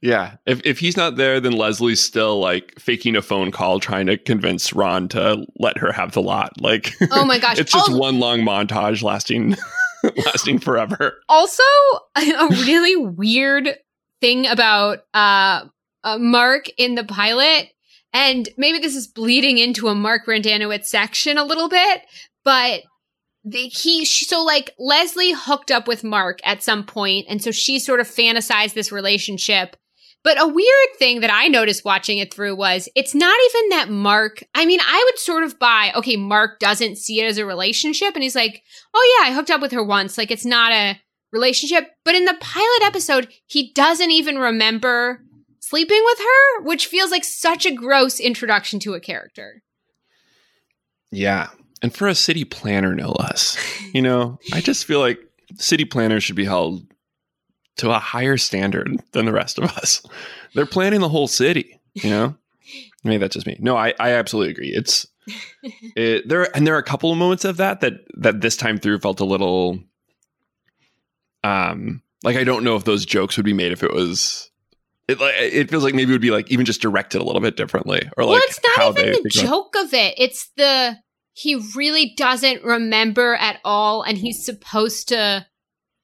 Yeah. 0.00 0.36
If 0.46 0.60
if 0.64 0.78
he's 0.78 0.96
not 0.96 1.16
there, 1.16 1.40
then 1.40 1.52
Leslie's 1.52 2.00
still 2.00 2.38
like 2.38 2.78
faking 2.78 3.16
a 3.16 3.22
phone 3.22 3.50
call 3.50 3.80
trying 3.80 4.06
to 4.06 4.16
convince 4.16 4.72
Ron 4.72 5.08
to 5.08 5.44
let 5.58 5.78
her 5.78 5.92
have 5.92 6.12
the 6.12 6.22
lot. 6.22 6.60
Like 6.60 6.94
Oh 7.10 7.24
my 7.24 7.38
gosh. 7.38 7.58
it's 7.60 7.72
just 7.72 7.90
oh. 7.90 7.96
one 7.96 8.20
long 8.20 8.40
montage 8.40 9.02
lasting 9.02 9.56
lasting 10.26 10.58
forever. 10.58 11.20
Also, 11.28 11.62
a 12.16 12.48
really 12.50 12.96
weird 12.96 13.76
thing 14.20 14.46
about 14.46 15.00
uh, 15.14 15.64
uh, 16.04 16.18
Mark 16.18 16.66
in 16.76 16.94
the 16.94 17.04
pilot, 17.04 17.68
and 18.12 18.48
maybe 18.56 18.78
this 18.78 18.96
is 18.96 19.06
bleeding 19.06 19.58
into 19.58 19.88
a 19.88 19.94
Mark 19.94 20.26
Brendanawicz 20.26 20.86
section 20.86 21.38
a 21.38 21.44
little 21.44 21.68
bit, 21.68 22.02
but 22.44 22.82
the, 23.44 23.68
he 23.68 24.04
so 24.04 24.42
like 24.42 24.74
Leslie 24.78 25.32
hooked 25.32 25.70
up 25.70 25.88
with 25.88 26.04
Mark 26.04 26.40
at 26.44 26.62
some 26.62 26.84
point, 26.84 27.26
and 27.28 27.42
so 27.42 27.50
she 27.50 27.78
sort 27.78 28.00
of 28.00 28.06
fantasized 28.06 28.74
this 28.74 28.92
relationship 28.92 29.76
but 30.28 30.38
a 30.38 30.46
weird 30.46 30.88
thing 30.98 31.20
that 31.20 31.32
I 31.32 31.48
noticed 31.48 31.86
watching 31.86 32.18
it 32.18 32.34
through 32.34 32.54
was 32.54 32.86
it's 32.94 33.14
not 33.14 33.34
even 33.46 33.68
that 33.70 33.88
Mark, 33.88 34.44
I 34.54 34.66
mean, 34.66 34.78
I 34.78 35.02
would 35.06 35.18
sort 35.18 35.42
of 35.42 35.58
buy, 35.58 35.90
okay, 35.96 36.16
Mark 36.16 36.58
doesn't 36.58 36.98
see 36.98 37.18
it 37.18 37.24
as 37.24 37.38
a 37.38 37.46
relationship. 37.46 38.12
And 38.12 38.22
he's 38.22 38.34
like, 38.34 38.62
oh 38.92 39.18
yeah, 39.22 39.30
I 39.30 39.34
hooked 39.34 39.50
up 39.50 39.62
with 39.62 39.72
her 39.72 39.82
once. 39.82 40.18
Like 40.18 40.30
it's 40.30 40.44
not 40.44 40.70
a 40.70 41.00
relationship. 41.32 41.88
But 42.04 42.14
in 42.14 42.26
the 42.26 42.36
pilot 42.42 42.82
episode, 42.82 43.28
he 43.46 43.72
doesn't 43.72 44.10
even 44.10 44.36
remember 44.36 45.22
sleeping 45.60 46.02
with 46.04 46.18
her, 46.18 46.62
which 46.64 46.88
feels 46.88 47.10
like 47.10 47.24
such 47.24 47.64
a 47.64 47.74
gross 47.74 48.20
introduction 48.20 48.80
to 48.80 48.92
a 48.92 49.00
character. 49.00 49.62
Yeah. 51.10 51.48
And 51.80 51.94
for 51.94 52.06
a 52.06 52.14
city 52.14 52.44
planner, 52.44 52.94
no 52.94 53.12
less. 53.12 53.56
You 53.94 54.02
know, 54.02 54.38
I 54.52 54.60
just 54.60 54.84
feel 54.84 55.00
like 55.00 55.20
city 55.56 55.86
planners 55.86 56.22
should 56.22 56.36
be 56.36 56.44
held 56.44 56.86
to 57.78 57.90
a 57.90 57.98
higher 57.98 58.36
standard 58.36 59.00
than 59.12 59.24
the 59.24 59.32
rest 59.32 59.58
of 59.58 59.64
us. 59.64 60.02
They're 60.54 60.66
planning 60.66 61.00
the 61.00 61.08
whole 61.08 61.28
city, 61.28 61.80
you 61.94 62.10
know? 62.10 62.36
Maybe 63.04 63.18
that's 63.18 63.34
just 63.34 63.46
me. 63.46 63.56
No, 63.60 63.76
I, 63.76 63.94
I 63.98 64.10
absolutely 64.10 64.50
agree. 64.50 64.72
It's 64.74 65.06
it, 65.96 66.28
there 66.28 66.54
and 66.56 66.66
there 66.66 66.74
are 66.74 66.78
a 66.78 66.84
couple 66.84 67.12
of 67.12 67.18
moments 67.18 67.44
of 67.44 67.58
that 67.58 67.80
that 67.80 68.04
that 68.14 68.40
this 68.40 68.56
time 68.56 68.78
through 68.78 68.98
felt 68.98 69.20
a 69.20 69.24
little 69.24 69.78
um 71.44 72.02
like 72.22 72.36
I 72.36 72.44
don't 72.44 72.64
know 72.64 72.76
if 72.76 72.84
those 72.84 73.06
jokes 73.06 73.36
would 73.36 73.46
be 73.46 73.52
made 73.52 73.72
if 73.72 73.82
it 73.82 73.92
was 73.92 74.50
it 75.06 75.20
like 75.20 75.34
it 75.38 75.70
feels 75.70 75.84
like 75.84 75.94
maybe 75.94 76.10
it 76.10 76.14
would 76.14 76.20
be 76.20 76.30
like 76.30 76.50
even 76.50 76.66
just 76.66 76.82
directed 76.82 77.20
a 77.20 77.24
little 77.24 77.40
bit 77.40 77.56
differently 77.56 78.02
or 78.16 78.24
well, 78.24 78.34
like 78.34 78.42
it's 78.46 78.60
not 78.76 78.98
even 78.98 79.22
the 79.22 79.30
joke 79.30 79.74
of 79.76 79.94
it. 79.94 80.14
It's 80.18 80.50
the 80.56 80.96
he 81.34 81.54
really 81.76 82.14
doesn't 82.16 82.64
remember 82.64 83.34
at 83.34 83.60
all 83.64 84.02
and 84.02 84.18
he's 84.18 84.44
supposed 84.44 85.08
to 85.08 85.46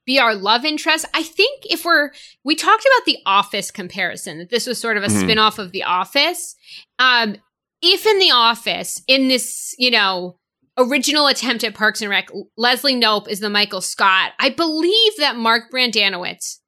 be 0.06 0.18
our 0.18 0.34
love 0.34 0.64
interest. 0.64 1.06
I 1.14 1.22
think 1.22 1.64
if 1.70 1.84
we're 1.84 2.10
we 2.44 2.54
talked 2.54 2.84
about 2.84 3.06
the 3.06 3.18
office 3.26 3.70
comparison 3.70 4.38
that 4.38 4.50
this 4.50 4.66
was 4.66 4.80
sort 4.80 4.96
of 4.96 5.02
a 5.02 5.06
mm-hmm. 5.06 5.20
spin-off 5.20 5.58
of 5.58 5.72
the 5.72 5.84
office. 5.84 6.56
Um 6.98 7.36
if 7.82 8.06
in 8.06 8.18
the 8.18 8.30
office 8.30 9.02
in 9.06 9.28
this, 9.28 9.74
you 9.78 9.90
know, 9.90 10.38
original 10.78 11.26
attempt 11.26 11.64
at 11.64 11.74
Parks 11.74 12.00
and 12.00 12.10
Rec, 12.10 12.28
Leslie 12.56 12.98
Knope 12.98 13.28
is 13.28 13.40
the 13.40 13.50
Michael 13.50 13.80
Scott. 13.80 14.32
I 14.38 14.50
believe 14.50 15.12
that 15.18 15.36
Mark 15.36 15.64
Brendanawicz 15.72 16.58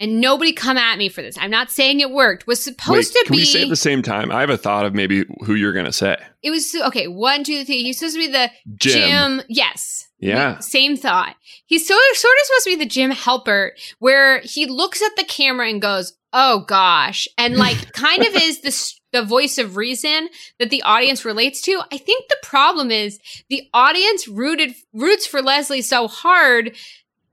and 0.00 0.20
nobody 0.20 0.52
come 0.52 0.76
at 0.76 0.98
me 0.98 1.08
for 1.08 1.22
this. 1.22 1.38
I'm 1.38 1.50
not 1.50 1.70
saying 1.70 2.00
it 2.00 2.10
worked. 2.10 2.46
Was 2.46 2.62
supposed 2.62 3.14
Wait, 3.14 3.20
to 3.20 3.24
can 3.26 3.32
be. 3.36 3.42
we 3.42 3.44
say 3.44 3.62
at 3.62 3.68
the 3.68 3.76
same 3.76 4.02
time? 4.02 4.32
I 4.32 4.40
have 4.40 4.50
a 4.50 4.56
thought 4.56 4.84
of 4.84 4.94
maybe 4.94 5.24
who 5.44 5.54
you're 5.54 5.72
going 5.72 5.86
to 5.86 5.92
say. 5.92 6.16
It 6.42 6.50
was 6.50 6.74
okay. 6.74 7.06
One, 7.06 7.44
two, 7.44 7.64
three. 7.64 7.84
He's 7.84 7.98
supposed 7.98 8.16
to 8.16 8.20
be 8.20 8.32
the 8.32 8.50
Jim. 8.74 9.38
Jim 9.38 9.42
yes. 9.48 10.08
Yeah. 10.22 10.60
Same 10.60 10.96
thought. 10.96 11.34
He's 11.66 11.86
so 11.86 11.94
sort 11.94 12.34
of 12.40 12.46
supposed 12.46 12.64
to 12.64 12.70
be 12.70 12.76
the 12.76 12.88
Jim 12.88 13.10
Halpert, 13.10 13.72
where 13.98 14.38
he 14.40 14.66
looks 14.66 15.02
at 15.02 15.16
the 15.16 15.24
camera 15.24 15.68
and 15.68 15.82
goes, 15.82 16.12
"Oh 16.32 16.60
gosh," 16.60 17.26
and 17.36 17.56
like 17.56 17.92
kind 17.92 18.24
of 18.24 18.32
is 18.36 18.60
the 18.60 19.18
the 19.18 19.24
voice 19.24 19.58
of 19.58 19.76
reason 19.76 20.28
that 20.60 20.70
the 20.70 20.82
audience 20.82 21.24
relates 21.24 21.60
to. 21.62 21.82
I 21.90 21.98
think 21.98 22.28
the 22.28 22.38
problem 22.40 22.92
is 22.92 23.18
the 23.50 23.68
audience 23.74 24.28
rooted 24.28 24.76
roots 24.94 25.26
for 25.26 25.42
Leslie 25.42 25.82
so 25.82 26.06
hard 26.06 26.76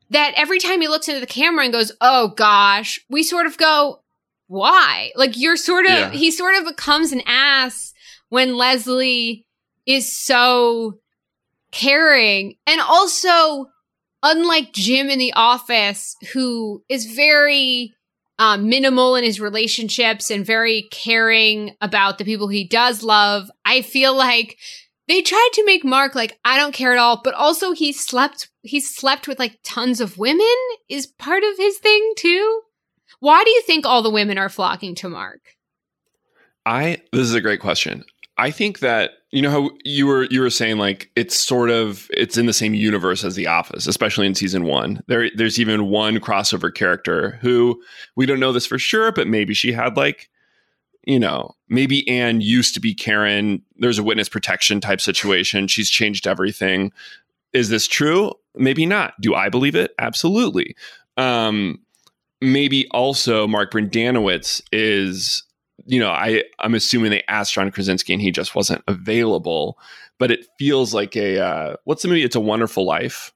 that 0.10 0.34
every 0.36 0.58
time 0.58 0.82
he 0.82 0.88
looks 0.88 1.08
into 1.08 1.22
the 1.22 1.28
camera 1.28 1.66
and 1.66 1.72
goes, 1.74 1.92
"Oh 2.02 2.30
gosh," 2.30 3.00
we 3.08 3.22
sort 3.22 3.46
of 3.46 3.60
go, 3.60 4.02
"Why?" 4.48 5.12
Like 5.16 5.38
you're 5.38 5.58
sort 5.58 5.86
of 5.86 5.92
yeah. 5.92 6.10
he 6.10 6.32
sort 6.32 6.56
of 6.56 6.66
becomes 6.66 7.12
an 7.12 7.22
ass 7.28 7.94
when 8.30 8.58
Leslie 8.58 9.46
is 9.86 10.12
so 10.12 10.98
caring 11.72 12.56
and 12.66 12.82
also 12.82 13.68
unlike 14.24 14.74
Jim 14.74 15.10
in 15.10 15.20
the 15.20 15.34
office 15.34 16.16
who 16.34 16.84
is 16.90 17.06
very 17.06 17.94
um, 18.38 18.70
minimal 18.70 19.16
in 19.16 19.24
his 19.24 19.40
relationships 19.40 20.32
and 20.32 20.46
very 20.46 20.88
caring 20.92 21.76
about 21.82 22.18
the 22.18 22.26
people 22.26 22.48
he 22.48 22.66
does 22.66 23.04
love. 23.04 23.52
I 23.66 23.82
feel 23.82 24.16
like 24.16 24.58
they 25.10 25.22
tried 25.22 25.50
to 25.54 25.66
make 25.66 25.84
Mark 25.84 26.16
like 26.16 26.40
I 26.46 26.58
don't 26.58 26.74
care 26.74 26.94
at 26.94 27.00
all, 27.00 27.22
but 27.22 27.34
also 27.34 27.74
he 27.74 27.92
slept 27.92 28.50
he 28.62 28.80
slept 28.80 29.28
with 29.28 29.40
like 29.40 29.60
tons 29.64 30.00
of 30.00 30.18
women 30.18 30.46
is 30.88 31.06
part 31.06 31.44
of 31.44 31.58
his 31.58 31.78
thing 31.80 32.14
too. 32.18 32.62
Why 33.20 33.44
do 33.44 33.50
you 33.50 33.62
think 33.62 33.86
all 33.86 34.02
the 34.02 34.10
women 34.10 34.38
are 34.38 34.50
flocking 34.50 34.96
to 34.96 35.10
Mark? 35.10 35.42
I 36.66 37.02
this 37.12 37.22
is 37.22 37.34
a 37.34 37.42
great 37.42 37.60
question. 37.60 38.06
I 38.40 38.52
think 38.52 38.80
that 38.80 39.12
you 39.32 39.42
know 39.42 39.52
how 39.52 39.70
you 39.84 40.08
were 40.08 40.24
you 40.32 40.42
were 40.42 40.50
saying 40.50 40.78
like 40.78 41.12
it's 41.16 41.40
sort 41.40 41.70
of 41.70 42.10
it's 42.12 42.38
in 42.38 42.46
the 42.46 42.54
same 42.54 42.74
universe 42.74 43.24
as 43.24 43.36
The 43.36 43.48
Office, 43.48 43.86
especially 43.86 44.26
in 44.26 44.34
season 44.34 44.64
one. 44.64 45.04
There 45.08 45.30
there's 45.36 45.60
even 45.60 45.88
one 45.88 46.18
crossover 46.18 46.74
character 46.74 47.38
who 47.42 47.82
we 48.16 48.26
don't 48.26 48.40
know 48.40 48.54
this 48.54 48.66
for 48.66 48.80
sure, 48.80 49.12
but 49.12 49.28
maybe 49.28 49.54
she 49.54 49.72
had 49.74 49.98
like 49.98 50.30
you 51.06 51.20
know, 51.20 51.56
maybe 51.70 52.08
Ann 52.08 52.42
used 52.42 52.74
to 52.76 52.80
be 52.80 52.94
Karen. 52.94 53.62
There's 53.78 53.98
a 53.98 54.04
witness 54.04 54.30
protection 54.30 54.80
type 54.80 55.02
situation. 55.02 55.68
She's 55.68 55.90
changed 55.90 56.28
everything. 56.28 56.92
Is 57.54 57.70
this 57.70 57.88
true? 57.88 58.34
Maybe 58.56 58.86
not. 58.86 59.14
Do 59.20 59.34
I 59.34 59.50
believe 59.50 59.76
it? 59.76 59.92
Absolutely. 59.98 60.76
Um, 61.18 61.80
maybe 62.42 62.88
also 62.90 63.48
Mark 63.48 63.72
Brendanawicz 63.72 64.62
is, 64.72 65.44
you 65.90 66.00
know, 66.00 66.12
I 66.12 66.44
I'm 66.60 66.76
assuming 66.76 67.10
they 67.10 67.24
asked 67.28 67.54
John 67.54 67.72
Krasinski 67.72 68.14
and 68.14 68.22
he 68.22 68.32
just 68.32 68.54
wasn't 68.54 68.84
available. 68.88 69.80
But 70.20 70.32
it 70.32 70.46
feels 70.60 70.94
like 70.94 71.16
a 71.16 71.40
uh, 71.40 71.76
what's 71.86 72.04
the 72.04 72.10
movie? 72.10 72.24
It's 72.24 72.36
a 72.36 72.42
Wonderful 72.42 72.86
Life, 72.86 73.34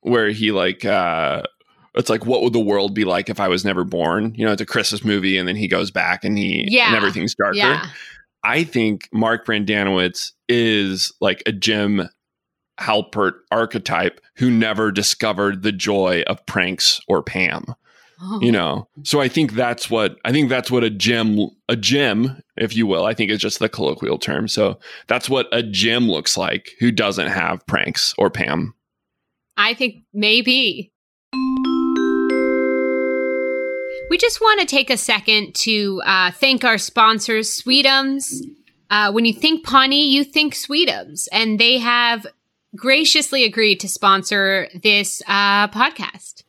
where 0.00 0.30
he 0.30 0.50
like 0.50 0.84
uh, 0.86 1.42
it's 1.94 2.08
like 2.08 2.24
what 2.24 2.42
would 2.42 2.54
the 2.54 2.58
world 2.58 2.94
be 2.94 3.04
like 3.04 3.28
if 3.28 3.38
I 3.38 3.48
was 3.48 3.66
never 3.66 3.84
born? 3.84 4.34
You 4.34 4.46
know, 4.46 4.52
it's 4.52 4.62
a 4.62 4.66
Christmas 4.66 5.04
movie, 5.04 5.36
and 5.36 5.46
then 5.46 5.56
he 5.56 5.68
goes 5.68 5.90
back 5.90 6.24
and 6.24 6.38
he 6.38 6.66
yeah. 6.70 6.86
and 6.86 6.96
everything's 6.96 7.34
darker. 7.34 7.56
Yeah. 7.56 7.86
I 8.42 8.64
think 8.64 9.08
Mark 9.12 9.44
Brendanawicz 9.44 10.32
is 10.48 11.12
like 11.20 11.42
a 11.44 11.52
Jim 11.52 12.08
Halpert 12.80 13.32
archetype 13.50 14.20
who 14.36 14.50
never 14.50 14.90
discovered 14.90 15.62
the 15.62 15.72
joy 15.72 16.22
of 16.26 16.46
pranks 16.46 17.00
or 17.08 17.22
Pam. 17.22 17.74
Oh. 18.20 18.40
You 18.40 18.52
know, 18.58 18.88
so 19.02 19.20
I 19.20 19.28
think 19.28 19.52
that's 19.52 19.90
what 19.90 20.16
I 20.24 20.32
think 20.32 20.48
that's 20.48 20.70
what 20.70 20.84
a 20.84 20.90
gem 20.90 21.38
a 21.68 21.76
gem 21.76 22.42
if 22.56 22.76
you 22.76 22.86
will. 22.86 23.04
I 23.04 23.14
think 23.14 23.30
is 23.30 23.38
just 23.38 23.58
the 23.58 23.68
colloquial 23.68 24.18
term. 24.18 24.48
So 24.48 24.78
that's 25.06 25.28
what 25.28 25.46
a 25.52 25.62
gem 25.62 26.08
looks 26.08 26.36
like 26.36 26.70
who 26.80 26.90
doesn't 26.90 27.28
have 27.28 27.66
pranks 27.66 28.14
or 28.18 28.30
Pam. 28.30 28.74
I 29.56 29.74
think 29.74 30.04
maybe 30.14 30.92
we 34.10 34.16
just 34.16 34.40
want 34.40 34.60
to 34.60 34.66
take 34.66 34.90
a 34.90 34.96
second 34.96 35.54
to 35.56 36.00
uh, 36.04 36.30
thank 36.30 36.64
our 36.64 36.78
sponsors, 36.78 37.62
Sweetums. 37.62 38.32
Uh, 38.90 39.12
when 39.12 39.26
you 39.26 39.34
think 39.34 39.66
Pawnee, 39.66 40.08
you 40.08 40.24
think 40.24 40.54
Sweetums, 40.54 41.28
and 41.30 41.58
they 41.58 41.76
have 41.78 42.26
graciously 42.74 43.44
agreed 43.44 43.80
to 43.80 43.88
sponsor 43.88 44.68
this 44.74 45.22
uh, 45.26 45.68
podcast. 45.68 46.44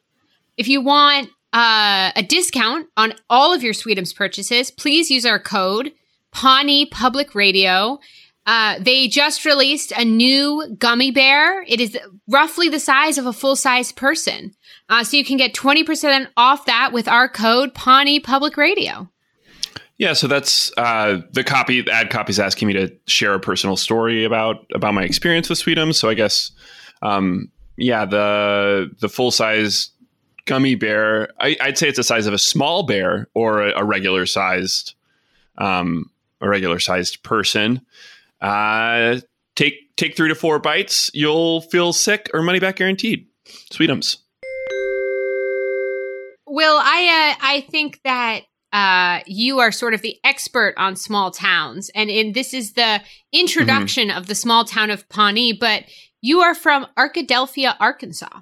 If 0.55 0.67
you 0.67 0.81
want 0.81 1.29
uh, 1.53 2.11
a 2.15 2.23
discount 2.23 2.87
on 2.97 3.13
all 3.29 3.53
of 3.53 3.63
your 3.63 3.73
Sweetums 3.73 4.15
purchases, 4.15 4.71
please 4.71 5.09
use 5.09 5.25
our 5.25 5.39
code 5.39 5.91
Pawnee 6.31 6.85
Public 6.85 7.33
Radio. 7.33 7.99
Uh, 8.45 8.79
they 8.79 9.07
just 9.07 9.45
released 9.45 9.91
a 9.95 10.05
new 10.05 10.75
gummy 10.79 11.11
bear. 11.11 11.63
It 11.67 11.79
is 11.79 11.97
roughly 12.27 12.69
the 12.69 12.79
size 12.79 13.17
of 13.17 13.25
a 13.25 13.33
full 13.33 13.55
size 13.55 13.91
person. 13.91 14.53
Uh, 14.89 15.03
so 15.03 15.17
you 15.17 15.25
can 15.25 15.37
get 15.37 15.53
20% 15.53 16.27
off 16.35 16.65
that 16.65 16.91
with 16.91 17.07
our 17.07 17.29
code 17.29 17.73
Pawnee 17.73 18.19
Public 18.19 18.57
Radio. 18.57 19.09
Yeah, 19.99 20.13
so 20.13 20.27
that's 20.27 20.71
uh, 20.77 21.21
the 21.33 21.43
copy. 21.43 21.81
The 21.81 21.91
ad 21.91 22.09
copy 22.09 22.31
is 22.31 22.39
asking 22.39 22.69
me 22.69 22.73
to 22.75 22.91
share 23.05 23.33
a 23.33 23.39
personal 23.39 23.75
story 23.75 24.23
about 24.23 24.65
about 24.73 24.93
my 24.93 25.03
experience 25.03 25.49
with 25.49 25.59
Sweetums. 25.59 25.95
So 25.95 26.07
I 26.07 26.13
guess, 26.13 26.51
um, 27.01 27.51
yeah, 27.75 28.05
the 28.05 28.89
the 29.01 29.09
full 29.09 29.29
size 29.29 29.91
gummy 30.49 30.73
bear. 30.73 31.29
I, 31.39 31.55
would 31.63 31.77
say 31.77 31.89
it's 31.89 31.97
the 31.97 32.03
size 32.03 32.25
of 32.25 32.33
a 32.33 32.39
small 32.39 32.81
bear 32.81 33.27
or 33.35 33.61
a, 33.61 33.81
a 33.81 33.83
regular 33.83 34.25
sized, 34.25 34.95
um, 35.59 36.09
a 36.41 36.49
regular 36.49 36.79
sized 36.79 37.21
person. 37.21 37.85
Uh, 38.41 39.19
take 39.55 39.95
take 39.95 40.17
three 40.17 40.27
to 40.27 40.35
four 40.35 40.57
bites. 40.57 41.11
You'll 41.13 41.61
feel 41.61 41.93
sick 41.93 42.31
or 42.33 42.41
money 42.41 42.59
back 42.59 42.77
guaranteed. 42.77 43.27
Sweetums. 43.71 44.17
Will, 46.47 46.79
I 46.81 47.35
uh, 47.37 47.45
I 47.45 47.65
think 47.69 48.01
that 48.03 48.41
uh, 48.73 49.19
you 49.27 49.59
are 49.59 49.71
sort 49.71 49.93
of 49.93 50.01
the 50.01 50.17
expert 50.23 50.73
on 50.77 50.95
small 50.95 51.29
towns, 51.29 51.91
and 51.93 52.09
in 52.09 52.33
this 52.33 52.55
is 52.55 52.73
the 52.73 53.01
introduction 53.31 54.07
mm-hmm. 54.09 54.17
of 54.17 54.25
the 54.25 54.35
small 54.35 54.65
town 54.65 54.89
of 54.89 55.07
Pawnee. 55.09 55.53
But 55.53 55.83
you 56.21 56.39
are 56.39 56.55
from 56.55 56.87
Arkadelphia, 56.97 57.75
Arkansas. 57.79 58.41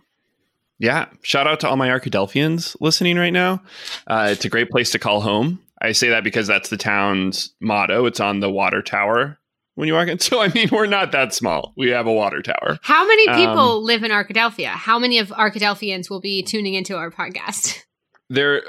Yeah, 0.79 1.07
shout 1.23 1.47
out 1.47 1.59
to 1.61 1.69
all 1.69 1.75
my 1.75 1.89
Arkadelphians 1.89 2.75
listening 2.79 3.17
right 3.17 3.33
now. 3.33 3.61
Uh, 4.05 4.29
it's 4.31 4.45
a 4.45 4.49
great 4.49 4.69
place 4.69 4.91
to 4.91 4.99
call 4.99 5.21
home. 5.21 5.59
I 5.81 5.91
say 5.91 6.09
that 6.09 6.23
because 6.23 6.47
that's 6.47 6.69
the 6.69 6.77
town's 6.77 7.53
motto. 7.59 8.05
It's 8.05 8.19
on 8.19 8.39
the 8.39 8.49
water 8.49 8.81
tower 8.81 9.39
when 9.75 9.87
you 9.87 9.93
walk 9.93 10.07
in. 10.07 10.19
So 10.21 10.41
I 10.41 10.49
mean, 10.49 10.69
we're 10.71 10.85
not 10.85 11.11
that 11.11 11.33
small. 11.33 11.73
We 11.77 11.89
have 11.89 12.07
a 12.07 12.13
water 12.13 12.41
tower. 12.41 12.77
How 12.81 13.07
many 13.07 13.27
people 13.27 13.77
um, 13.77 13.83
live 13.83 14.03
in 14.03 14.11
Arkadelphia? 14.11 14.69
How 14.69 14.99
many 14.99 15.19
of 15.19 15.29
Arkadelphians 15.29 16.09
will 16.09 16.21
be 16.21 16.43
tuning 16.43 16.73
into 16.73 16.95
our 16.95 17.11
podcast? 17.11 17.83
there 18.29 18.61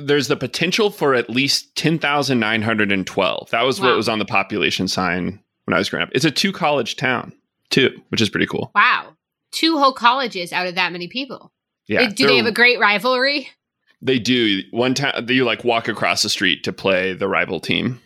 there's 0.00 0.28
the 0.28 0.36
potential 0.36 0.90
for 0.90 1.14
at 1.14 1.30
least 1.30 1.74
10,912. 1.76 3.50
That 3.50 3.62
was 3.62 3.80
wow. 3.80 3.88
what 3.88 3.96
was 3.96 4.08
on 4.08 4.18
the 4.18 4.24
population 4.24 4.88
sign 4.88 5.40
when 5.64 5.74
I 5.74 5.78
was 5.78 5.88
growing 5.88 6.04
up. 6.04 6.10
It's 6.12 6.24
a 6.24 6.30
two 6.30 6.52
college 6.52 6.96
town, 6.96 7.32
too, 7.70 7.90
which 8.08 8.20
is 8.20 8.28
pretty 8.28 8.46
cool. 8.46 8.70
Wow. 8.74 9.14
Two 9.54 9.78
whole 9.78 9.92
colleges 9.92 10.52
out 10.52 10.66
of 10.66 10.74
that 10.74 10.92
many 10.92 11.08
people. 11.08 11.52
Yeah. 11.86 12.08
Do 12.08 12.26
they 12.26 12.36
have 12.36 12.46
a 12.46 12.52
great 12.52 12.80
rivalry? 12.80 13.48
They 14.02 14.18
do. 14.18 14.60
One 14.70 14.94
time 14.94 15.26
you 15.28 15.44
like 15.44 15.64
walk 15.64 15.88
across 15.88 16.22
the 16.22 16.28
street 16.28 16.64
to 16.64 16.72
play 16.72 17.14
the 17.14 17.28
rival 17.28 17.60
team. 17.60 18.00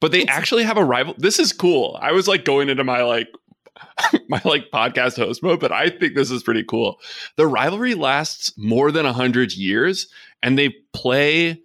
But 0.00 0.12
they 0.12 0.26
actually 0.26 0.64
have 0.64 0.76
a 0.76 0.84
rival. 0.84 1.14
This 1.16 1.38
is 1.38 1.52
cool. 1.52 1.98
I 2.00 2.12
was 2.12 2.28
like 2.28 2.44
going 2.44 2.68
into 2.68 2.84
my 2.84 3.02
like 3.02 3.28
my 4.28 4.40
like 4.44 4.70
podcast 4.70 5.16
host 5.16 5.42
mode, 5.42 5.60
but 5.60 5.72
I 5.72 5.88
think 5.88 6.14
this 6.14 6.30
is 6.30 6.42
pretty 6.42 6.64
cool. 6.64 7.00
The 7.36 7.46
rivalry 7.46 7.94
lasts 7.94 8.52
more 8.56 8.92
than 8.92 9.06
a 9.06 9.12
hundred 9.12 9.52
years, 9.52 10.08
and 10.42 10.58
they 10.58 10.74
play. 10.92 11.62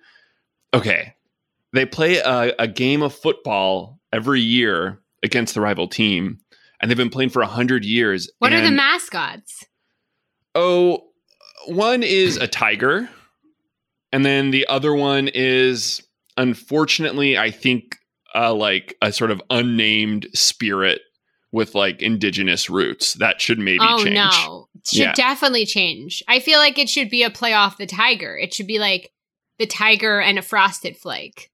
Okay, 0.73 1.13
they 1.73 1.85
play 1.85 2.17
a, 2.17 2.53
a 2.57 2.67
game 2.67 3.01
of 3.01 3.13
football 3.13 3.99
every 4.13 4.41
year 4.41 4.99
against 5.23 5.53
the 5.53 5.61
rival 5.61 5.87
team, 5.87 6.39
and 6.81 6.89
they've 6.89 6.97
been 6.97 7.09
playing 7.09 7.29
for 7.29 7.41
a 7.41 7.47
hundred 7.47 7.85
years. 7.85 8.29
What 8.39 8.53
are 8.53 8.61
the 8.61 8.71
mascots? 8.71 9.65
Oh, 10.55 11.03
one 11.67 12.03
is 12.03 12.37
a 12.37 12.47
tiger, 12.47 13.09
and 14.11 14.25
then 14.25 14.51
the 14.51 14.67
other 14.67 14.93
one 14.93 15.29
is, 15.33 16.01
unfortunately, 16.37 17.37
I 17.37 17.51
think, 17.51 17.95
uh, 18.35 18.53
like 18.53 18.95
a 19.01 19.11
sort 19.13 19.31
of 19.31 19.41
unnamed 19.49 20.27
spirit 20.33 21.01
with 21.53 21.75
like 21.75 22.01
indigenous 22.01 22.69
roots. 22.69 23.13
That 23.15 23.41
should 23.41 23.59
maybe 23.59 23.79
oh 23.81 24.03
change. 24.03 24.15
no. 24.15 24.67
Should 24.87 24.99
Yeah. 24.99 25.13
definitely 25.13 25.65
change. 25.65 26.23
I 26.27 26.39
feel 26.39 26.59
like 26.59 26.79
it 26.79 26.89
should 26.89 27.09
be 27.09 27.23
a 27.23 27.29
play 27.29 27.53
off 27.53 27.77
the 27.77 27.85
tiger. 27.85 28.37
It 28.37 28.53
should 28.53 28.67
be 28.67 28.79
like 28.79 29.11
the 29.59 29.65
tiger 29.67 30.19
and 30.21 30.39
a 30.39 30.41
frosted 30.41 30.97
flake. 30.97 31.49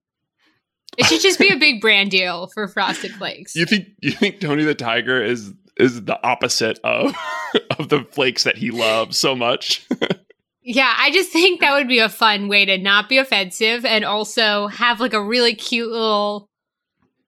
It 0.98 1.06
should 1.06 1.22
just 1.22 1.40
be 1.40 1.50
a 1.50 1.58
big 1.58 1.80
brand 1.80 2.12
deal 2.12 2.48
for 2.54 2.68
frosted 2.68 3.12
flakes. 3.12 3.56
You 3.56 3.66
think 3.66 3.88
you 4.02 4.12
think 4.12 4.40
Tony 4.40 4.64
the 4.64 4.76
Tiger 4.76 5.24
is 5.24 5.54
is 5.78 6.04
the 6.06 6.20
opposite 6.26 6.80
of 6.84 7.16
of 7.80 7.90
the 7.90 8.04
flakes 8.12 8.44
that 8.44 8.58
he 8.58 8.72
loves 8.72 9.18
so 9.18 9.36
much? 9.36 9.88
Yeah, 10.70 10.94
I 10.98 11.12
just 11.12 11.32
think 11.32 11.62
that 11.62 11.76
would 11.76 11.88
be 11.88 12.00
a 12.00 12.10
fun 12.10 12.50
way 12.50 12.66
to 12.66 12.78
not 12.78 13.08
be 13.08 13.20
offensive 13.20 13.86
and 13.86 14.04
also 14.04 14.68
have 14.68 15.00
like 15.00 15.14
a 15.14 15.24
really 15.24 15.56
cute 15.56 15.90
little 15.90 16.50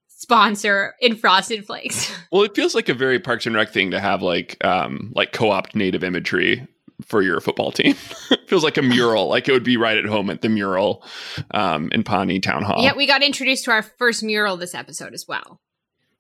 sponsor 0.10 0.94
in 1.00 1.16
Frosted 1.16 1.66
Flakes. 1.66 2.14
well, 2.34 2.44
it 2.44 2.54
feels 2.54 2.76
like 2.76 2.90
a 2.90 2.94
very 2.94 3.18
Parks 3.18 3.46
and 3.46 3.56
Rec 3.56 3.70
thing 3.70 3.92
to 3.92 4.00
have 4.02 4.22
like 4.22 4.62
um 4.66 5.14
like 5.16 5.32
co-opt 5.32 5.74
native 5.74 6.04
imagery 6.04 6.68
for 7.06 7.22
your 7.22 7.40
football 7.40 7.72
team. 7.72 7.94
feels 8.48 8.64
like 8.64 8.78
a 8.78 8.82
mural, 8.82 9.28
like 9.30 9.48
it 9.48 9.52
would 9.52 9.64
be 9.64 9.78
right 9.78 9.98
at 9.98 10.06
home 10.06 10.30
at 10.30 10.42
the 10.42 10.50
mural 10.50 11.04
um 11.52 11.90
in 11.92 12.04
Pawnee 12.04 12.40
Town 12.40 12.64
Hall. 12.64 12.82
Yeah, 12.84 12.96
we 12.96 13.08
got 13.08 13.24
introduced 13.24 13.66
to 13.66 13.72
our 13.72 13.84
first 13.84 14.24
mural 14.24 14.58
this 14.58 14.74
episode 14.76 15.14
as 15.14 15.26
well. 15.28 15.60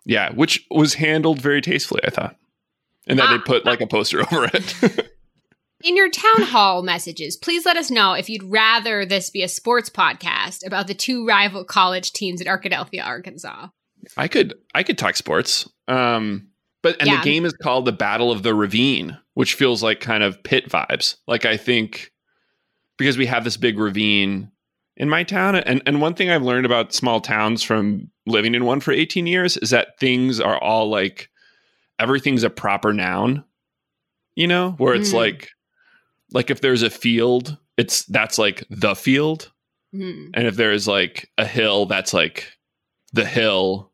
Yeah, 0.05 0.31
which 0.33 0.65
was 0.71 0.95
handled 0.95 1.41
very 1.41 1.61
tastefully, 1.61 2.01
I 2.03 2.09
thought. 2.09 2.35
And 3.07 3.17
that 3.19 3.29
they 3.29 3.35
Ah. 3.37 3.43
put 3.45 3.65
like 3.65 3.81
a 3.81 3.87
poster 3.87 4.21
over 4.31 4.49
it. 4.53 5.09
In 5.81 5.95
your 5.95 6.09
town 6.09 6.41
hall 6.43 6.83
messages, 6.83 7.37
please 7.37 7.65
let 7.65 7.77
us 7.77 7.89
know 7.89 8.13
if 8.13 8.29
you'd 8.29 8.43
rather 8.43 9.05
this 9.05 9.29
be 9.29 9.43
a 9.43 9.47
sports 9.47 9.89
podcast 9.89 10.65
about 10.67 10.87
the 10.87 10.93
two 10.93 11.25
rival 11.25 11.63
college 11.63 12.11
teams 12.11 12.41
at 12.41 12.47
Arkadelphia, 12.47 13.05
Arkansas. 13.05 13.67
I 14.17 14.27
could 14.27 14.53
I 14.75 14.83
could 14.83 14.97
talk 14.97 15.15
sports. 15.15 15.69
Um 15.87 16.48
but 16.81 16.95
and 16.99 17.07
Yeah. 17.09 17.17
the 17.17 17.23
game 17.23 17.45
is 17.45 17.53
called 17.53 17.85
the 17.85 17.91
Battle 17.91 18.31
of 18.31 18.43
the 18.43 18.53
Ravine, 18.53 19.17
which 19.33 19.53
feels 19.55 19.81
like 19.83 19.99
kind 19.99 20.23
of 20.23 20.41
pit 20.43 20.69
vibes. 20.69 21.15
Like 21.27 21.45
I 21.45 21.57
think 21.57 22.11
because 22.97 23.17
we 23.17 23.25
have 23.27 23.43
this 23.43 23.57
big 23.57 23.77
ravine 23.79 24.51
in 24.97 25.09
my 25.09 25.23
town 25.23 25.55
and 25.55 25.81
and 25.85 26.01
one 26.01 26.13
thing 26.13 26.29
I've 26.29 26.43
learned 26.43 26.65
about 26.65 26.93
small 26.93 27.21
towns 27.21 27.63
from 27.63 28.09
living 28.25 28.53
in 28.55 28.65
one 28.65 28.79
for 28.81 28.91
18 28.91 29.25
years 29.27 29.55
is 29.57 29.69
that 29.71 29.99
things 29.99 30.39
are 30.41 30.61
all 30.61 30.89
like 30.89 31.29
everything's 31.99 32.43
a 32.43 32.49
proper 32.49 32.93
noun. 32.93 33.43
You 34.35 34.47
know, 34.47 34.71
where 34.77 34.93
it's 34.93 35.11
Mm. 35.11 35.15
like 35.15 35.49
like 36.31 36.49
if 36.51 36.61
there's 36.61 36.83
a 36.83 36.89
field, 36.89 37.57
it's 37.77 38.03
that's 38.05 38.37
like 38.37 38.63
the 38.69 38.95
field 38.95 39.51
Hmm. 39.91 40.27
and 40.35 40.45
if 40.45 40.55
there's 40.55 40.87
like 40.87 41.31
a 41.39 41.45
hill 41.45 41.87
that's 41.87 42.13
like 42.13 42.53
the 43.11 43.25
hill 43.25 43.88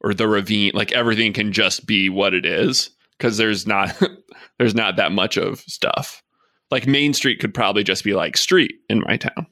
or 0.00 0.14
the 0.14 0.26
ravine 0.28 0.72
like 0.74 0.92
everything 0.92 1.32
can 1.32 1.52
just 1.52 1.86
be 1.86 2.08
what 2.08 2.34
it 2.34 2.44
is 2.46 2.90
because 3.18 3.36
there's 3.36 3.66
not 3.66 4.00
there's 4.58 4.74
not 4.74 4.96
that 4.96 5.12
much 5.12 5.36
of 5.36 5.60
stuff 5.60 6.22
like 6.70 6.86
main 6.86 7.12
street 7.12 7.40
could 7.40 7.52
probably 7.54 7.82
just 7.84 8.04
be 8.04 8.14
like 8.14 8.36
street 8.36 8.72
in 8.88 9.00
my 9.00 9.16
town 9.16 9.46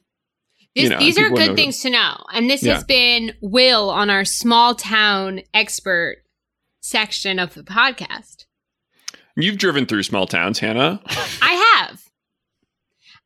This, 0.75 0.83
You 0.83 0.89
know, 0.89 0.99
these 0.99 1.17
are 1.17 1.29
good 1.29 1.55
things 1.55 1.81
to 1.81 1.89
know. 1.89 2.23
And 2.33 2.49
this 2.49 2.63
Yeah. 2.63 2.75
has 2.75 2.83
been 2.83 3.33
Will 3.41 3.89
on 3.89 4.09
our 4.09 4.23
small 4.25 4.75
town 4.75 5.41
expert 5.53 6.17
section 6.81 7.39
of 7.39 7.53
the 7.55 7.63
podcast. 7.63 8.45
you've 9.35 9.57
driven 9.57 9.85
through 9.85 10.03
small 10.03 10.25
towns 10.27 10.59
hannah 10.59 11.01
I 11.41 11.75
have. 11.89 12.01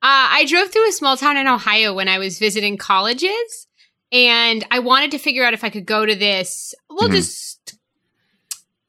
Uh, 0.02 0.28
I 0.36 0.46
drove 0.50 0.70
through 0.70 0.90
a 0.90 0.92
small 0.92 1.16
town 1.16 1.38
in 1.38 1.48
Ohio 1.48 1.94
when 1.94 2.10
I 2.10 2.18
was 2.18 2.38
visiting 2.38 2.76
colleges, 2.78 3.68
and 4.14 4.64
I 4.72 4.80
wanted 4.80 5.12
to 5.12 5.18
figure 5.18 5.44
out 5.44 5.54
if 5.54 5.64
I 5.64 5.70
could 5.70 5.86
go 5.86 6.06
to 6.06 6.16
this. 6.16 6.74
We'll 6.90 7.10
Mhm. 7.10 7.14
just 7.16 7.74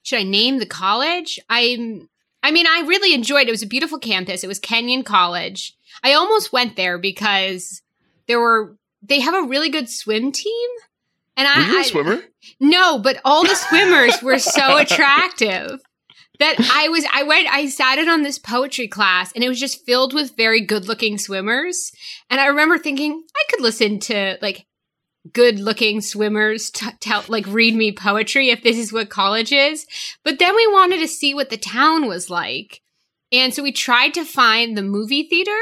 should 0.03 0.19
I 0.19 0.23
name 0.23 0.59
the 0.59 0.67
college? 0.67 1.41
I'm. 1.49 2.09
I 2.43 2.51
mean, 2.51 2.67
I 2.67 2.81
really 2.87 3.15
enjoyed 3.15 3.43
it. 3.45 3.49
It 3.49 3.53
was 3.53 3.63
a 3.63 3.67
beautiful 3.67 3.99
campus. 3.99 4.45
It 4.45 4.49
was 4.49 4.59
Kenyon 4.59 5.03
College. 5.03 5.73
I 6.03 6.13
almost 6.13 6.53
went 6.53 6.77
there 6.77 6.99
because 6.99 7.81
there 8.29 8.39
were 8.39 8.77
they 9.03 9.21
have 9.21 9.35
a 9.35 9.49
really 9.49 9.71
good 9.71 9.89
swim 9.89 10.31
team, 10.31 10.69
and 11.39 11.49
I 11.49 11.59
were 11.59 11.65
you 11.67 11.77
a 11.77 11.81
I- 11.81 11.83
swimmer 11.85 12.25
no, 12.61 12.99
but 12.99 13.19
all 13.25 13.43
the 13.45 13.55
swimmers 13.55 14.21
were 14.23 14.39
so 14.39 14.77
attractive 14.85 15.81
that 16.39 16.57
I 16.75 16.89
was 16.89 17.07
I 17.11 17.23
went 17.23 17.49
I 17.49 17.67
sat 17.69 17.97
in 17.99 18.11
on 18.11 18.23
this 18.23 18.39
poetry 18.39 18.89
class 18.89 19.33
and 19.33 19.43
it 19.43 19.49
was 19.49 19.59
just 19.61 19.87
filled 19.87 20.13
with 20.13 20.37
very 20.37 20.61
good-looking 20.61 21.17
swimmers. 21.17 21.93
And 22.29 22.41
I 22.43 22.47
remember 22.47 22.77
thinking 22.77 23.25
I 23.35 23.43
could 23.51 23.63
listen 23.63 24.01
to 24.01 24.37
like 24.43 24.67
good-looking 25.33 26.01
swimmers 26.01 26.71
t- 26.71 26.87
tell 27.01 27.25
like 27.29 27.47
read 27.47 27.75
me 27.75 27.93
poetry 27.93 28.51
if 28.51 28.63
this 28.63 28.77
is 28.77 28.93
what 28.93 29.09
college 29.09 29.53
is. 29.53 29.87
But 30.25 30.39
then 30.39 30.55
we 30.55 30.67
wanted 30.67 30.99
to 31.01 31.09
see 31.09 31.35
what 31.35 31.51
the 31.51 31.57
town 31.57 32.07
was 32.07 32.29
like. 32.31 32.81
And 33.33 33.53
so 33.55 33.63
we 33.63 33.73
tried 33.73 34.15
to 34.15 34.25
find 34.25 34.77
the 34.77 34.83
movie 34.83 35.25
theater 35.29 35.59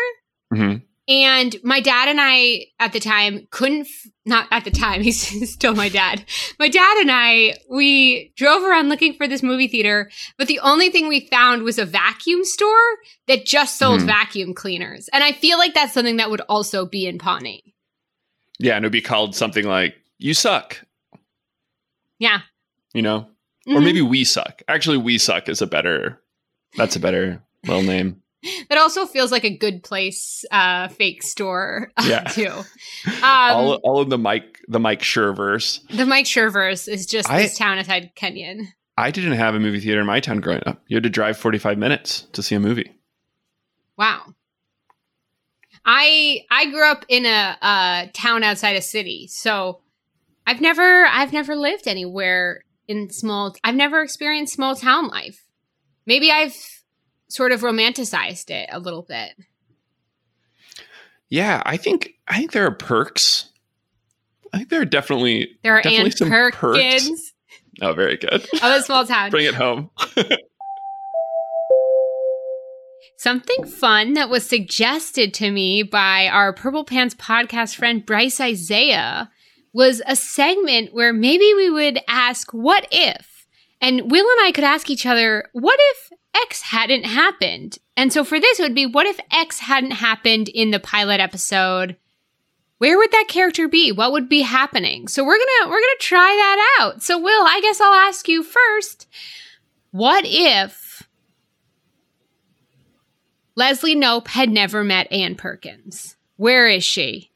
hmm 0.54 0.74
and 1.08 1.56
my 1.64 1.80
dad 1.80 2.08
and 2.08 2.18
I 2.20 2.66
at 2.78 2.92
the 2.92 3.00
time 3.00 3.48
couldn't, 3.50 3.82
f- 3.88 4.06
not 4.24 4.46
at 4.52 4.64
the 4.64 4.70
time, 4.70 5.02
he's 5.02 5.52
still 5.52 5.74
my 5.74 5.88
dad. 5.88 6.24
My 6.60 6.68
dad 6.68 6.96
and 6.98 7.10
I, 7.10 7.56
we 7.68 8.32
drove 8.36 8.62
around 8.62 8.88
looking 8.88 9.14
for 9.14 9.26
this 9.26 9.42
movie 9.42 9.66
theater, 9.66 10.10
but 10.38 10.46
the 10.46 10.60
only 10.60 10.90
thing 10.90 11.08
we 11.08 11.26
found 11.28 11.64
was 11.64 11.76
a 11.76 11.84
vacuum 11.84 12.44
store 12.44 12.76
that 13.26 13.44
just 13.44 13.78
sold 13.80 14.00
Hmm. 14.02 14.06
vacuum 14.06 14.54
cleaners. 14.54 15.08
And 15.12 15.24
I 15.24 15.32
feel 15.32 15.58
like 15.58 15.74
that's 15.74 15.92
something 15.92 16.18
that 16.18 16.30
would 16.30 16.40
also 16.42 16.86
be 16.86 17.04
in 17.06 17.18
Pawnee. 17.18 17.71
Yeah 18.62 18.76
and 18.76 18.84
it 18.84 18.86
would 18.86 18.92
be 18.92 19.00
called 19.02 19.34
something 19.34 19.66
like 19.66 19.94
you 20.18 20.32
suck 20.34 20.80
Yeah. 22.18 22.40
you 22.94 23.02
know 23.02 23.26
or 23.66 23.74
Mhm. 23.80 23.84
maybe 23.84 24.02
we 24.02 24.24
suck 24.24 24.62
actually 24.68 24.96
we 24.96 25.18
suck 25.18 25.48
is 25.48 25.60
a 25.62 25.66
better 25.66 26.20
that's 26.76 26.96
a 26.96 27.00
better 27.00 27.42
little 27.66 27.82
name 27.82 28.22
It 28.44 28.76
also 28.76 29.06
feels 29.06 29.30
like 29.30 29.44
a 29.44 29.56
good 29.56 29.84
place, 29.84 30.44
uh, 30.50 30.88
fake 30.88 31.22
store, 31.22 31.92
uh, 31.96 32.04
Yeah. 32.08 32.22
too. 32.24 32.48
Um, 33.06 33.22
all, 33.22 33.74
all 33.84 34.00
of 34.00 34.10
the 34.10 34.18
mike 34.18 34.58
the 34.66 34.80
mike 34.80 35.02
Schurverse. 35.02 35.80
the 35.96 36.06
Mike 36.06 36.24
Schurverse 36.26 36.88
is 36.88 37.06
just 37.06 37.30
I- 37.30 37.42
this 37.42 37.56
town 37.56 37.78
outside 37.78 38.10
Kenyon. 38.16 38.72
I 38.98 39.10
didn't 39.12 39.32
have 39.34 39.54
a 39.54 39.60
movie 39.60 39.78
theater 39.80 40.00
in 40.00 40.06
my 40.06 40.18
town 40.20 40.40
growing 40.40 40.62
up. 40.66 40.82
You 40.88 40.96
had 40.96 41.02
to 41.04 41.08
drive 41.10 41.38
45 41.38 41.78
minutes 41.78 42.26
to 42.32 42.42
see 42.42 42.54
a 42.56 42.60
movie. 42.60 42.92
Wow. 43.96 44.34
I 45.85 46.45
I 46.51 46.70
grew 46.70 46.85
up 46.91 47.05
in 47.09 47.26
a, 47.26 47.57
a 47.62 48.11
town 48.12 48.43
outside 48.45 48.76
a 48.76 48.83
city, 48.83 49.26
so 49.28 49.80
I've 50.47 50.61
never 50.61 51.07
I've 51.07 51.33
never 51.33 51.57
lived 51.57 51.89
anywhere 51.89 52.64
in 52.89 53.11
small. 53.11 53.55
I've 53.64 53.74
never 53.74 54.03
experienced 54.03 54.55
small 54.55 54.76
town 54.76 55.09
life. 55.09 55.45
Maybe 56.07 56.30
I've 56.30 56.57
sort 57.28 57.53
of 57.53 57.61
romanticized 57.62 58.51
it 58.51 58.68
a 58.72 58.78
little 58.78 59.03
bit. 59.03 59.33
Yeah, 61.28 61.62
I 61.64 61.76
think 61.76 62.14
I 62.28 62.37
think 62.39 62.53
there 62.53 62.66
are 62.66 62.74
perks. 62.74 63.51
I 64.53 64.59
think 64.59 64.68
there 64.68 64.83
are 64.83 64.87
definitely 64.87 65.57
There 65.62 65.74
are 65.74 65.80
Definitely 65.83 66.05
Ann 66.11 66.16
some 66.16 66.28
Perkins 66.28 67.09
perks. 67.09 67.33
oh 67.80 67.95
very 67.95 68.18
good. 68.18 68.35
of 68.35 68.62
a 68.62 68.83
small 68.83 69.07
town. 69.07 69.30
Bring 69.33 69.47
it 69.47 69.55
home. 69.55 69.91
Something 73.22 73.66
fun 73.66 74.14
that 74.14 74.28
was 74.30 74.44
suggested 74.44 75.32
to 75.34 75.52
me 75.52 75.84
by 75.84 76.26
our 76.26 76.52
Purple 76.52 76.82
Pants 76.82 77.14
podcast 77.14 77.76
friend 77.76 78.04
Bryce 78.04 78.40
Isaiah 78.40 79.30
was 79.72 80.02
a 80.08 80.16
segment 80.16 80.92
where 80.92 81.12
maybe 81.12 81.54
we 81.54 81.70
would 81.70 82.00
ask, 82.08 82.50
What 82.50 82.88
if? 82.90 83.46
And 83.80 84.10
Will 84.10 84.26
and 84.28 84.44
I 84.44 84.50
could 84.52 84.64
ask 84.64 84.90
each 84.90 85.06
other, 85.06 85.48
What 85.52 85.78
if 85.80 86.10
X 86.34 86.62
hadn't 86.62 87.04
happened? 87.04 87.78
And 87.96 88.12
so 88.12 88.24
for 88.24 88.40
this, 88.40 88.58
it 88.58 88.64
would 88.64 88.74
be, 88.74 88.86
What 88.86 89.06
if 89.06 89.20
X 89.30 89.60
hadn't 89.60 89.92
happened 89.92 90.48
in 90.48 90.72
the 90.72 90.80
pilot 90.80 91.20
episode? 91.20 91.94
Where 92.78 92.98
would 92.98 93.12
that 93.12 93.26
character 93.28 93.68
be? 93.68 93.92
What 93.92 94.10
would 94.10 94.28
be 94.28 94.40
happening? 94.40 95.06
So 95.06 95.22
we're 95.22 95.38
gonna 95.38 95.70
we're 95.70 95.80
gonna 95.80 95.94
try 96.00 96.18
that 96.18 96.76
out. 96.80 97.04
So 97.04 97.20
Will, 97.20 97.46
I 97.46 97.60
guess 97.60 97.80
I'll 97.80 97.94
ask 97.94 98.26
you 98.26 98.42
first. 98.42 99.06
What 99.92 100.24
if 100.26 100.91
Leslie 103.55 103.94
Knope 103.96 104.28
had 104.28 104.50
never 104.50 104.82
met 104.84 105.11
Ann 105.12 105.34
Perkins. 105.34 106.16
Where 106.36 106.68
is 106.68 106.84
she? 106.84 107.30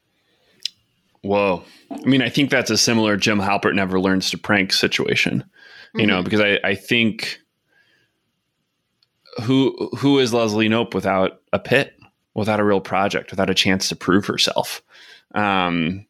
Whoa. 1.21 1.63
I 1.91 2.05
mean, 2.07 2.21
I 2.21 2.29
think 2.29 2.49
that's 2.49 2.69
a 2.71 2.77
similar 2.77 3.17
Jim 3.17 3.39
Halpert 3.39 3.75
never 3.75 3.99
learns 3.99 4.29
to 4.31 4.37
prank 4.37 4.73
situation. 4.73 5.43
You 5.95 6.05
know, 6.05 6.21
Mhm. 6.21 6.23
because 6.25 6.41
I, 6.41 6.59
I 6.63 6.75
think 6.75 7.39
who 9.43 9.89
who 9.97 10.19
is 10.19 10.33
Leslie 10.33 10.69
Knope 10.69 10.93
without 10.93 11.41
a 11.53 11.59
pit, 11.59 11.95
without 12.33 12.59
a 12.59 12.63
real 12.63 12.81
project, 12.81 13.31
without 13.31 13.49
a 13.49 13.53
chance 13.55 13.89
to 13.89 13.95
prove 13.95 14.25
herself? 14.25 14.81
Um 15.33 16.05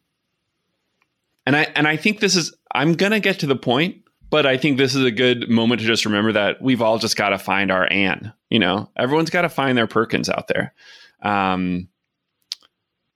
And 1.46 1.56
I 1.56 1.62
and 1.74 1.86
I 1.86 1.96
think 1.96 2.20
this 2.20 2.36
is 2.36 2.54
I'm 2.74 2.94
gonna 2.94 3.20
get 3.20 3.38
to 3.40 3.46
the 3.46 3.56
point, 3.56 4.02
but 4.30 4.46
I 4.46 4.56
think 4.56 4.78
this 4.78 4.94
is 4.94 5.04
a 5.04 5.10
good 5.10 5.48
moment 5.48 5.80
to 5.80 5.86
just 5.86 6.04
remember 6.04 6.32
that 6.32 6.60
we've 6.60 6.82
all 6.82 6.98
just 6.98 7.16
got 7.16 7.30
to 7.30 7.38
find 7.38 7.70
our 7.70 7.90
Ann. 7.90 8.32
You 8.50 8.58
know, 8.58 8.90
everyone's 8.96 9.30
got 9.30 9.42
to 9.42 9.48
find 9.48 9.76
their 9.76 9.86
Perkins 9.86 10.28
out 10.28 10.48
there. 10.48 10.74
Um, 11.22 11.88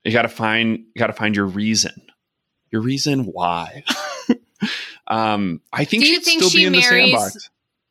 you 0.04 0.12
got 0.12 0.22
to 0.22 0.28
find 0.28 0.78
you 0.78 0.98
got 0.98 1.08
to 1.08 1.12
find 1.12 1.36
your 1.36 1.46
reason, 1.46 2.02
your 2.70 2.80
reason 2.82 3.24
why. 3.24 3.84
um, 5.06 5.60
I 5.72 5.84
think 5.84 6.04
she'd 6.04 6.22
think 6.22 6.40
still 6.40 6.50
she 6.50 6.58
be 6.58 6.64
in 6.66 6.72
the 6.72 6.80
marries- 6.80 7.12
sandbox. 7.12 7.50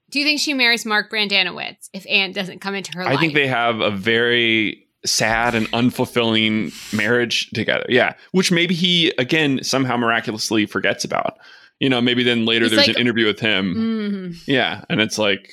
Do 0.09 0.19
you 0.19 0.25
think 0.25 0.41
she 0.41 0.53
marries 0.53 0.85
Mark 0.85 1.09
Brendanawicz 1.09 1.89
if 1.93 2.05
Ann 2.05 2.33
doesn't 2.33 2.59
come 2.59 2.75
into 2.75 2.91
her 2.97 3.03
life? 3.03 3.11
I 3.11 3.13
life? 3.13 3.21
think 3.21 3.33
they 3.33 3.47
have 3.47 3.79
a 3.79 3.91
very 3.91 4.85
sad 5.05 5.55
and 5.55 5.67
unfulfilling 5.71 6.73
marriage 6.93 7.49
together. 7.51 7.85
Yeah, 7.87 8.15
which 8.31 8.51
maybe 8.51 8.75
he 8.75 9.13
again 9.17 9.63
somehow 9.63 9.95
miraculously 9.97 10.65
forgets 10.65 11.05
about. 11.05 11.37
You 11.81 11.89
know, 11.89 11.99
maybe 11.99 12.23
then 12.23 12.45
later 12.45 12.69
there's 12.69 12.87
like- 12.87 12.95
an 12.95 13.01
interview 13.01 13.25
with 13.25 13.39
him. 13.39 13.75
Mhm. 13.75 14.43
Yeah, 14.47 14.85
and 14.89 15.01
it's 15.01 15.17
like, 15.17 15.51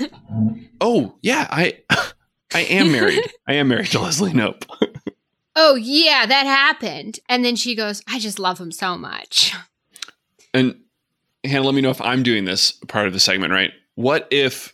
oh 0.80 1.14
yeah, 1.22 1.46
I 1.50 1.78
I 2.54 2.60
am 2.60 2.90
married. 2.90 3.22
I 3.46 3.54
am 3.54 3.68
married 3.68 3.88
to 3.88 4.00
Leslie 4.00 4.32
Knope. 4.32 4.64
Oh 5.60 5.74
yeah, 5.74 6.24
that 6.24 6.46
happened. 6.46 7.18
And 7.28 7.44
then 7.44 7.56
she 7.56 7.74
goes, 7.74 8.00
"I 8.06 8.20
just 8.20 8.38
love 8.38 8.60
him 8.60 8.70
so 8.70 8.96
much." 8.96 9.52
And 10.54 10.82
Hannah, 11.42 11.64
let 11.64 11.74
me 11.74 11.80
know 11.80 11.90
if 11.90 12.00
I'm 12.00 12.22
doing 12.22 12.44
this 12.44 12.70
part 12.86 13.08
of 13.08 13.12
the 13.12 13.18
segment 13.18 13.52
right. 13.52 13.72
What 13.96 14.28
if 14.30 14.72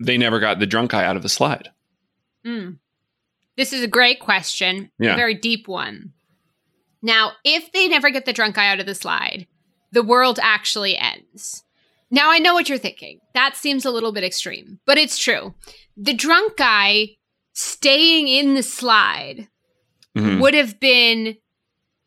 they 0.00 0.16
never 0.16 0.40
got 0.40 0.60
the 0.60 0.66
drunk 0.66 0.92
guy 0.92 1.04
out 1.04 1.16
of 1.16 1.22
the 1.22 1.28
slide? 1.28 1.68
Mm. 2.46 2.78
This 3.58 3.74
is 3.74 3.82
a 3.82 3.86
great 3.86 4.18
question, 4.18 4.90
Yeah. 4.98 5.12
a 5.12 5.16
very 5.16 5.34
deep 5.34 5.68
one. 5.68 6.14
Now, 7.02 7.32
if 7.44 7.70
they 7.72 7.86
never 7.86 8.08
get 8.08 8.24
the 8.24 8.32
drunk 8.32 8.54
guy 8.54 8.68
out 8.68 8.80
of 8.80 8.86
the 8.86 8.94
slide, 8.94 9.46
the 9.92 10.02
world 10.02 10.38
actually 10.42 10.96
ends. 10.96 11.64
Now, 12.10 12.30
I 12.30 12.38
know 12.38 12.54
what 12.54 12.68
you're 12.68 12.78
thinking. 12.78 13.20
That 13.34 13.56
seems 13.56 13.84
a 13.84 13.90
little 13.90 14.12
bit 14.12 14.24
extreme, 14.24 14.80
but 14.86 14.96
it's 14.98 15.18
true. 15.18 15.54
The 15.96 16.14
drunk 16.14 16.56
guy 16.56 17.16
staying 17.52 18.28
in 18.28 18.54
the 18.54 18.62
slide 18.62 19.48
Mhm. 20.16 20.40
would 20.40 20.54
have 20.54 20.80
been 20.80 21.36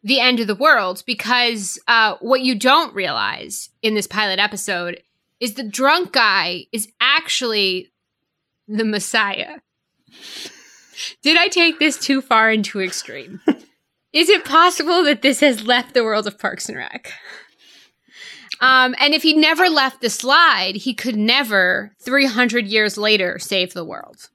the 0.03 0.19
end 0.19 0.39
of 0.39 0.47
the 0.47 0.55
world 0.55 1.03
because 1.05 1.77
uh, 1.88 2.15
what 2.19 2.41
you 2.41 2.55
don't 2.55 2.93
realize 2.95 3.69
in 3.84 3.93
this 3.93 4.07
pilot 4.07 4.39
episode 4.39 5.03
is 5.39 5.53
the 5.53 5.63
drunk 5.63 6.11
guy 6.13 6.65
is 6.71 6.88
actually 6.99 7.91
the 8.67 8.84
Messiah. 8.86 9.57
Did 11.21 11.38
I 11.38 11.47
take 11.47 11.79
this 11.79 11.97
too 11.97 12.21
far 12.21 12.51
into 12.51 12.79
extreme? 12.82 13.41
is 14.13 14.29
it 14.29 14.45
possible 14.45 15.03
that 15.03 15.21
this 15.21 15.39
has 15.39 15.63
left 15.65 15.93
the 15.93 16.03
world 16.03 16.27
of 16.27 16.39
Parks 16.39 16.67
and 16.69 16.77
Rec? 16.77 17.13
Um, 18.62 18.95
and 18.99 19.14
if 19.14 19.24
he 19.24 19.34
never 19.34 19.68
left 19.70 20.01
the 20.01 20.09
slide, 20.09 20.76
he 20.76 20.93
could 20.93 21.16
never, 21.16 21.93
300 22.01 22.68
years 22.68 22.97
later, 22.97 23.39
save 23.39 23.74
the 23.74 23.84
world. 23.84 24.30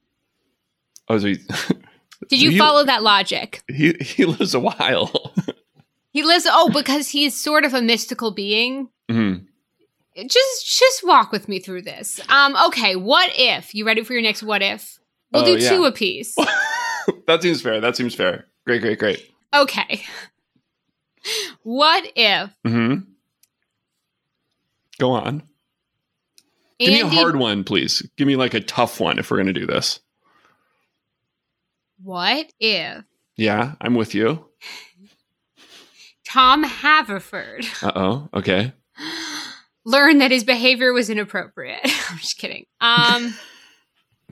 Oh, 1.07 1.17
so 1.17 1.27
he, 1.27 1.35
Did 2.29 2.41
you 2.41 2.51
He- 2.51 2.57
follow 2.57 2.83
that 2.83 3.03
logic? 3.03 3.61
he 3.69 3.93
he 4.01 4.25
lives 4.25 4.53
a 4.53 4.59
while. 4.59 5.33
He 6.13 6.23
lives. 6.23 6.47
Oh, 6.49 6.71
because 6.73 7.09
he's 7.09 7.39
sort 7.39 7.63
of 7.63 7.75
a 7.75 7.81
mystical 7.81 8.31
being. 8.31 8.89
Mhm. 9.07 9.45
Just, 10.15 10.65
just 10.79 11.05
walk 11.05 11.31
with 11.31 11.47
me 11.47 11.59
through 11.59 11.83
this. 11.83 12.19
Um. 12.27 12.55
Okay. 12.67 12.95
What 12.95 13.29
if 13.35 13.75
you 13.75 13.85
ready 13.85 14.03
for 14.03 14.13
your 14.13 14.23
next? 14.23 14.41
What 14.41 14.63
if? 14.63 14.97
We'll 15.31 15.43
Oh, 15.43 15.45
do 15.45 15.61
yeah. 15.63 15.69
two 15.69 15.85
apiece. 15.85 16.35
that 17.27 17.43
seems 17.43 17.61
fair. 17.61 17.79
That 17.79 17.95
seems 17.95 18.15
fair. 18.15 18.47
Great, 18.65 18.81
great, 18.81 18.97
great. 18.97 19.29
okay. 19.53 20.01
What 21.63 22.11
if 22.15 22.49
hmm 22.65 22.95
Go 24.99 25.11
on. 25.11 25.43
Give 26.79 26.93
me 26.93 27.01
a 27.01 27.07
hard 27.07 27.35
one, 27.37 27.63
please. 27.63 28.07
Give 28.17 28.27
me 28.27 28.35
like 28.35 28.53
a 28.53 28.59
tough 28.59 28.99
one 28.99 29.17
if 29.17 29.31
we're 29.31 29.37
going 29.37 29.47
to 29.47 29.53
do 29.53 29.65
this. 29.65 29.99
What 32.03 32.51
if 32.59 33.03
Yeah, 33.35 33.73
I'm 33.81 33.95
with 33.95 34.13
you. 34.13 34.45
Tom 36.25 36.63
Haverford 36.63 37.65
Uh 37.81 37.91
oh. 37.95 38.29
Okay. 38.33 38.73
learned 39.85 40.21
that 40.21 40.31
his 40.31 40.43
behavior 40.43 40.93
was 40.93 41.09
inappropriate? 41.09 41.79
I'm 42.09 42.17
just 42.17 42.37
kidding. 42.37 42.65
Um. 42.81 43.33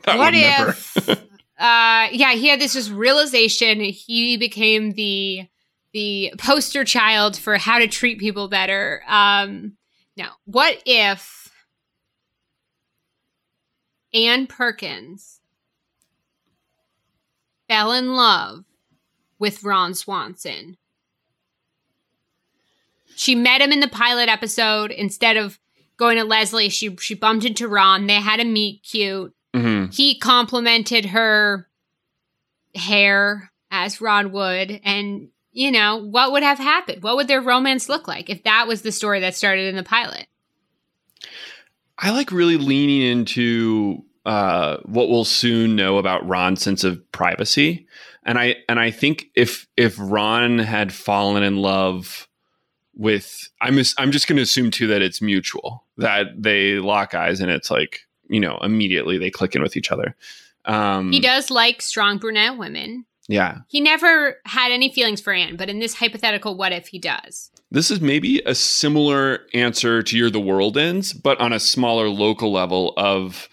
What 0.06 0.34
if 0.36 1.10
uh 1.10 2.08
yeah 2.12 2.34
he 2.34 2.48
had 2.48 2.60
this 2.60 2.74
just 2.74 2.92
realization 2.92 3.80
he 3.80 4.38
became 4.38 4.92
the 4.92 5.48
the 5.94 6.34
poster 6.38 6.84
child 6.84 7.36
for 7.38 7.58
how 7.58 7.80
to 7.80 7.88
treat 7.88 8.20
people 8.20 8.48
better 8.50 9.02
um 9.08 9.78
now 10.18 10.34
what 10.46 10.82
if 10.86 11.52
ann 14.14 14.48
perkins 14.48 15.40
fell 17.68 17.92
in 17.92 18.16
love 18.16 18.66
with 19.40 19.64
ron 19.64 19.94
swanson? 19.94 20.78
She 23.18 23.34
met 23.34 23.62
him 23.62 23.72
in 23.72 23.80
the 23.80 23.88
pilot 23.88 24.28
episode. 24.28 24.92
Instead 24.92 25.38
of 25.38 25.58
going 25.96 26.18
to 26.18 26.26
leslie 26.26 26.70
she 26.70 26.96
she 26.98 27.16
bumped 27.16 27.46
into 27.46 27.68
ron. 27.68 28.08
They 28.08 28.16
had 28.16 28.40
a 28.40 28.46
meet 28.46 28.84
cute. 28.84 29.34
Hmm 29.54 29.76
he 29.92 30.18
complimented 30.18 31.06
her 31.08 31.68
hair 32.76 33.52
as 33.72 34.02
Ron 34.02 34.32
would, 34.32 34.82
and 34.84 35.30
you 35.56 35.72
know 35.72 35.96
what 35.96 36.34
would 36.34 36.44
have 36.44 36.60
happened? 36.60 37.02
What 37.02 37.16
would 37.16 37.30
their 37.30 37.42
romance 37.42 37.88
look 37.88 38.08
like 38.08 38.30
if 38.30 38.44
that 38.44 38.68
was 38.68 38.82
the 38.82 38.92
story 38.92 39.22
that 39.22 39.36
started 39.36 39.68
in 39.68 39.78
the 39.78 39.84
pilot? 39.84 40.28
I 41.98 42.12
like 42.12 42.32
really 42.32 42.58
leaning 42.58 43.02
into 43.02 44.04
uh, 44.26 44.78
what 44.84 45.10
we'll 45.10 45.24
soon 45.24 45.78
know 45.78 45.98
about 45.98 46.28
Ron's 46.28 46.62
sense 46.62 46.84
of 46.84 47.10
privacy, 47.14 47.88
and 48.24 48.38
I 48.38 48.58
and 48.68 48.80
I 48.80 48.92
think 48.92 49.28
if 49.34 49.66
if 49.78 49.96
Ron 49.98 50.60
had 50.60 50.92
fallen 50.92 51.42
in 51.42 51.56
love 51.56 52.28
with, 52.94 53.50
I'm 53.62 53.80
I'm 53.98 54.12
just 54.12 54.28
going 54.28 54.36
to 54.36 54.44
assume 54.44 54.72
too 54.72 54.88
that 54.88 55.02
it's 55.02 55.22
mutual 55.22 55.86
that 55.98 56.28
they 56.38 56.80
lock 56.80 57.14
eyes 57.14 57.40
and 57.40 57.50
it's 57.50 57.72
like 57.72 58.02
you 58.28 58.42
know 58.42 58.58
immediately 58.62 59.18
they 59.18 59.32
click 59.32 59.56
in 59.56 59.62
with 59.62 59.78
each 59.78 59.90
other. 59.90 60.18
Um, 60.66 61.14
He 61.14 61.22
does 61.22 61.50
like 61.50 61.82
strong 61.82 62.18
brunette 62.18 62.58
women. 62.58 63.06
Yeah. 63.28 63.60
He 63.68 63.82
never 63.82 64.38
had 64.46 64.72
any 64.72 64.92
feelings 64.92 65.22
for 65.22 65.34
Ann, 65.34 65.56
but 65.56 65.70
in 65.70 65.80
this 65.80 65.96
hypothetical 65.96 66.56
what 66.56 66.72
if 66.72 66.88
he 66.88 67.00
does? 67.00 67.50
This 67.72 67.90
is 67.90 68.00
maybe 68.00 68.42
a 68.46 68.54
similar 68.54 69.40
answer 69.54 70.04
to 70.04 70.18
Your 70.18 70.30
the 70.30 70.40
World 70.40 70.78
Ends, 70.78 71.14
but 71.14 71.40
on 71.40 71.52
a 71.52 71.60
smaller 71.60 72.08
local 72.10 72.52
level 72.52 72.94
of 72.98 73.50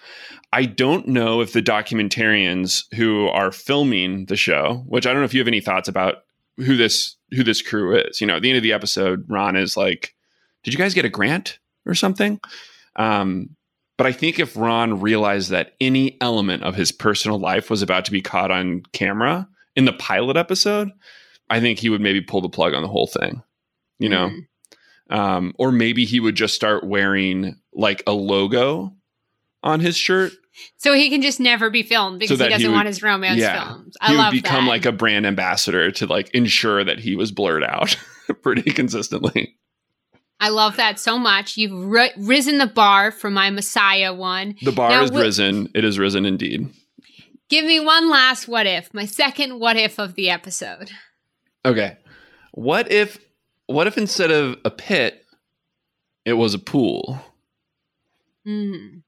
I 0.52 0.66
don't 0.66 1.08
know 1.08 1.40
if 1.40 1.54
the 1.54 1.62
documentarians 1.62 2.84
who 2.94 3.28
are 3.28 3.50
filming 3.50 4.26
the 4.26 4.36
show, 4.36 4.84
which 4.86 5.06
I 5.06 5.12
don't 5.12 5.22
know 5.22 5.24
if 5.24 5.32
you 5.32 5.40
have 5.40 5.48
any 5.48 5.62
thoughts 5.62 5.88
about 5.88 6.16
who 6.58 6.76
this 6.76 7.16
who 7.30 7.42
this 7.42 7.62
crew 7.62 7.96
is. 7.96 8.20
You 8.20 8.26
know, 8.26 8.36
at 8.36 8.42
the 8.42 8.50
end 8.50 8.58
of 8.58 8.62
the 8.62 8.74
episode, 8.74 9.24
Ron 9.28 9.56
is 9.56 9.76
like, 9.76 10.14
Did 10.62 10.74
you 10.74 10.78
guys 10.78 10.92
get 10.92 11.06
a 11.06 11.10
grant 11.10 11.58
or 11.86 11.94
something? 11.94 12.38
Um, 12.96 13.56
but 13.96 14.06
I 14.06 14.12
think 14.12 14.38
if 14.38 14.56
Ron 14.56 15.00
realized 15.00 15.50
that 15.50 15.72
any 15.80 16.18
element 16.20 16.64
of 16.64 16.74
his 16.74 16.92
personal 16.92 17.38
life 17.38 17.70
was 17.70 17.80
about 17.80 18.04
to 18.06 18.10
be 18.10 18.20
caught 18.20 18.50
on 18.50 18.82
camera 18.92 19.48
in 19.76 19.84
the 19.84 19.92
pilot 19.92 20.36
episode, 20.36 20.90
I 21.50 21.60
think 21.60 21.78
he 21.78 21.88
would 21.88 22.00
maybe 22.00 22.20
pull 22.20 22.40
the 22.40 22.48
plug 22.48 22.74
on 22.74 22.82
the 22.82 22.88
whole 22.88 23.06
thing. 23.06 23.42
You 23.98 24.08
know, 24.08 24.30
Mm. 25.10 25.16
um, 25.16 25.52
or 25.58 25.70
maybe 25.72 26.04
he 26.04 26.18
would 26.20 26.34
just 26.34 26.54
start 26.54 26.84
wearing 26.84 27.56
like 27.72 28.02
a 28.06 28.12
logo 28.12 28.94
on 29.62 29.80
his 29.80 29.96
shirt. 29.96 30.32
So 30.76 30.92
he 30.92 31.08
can 31.08 31.22
just 31.22 31.40
never 31.40 31.70
be 31.70 31.82
filmed 31.82 32.18
because 32.18 32.38
that 32.38 32.48
he 32.48 32.50
he 32.50 32.54
doesn't 32.58 32.70
would- 32.70 32.74
want 32.76 32.86
his 32.88 33.02
romance 33.02 33.38
yeah. 33.40 33.64
filmed. 33.68 33.92
I 34.00 34.10
he 34.12 34.16
would 34.18 34.30
become 34.42 34.64
that. 34.64 34.70
like 34.70 34.84
a 34.86 34.92
brand 34.92 35.24
ambassador 35.26 35.90
to 35.92 36.06
like 36.06 36.30
ensure 36.34 36.82
that 36.84 36.98
he 36.98 37.16
was 37.16 37.30
blurred 37.32 37.64
out 37.64 37.96
pretty 38.42 38.70
consistently. 38.72 39.56
I 40.40 40.48
love 40.48 40.76
that 40.76 40.98
so 40.98 41.18
much. 41.18 41.56
You've 41.56 41.86
ri- 41.86 42.10
risen 42.18 42.58
the 42.58 42.66
bar 42.66 43.12
for 43.12 43.30
my 43.30 43.48
Messiah 43.50 44.12
one. 44.12 44.56
The 44.62 44.72
bar 44.72 44.90
Now, 44.90 45.02
is 45.04 45.10
wi- 45.10 45.26
risen. 45.26 45.68
It 45.74 45.84
is 45.84 45.98
risen 46.00 46.26
indeed. 46.26 46.68
Give 47.53 47.66
me 47.66 47.80
one 47.80 48.09
last 48.09 48.48
what 48.48 48.66
if, 48.66 48.94
my 48.94 49.05
second 49.05 49.61
what 49.61 49.76
if 49.76 49.98
of 49.98 50.14
the 50.14 50.30
episode. 50.30 50.90
Okay. 51.66 51.98
What 52.53 52.90
if 52.90 53.18
what 53.66 53.86
if 53.86 53.98
instead 53.98 54.30
of 54.30 54.57
a 54.64 54.70
pit, 54.70 55.26
it 56.24 56.32
was 56.32 56.55
a 56.55 56.59
pool? 56.59 57.20
Mm. 58.46 59.03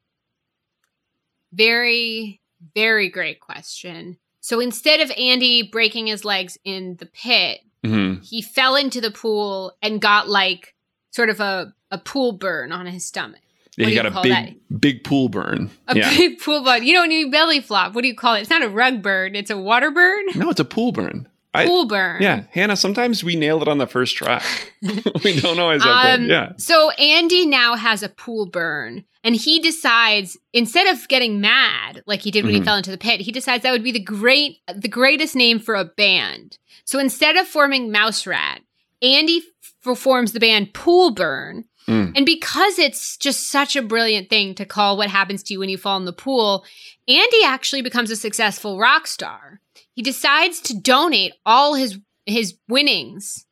Very, 1.54 2.42
very 2.74 3.08
great 3.08 3.40
question. 3.40 4.18
So 4.40 4.60
instead 4.60 5.00
of 5.00 5.10
Andy 5.16 5.62
breaking 5.62 6.08
his 6.08 6.22
legs 6.22 6.58
in 6.64 6.96
the 6.96 7.06
pit, 7.06 7.60
hmm 7.82 8.16
he 8.16 8.42
fell 8.42 8.76
into 8.76 9.00
the 9.00 9.10
pool 9.10 9.72
and 9.80 10.02
got 10.02 10.28
like 10.28 10.74
sort 11.12 11.30
of 11.30 11.40
a, 11.40 11.72
a 11.90 11.96
pool 11.96 12.32
burn 12.32 12.72
on 12.72 12.84
his 12.84 13.06
stomach. 13.06 13.40
Yeah, 13.76 13.84
What 13.86 13.90
he 13.90 13.94
got 13.96 14.04
you 14.12 14.18
a 14.18 14.22
big 14.22 14.32
that? 14.32 14.80
big 14.80 15.04
pool 15.04 15.28
burn. 15.28 15.70
A 15.88 15.96
yeah. 15.96 16.16
big 16.16 16.38
pool 16.40 16.62
burn. 16.62 16.84
You 16.84 16.92
don't 16.94 17.08
need 17.08 17.30
belly 17.30 17.60
flop. 17.60 17.94
What 17.94 18.02
do 18.02 18.08
you 18.08 18.14
call 18.14 18.34
it? 18.34 18.40
It's 18.42 18.50
not 18.50 18.62
a 18.62 18.68
rug 18.68 19.02
burn. 19.02 19.34
It's 19.34 19.50
a 19.50 19.58
water 19.58 19.90
burn. 19.90 20.26
No, 20.36 20.50
it's 20.50 20.60
a 20.60 20.64
pool 20.64 20.92
burn. 20.92 21.28
I- 21.56 21.66
pool 21.66 21.86
burn. 21.86 22.20
Yeah, 22.22 22.44
Hannah. 22.50 22.76
Sometimes 22.76 23.22
we 23.22 23.36
nail 23.36 23.62
it 23.62 23.68
on 23.68 23.78
the 23.78 23.86
first 23.86 24.16
try. 24.16 24.42
we 25.24 25.40
don't 25.40 25.58
always 25.58 25.82
have 25.84 26.20
Um. 26.20 26.26
Yeah. 26.28 26.52
So 26.56 26.90
Andy 26.92 27.46
now 27.46 27.76
has 27.76 28.02
a 28.02 28.08
pool 28.08 28.46
burn, 28.46 29.04
and 29.22 29.36
he 29.36 29.60
decides 29.60 30.36
instead 30.52 30.88
of 30.88 31.06
getting 31.08 31.40
mad 31.40 32.02
like 32.06 32.22
he 32.22 32.30
did 32.32 32.44
when 32.44 32.54
he 32.54 32.60
Mhm. 32.60 32.64
fell 32.64 32.76
into 32.76 32.90
the 32.90 32.98
pit, 32.98 33.20
he 33.20 33.30
decides 33.30 33.62
that 33.62 33.70
would 33.72 33.84
be 33.84 33.92
the 33.92 34.00
great, 34.00 34.58
the 34.74 34.88
greatest 34.88 35.36
name 35.36 35.60
for 35.60 35.76
a 35.76 35.84
band. 35.84 36.58
So 36.84 36.98
instead 36.98 37.36
of 37.36 37.46
forming 37.46 37.92
Mouse 37.92 38.26
Rat, 38.26 38.60
Andy 39.00 39.42
f- 39.86 39.96
forms 39.98 40.32
the 40.32 40.40
band 40.40 40.74
Pool 40.74 41.12
Burn. 41.12 41.64
Mm. 41.88 42.12
And 42.16 42.24
because 42.26 42.78
it's 42.78 43.16
just 43.16 43.50
such 43.50 43.76
a 43.76 43.82
brilliant 43.82 44.30
thing 44.30 44.54
to 44.54 44.64
call 44.64 44.96
what 44.96 45.10
happens 45.10 45.42
to 45.44 45.52
you 45.54 45.60
when 45.60 45.68
you 45.68 45.76
fall 45.76 45.96
in 45.98 46.04
the 46.06 46.12
pool, 46.12 46.64
Andy 47.06 47.44
actually 47.44 47.82
becomes 47.82 48.10
a 48.10 48.16
successful 48.16 48.78
rock 48.78 49.06
star. 49.06 49.60
He 49.92 50.02
decides 50.02 50.60
to 50.62 50.78
donate 50.78 51.32
all 51.44 51.74
his 51.74 51.98
his 52.26 52.54
winnings 52.68 53.44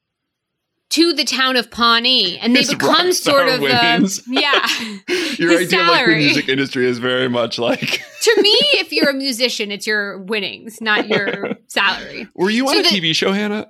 to 0.91 1.13
the 1.15 1.25
town 1.25 1.57
of 1.57 1.71
Pawnee, 1.71 2.39
and 2.39 2.55
they 2.55 2.61
His 2.61 2.71
become 2.75 3.13
sort 3.13 3.49
of 3.49 3.61
the 3.61 4.23
yeah. 4.29 4.67
Your 5.39 5.59
idea 5.59 5.81
of 5.81 5.89
like 5.89 6.07
the 6.07 6.17
music 6.17 6.49
industry 6.51 6.87
is 6.87 6.99
very 6.99 7.29
much 7.29 7.59
like. 7.59 7.81
to 8.23 8.43
me, 8.43 8.55
if 8.75 8.93
you're 8.93 9.09
a 9.09 9.15
musician, 9.15 9.71
it's 9.71 9.87
your 9.87 10.19
winnings, 10.19 10.83
not 10.83 11.09
your 11.09 11.55
salary. 11.67 12.29
Were 12.35 12.51
you 12.51 12.69
on 12.69 12.75
So 12.75 12.81
a 12.81 12.83
the- 12.83 12.89
TV 12.89 13.15
show, 13.15 13.33
Hannah? 13.33 13.67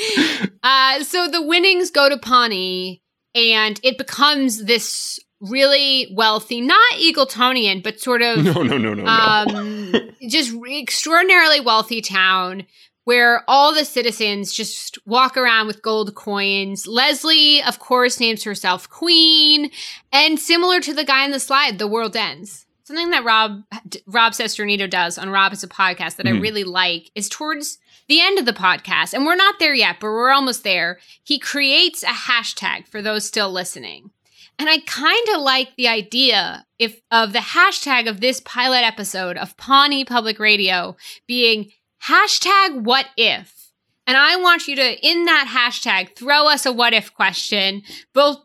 Uh, 0.62 1.02
so 1.02 1.26
the 1.28 1.40
winnings 1.42 1.90
go 1.90 2.08
to 2.08 2.18
Pawnee, 2.18 3.00
and 3.34 3.80
it 3.82 3.96
becomes 3.96 4.64
this 4.66 5.18
really 5.40 6.12
wealthy, 6.14 6.60
not 6.60 6.92
Eagletonian, 6.98 7.82
but 7.82 7.98
sort 7.98 8.20
of 8.20 8.38
no, 8.44 8.62
no, 8.62 8.76
no, 8.76 8.92
no, 8.92 9.04
no. 9.04 9.06
um, 9.06 10.10
just 10.28 10.52
extraordinarily 10.70 11.60
wealthy 11.60 12.02
town 12.02 12.66
where 13.04 13.42
all 13.48 13.74
the 13.74 13.86
citizens 13.86 14.52
just 14.52 14.98
walk 15.06 15.36
around 15.38 15.66
with 15.66 15.80
gold 15.82 16.14
coins. 16.14 16.86
Leslie, 16.86 17.62
of 17.62 17.78
course, 17.78 18.20
names 18.20 18.44
herself 18.44 18.88
queen, 18.90 19.70
and 20.12 20.38
similar 20.38 20.80
to 20.80 20.92
the 20.92 21.04
guy 21.04 21.24
in 21.24 21.30
the 21.30 21.40
slide, 21.40 21.78
the 21.78 21.88
world 21.88 22.14
ends. 22.14 22.66
Something 22.84 23.10
that 23.10 23.24
Rob 23.24 23.62
Rob 24.06 24.32
Cesternino 24.34 24.88
does 24.90 25.16
on 25.16 25.30
Rob 25.30 25.52
Has 25.52 25.62
a 25.64 25.68
Podcast 25.68 26.16
that 26.16 26.26
I 26.26 26.32
Mhm. 26.32 26.42
really 26.42 26.64
like 26.64 27.10
is 27.14 27.28
towards 27.30 27.78
the 28.10 28.20
end 28.20 28.40
of 28.40 28.44
the 28.44 28.52
podcast, 28.52 29.14
and 29.14 29.24
we're 29.24 29.36
not 29.36 29.60
there 29.60 29.72
yet, 29.72 29.96
but 30.00 30.08
we're 30.08 30.32
almost 30.32 30.64
there. 30.64 30.98
He 31.22 31.38
creates 31.38 32.02
a 32.02 32.06
hashtag 32.06 32.88
for 32.88 33.00
those 33.00 33.24
still 33.24 33.52
listening. 33.52 34.10
And 34.58 34.68
I 34.68 34.80
kind 34.80 35.28
of 35.32 35.40
like 35.40 35.76
the 35.76 35.86
idea 35.86 36.66
if 36.78 37.00
of 37.12 37.32
the 37.32 37.38
hashtag 37.38 38.08
of 38.08 38.20
this 38.20 38.40
pilot 38.40 38.82
episode 38.82 39.36
of 39.36 39.56
Pawnee 39.56 40.04
Public 40.04 40.40
Radio 40.40 40.96
being 41.28 41.70
hashtag 42.04 42.82
what 42.82 43.06
if. 43.16 43.70
And 44.08 44.16
I 44.16 44.36
want 44.36 44.66
you 44.66 44.74
to, 44.74 45.08
in 45.08 45.26
that 45.26 45.46
hashtag, 45.48 46.16
throw 46.16 46.48
us 46.48 46.66
a 46.66 46.72
what 46.72 46.92
if 46.92 47.14
question, 47.14 47.82
both 48.12 48.38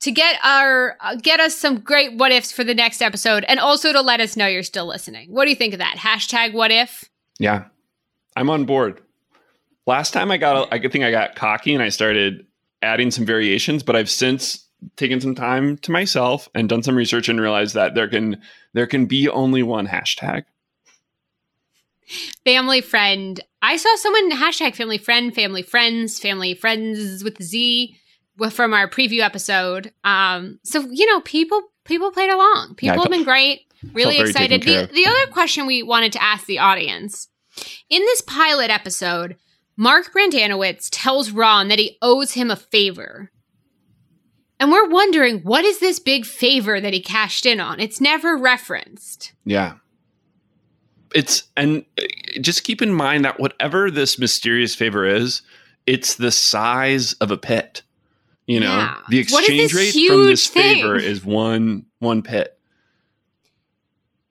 to 0.00 0.10
get 0.10 0.44
our 0.44 0.96
uh, 1.00 1.14
get 1.14 1.38
us 1.38 1.56
some 1.56 1.78
great 1.78 2.18
what 2.18 2.32
ifs 2.32 2.50
for 2.50 2.64
the 2.64 2.74
next 2.74 3.00
episode, 3.00 3.44
and 3.46 3.60
also 3.60 3.92
to 3.92 4.00
let 4.00 4.20
us 4.20 4.36
know 4.36 4.48
you're 4.48 4.64
still 4.64 4.86
listening. 4.86 5.30
What 5.30 5.44
do 5.44 5.50
you 5.50 5.56
think 5.56 5.72
of 5.72 5.78
that 5.78 5.98
hashtag 5.98 6.52
what 6.52 6.72
if? 6.72 7.08
Yeah, 7.38 7.66
I'm 8.36 8.50
on 8.50 8.64
board. 8.64 9.00
Last 9.86 10.12
time 10.12 10.30
I 10.30 10.36
got, 10.36 10.72
I 10.72 10.78
think 10.78 11.04
I 11.04 11.10
got 11.10 11.34
cocky 11.34 11.74
and 11.74 11.82
I 11.82 11.88
started 11.88 12.46
adding 12.82 13.10
some 13.10 13.24
variations, 13.24 13.82
but 13.82 13.96
I've 13.96 14.10
since 14.10 14.66
taken 14.96 15.20
some 15.20 15.34
time 15.34 15.76
to 15.78 15.92
myself 15.92 16.48
and 16.54 16.68
done 16.68 16.82
some 16.82 16.96
research 16.96 17.28
and 17.28 17.40
realized 17.40 17.74
that 17.74 17.94
there 17.94 18.08
can 18.08 18.40
there 18.72 18.86
can 18.86 19.06
be 19.06 19.28
only 19.28 19.62
one 19.62 19.86
hashtag. 19.86 20.44
Family 22.44 22.80
friend. 22.80 23.40
I 23.62 23.76
saw 23.76 23.94
someone 23.96 24.30
hashtag 24.32 24.74
family 24.74 24.98
friend, 24.98 25.34
family 25.34 25.62
friends, 25.62 26.18
family 26.18 26.54
friends 26.54 27.22
with 27.22 27.42
Z 27.42 27.96
from 28.50 28.74
our 28.74 28.88
preview 28.88 29.20
episode. 29.20 29.92
Um, 30.04 30.58
so 30.64 30.80
you 30.90 31.06
know, 31.06 31.20
people 31.20 31.62
people 31.84 32.10
played 32.10 32.30
along. 32.30 32.76
Yeah, 32.80 32.92
People 32.92 33.04
have 33.04 33.12
been 33.12 33.24
great. 33.24 33.66
Really 33.92 34.18
excited. 34.18 34.62
The, 34.62 34.88
the 34.92 35.06
other 35.06 35.26
question 35.32 35.66
we 35.66 35.82
wanted 35.82 36.12
to 36.12 36.22
ask 36.22 36.46
the 36.46 36.60
audience 36.60 37.28
in 37.88 38.02
this 38.02 38.20
pilot 38.22 38.70
episode, 38.70 39.36
Mark 39.76 40.12
Brendanawicz 40.12 40.88
tells 40.90 41.30
Ron 41.30 41.68
that 41.68 41.78
he 41.78 41.98
owes 42.02 42.32
him 42.32 42.50
a 42.50 42.56
favor. 42.56 43.30
And 44.60 44.70
we're 44.70 44.88
wondering, 44.88 45.40
what 45.40 45.64
is 45.64 45.80
this 45.80 45.98
big 45.98 46.24
favor 46.24 46.80
that 46.80 46.92
he 46.92 47.00
cashed 47.00 47.46
in 47.46 47.58
on? 47.58 47.80
It's 47.80 48.00
never 48.00 48.36
referenced. 48.36 49.32
Yeah. 49.44 49.74
It's 51.14 51.44
and 51.56 51.84
uh, 52.00 52.04
just 52.40 52.64
keep 52.64 52.80
in 52.80 52.92
mind 52.94 53.24
that 53.24 53.40
whatever 53.40 53.90
this 53.90 54.18
mysterious 54.18 54.74
favor 54.74 55.04
is, 55.04 55.42
it's 55.84 56.14
the 56.14 56.30
size 56.30 57.14
of 57.14 57.30
a 57.30 57.36
pit. 57.36 57.82
You 58.46 58.60
know, 58.60 58.76
Yeah. 58.76 58.96
the 59.08 59.18
exchange 59.18 59.74
rate 59.74 59.94
from 60.08 60.26
this 60.26 60.46
thing? 60.48 60.76
favor 60.76 60.96
is 60.96 61.24
one 61.24 61.86
one 61.98 62.22
pit. 62.22 62.58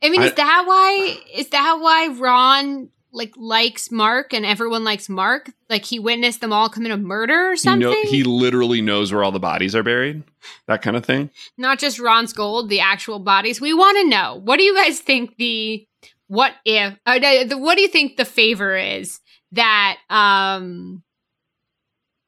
I 0.03 0.09
mean, 0.09 0.22
I- 0.22 0.28
is 0.28 0.34
that 0.34 0.63
why? 0.65 1.17
Is 1.36 1.49
that 1.49 1.78
why 1.82 2.07
Ron 2.07 2.89
like 3.14 3.34
likes 3.38 3.91
Mark 3.91 4.34
and 4.34 4.45
everyone 4.45 4.84
likes 4.84 5.09
Mark? 5.09 5.51
Like 5.70 5.86
he 5.86 5.99
witnessed 5.99 6.41
them 6.41 6.53
all 6.53 6.70
commit 6.70 6.91
a 6.91 6.97
murder 6.97 7.47
or 7.47 7.51
You 7.51 7.57
something? 7.57 7.89
know, 7.89 8.09
he 8.09 8.24
literally 8.24 8.82
knows 8.82 9.12
where 9.12 9.24
all 9.24 9.32
the 9.32 9.39
bodies 9.39 9.76
are 9.76 9.84
buried. 9.84 10.24
That 10.68 10.82
kind 10.82 10.95
of 10.97 11.05
thing. 11.05 11.30
Not 11.57 11.80
just 11.80 11.99
Ron's 11.99 12.34
gold, 12.34 12.70
the 12.70 12.80
actual 12.80 13.20
bodies. 13.20 13.59
We 13.62 13.74
want 13.74 13.97
to 13.97 14.07
know. 14.07 14.39
What 14.43 14.57
do 14.57 14.64
you 14.64 14.76
guys 14.76 14.99
think 14.99 15.36
the 15.38 15.86
what 16.28 16.53
if? 16.66 16.97
Uh, 17.05 17.20
the, 17.45 17.57
what 17.57 17.76
do 17.76 17.82
you 17.82 17.89
think 17.89 18.16
the 18.18 18.26
favor 18.26 18.76
is 18.78 19.20
that 19.51 19.97
um 20.09 21.03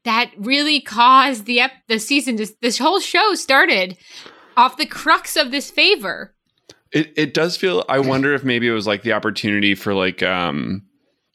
that 0.04 0.32
really 0.38 0.82
caused 0.82 1.46
the 1.46 1.62
ep- 1.62 1.72
the 1.88 2.00
season? 2.00 2.36
This 2.36 2.54
this 2.62 2.78
whole 2.78 3.00
show 3.00 3.36
started 3.36 3.98
off 4.58 4.78
the 4.78 4.86
crux 4.86 5.36
of 5.38 5.52
this 5.52 5.72
favor. 5.72 6.33
It 6.94 7.12
it 7.18 7.34
does 7.34 7.58
feel 7.58 7.84
I 7.90 8.00
wonder 8.00 8.34
if 8.34 8.44
maybe 8.44 8.68
it 8.68 8.72
was 8.72 8.88
like 8.88 9.02
the 9.02 9.14
opportunity 9.14 9.76
for 9.76 9.94
like 9.94 10.22
um 10.22 10.84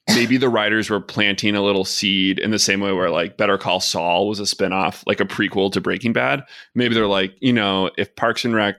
maybe 0.08 0.36
the 0.36 0.48
writers 0.48 0.88
were 0.88 1.00
planting 1.00 1.54
a 1.54 1.62
little 1.62 1.84
seed 1.84 2.38
in 2.38 2.50
the 2.50 2.58
same 2.58 2.80
way 2.80 2.92
where 2.92 3.10
like 3.10 3.36
Better 3.36 3.58
Call 3.58 3.80
Saul 3.80 4.28
was 4.28 4.40
a 4.40 4.44
spinoff, 4.44 5.02
like 5.06 5.20
a 5.20 5.24
prequel 5.24 5.70
to 5.72 5.80
Breaking 5.80 6.12
Bad. 6.12 6.44
Maybe 6.74 6.94
they're 6.94 7.06
like, 7.06 7.34
you 7.40 7.52
know, 7.52 7.90
if 7.98 8.14
Parks 8.16 8.44
and 8.44 8.54
Rec 8.54 8.76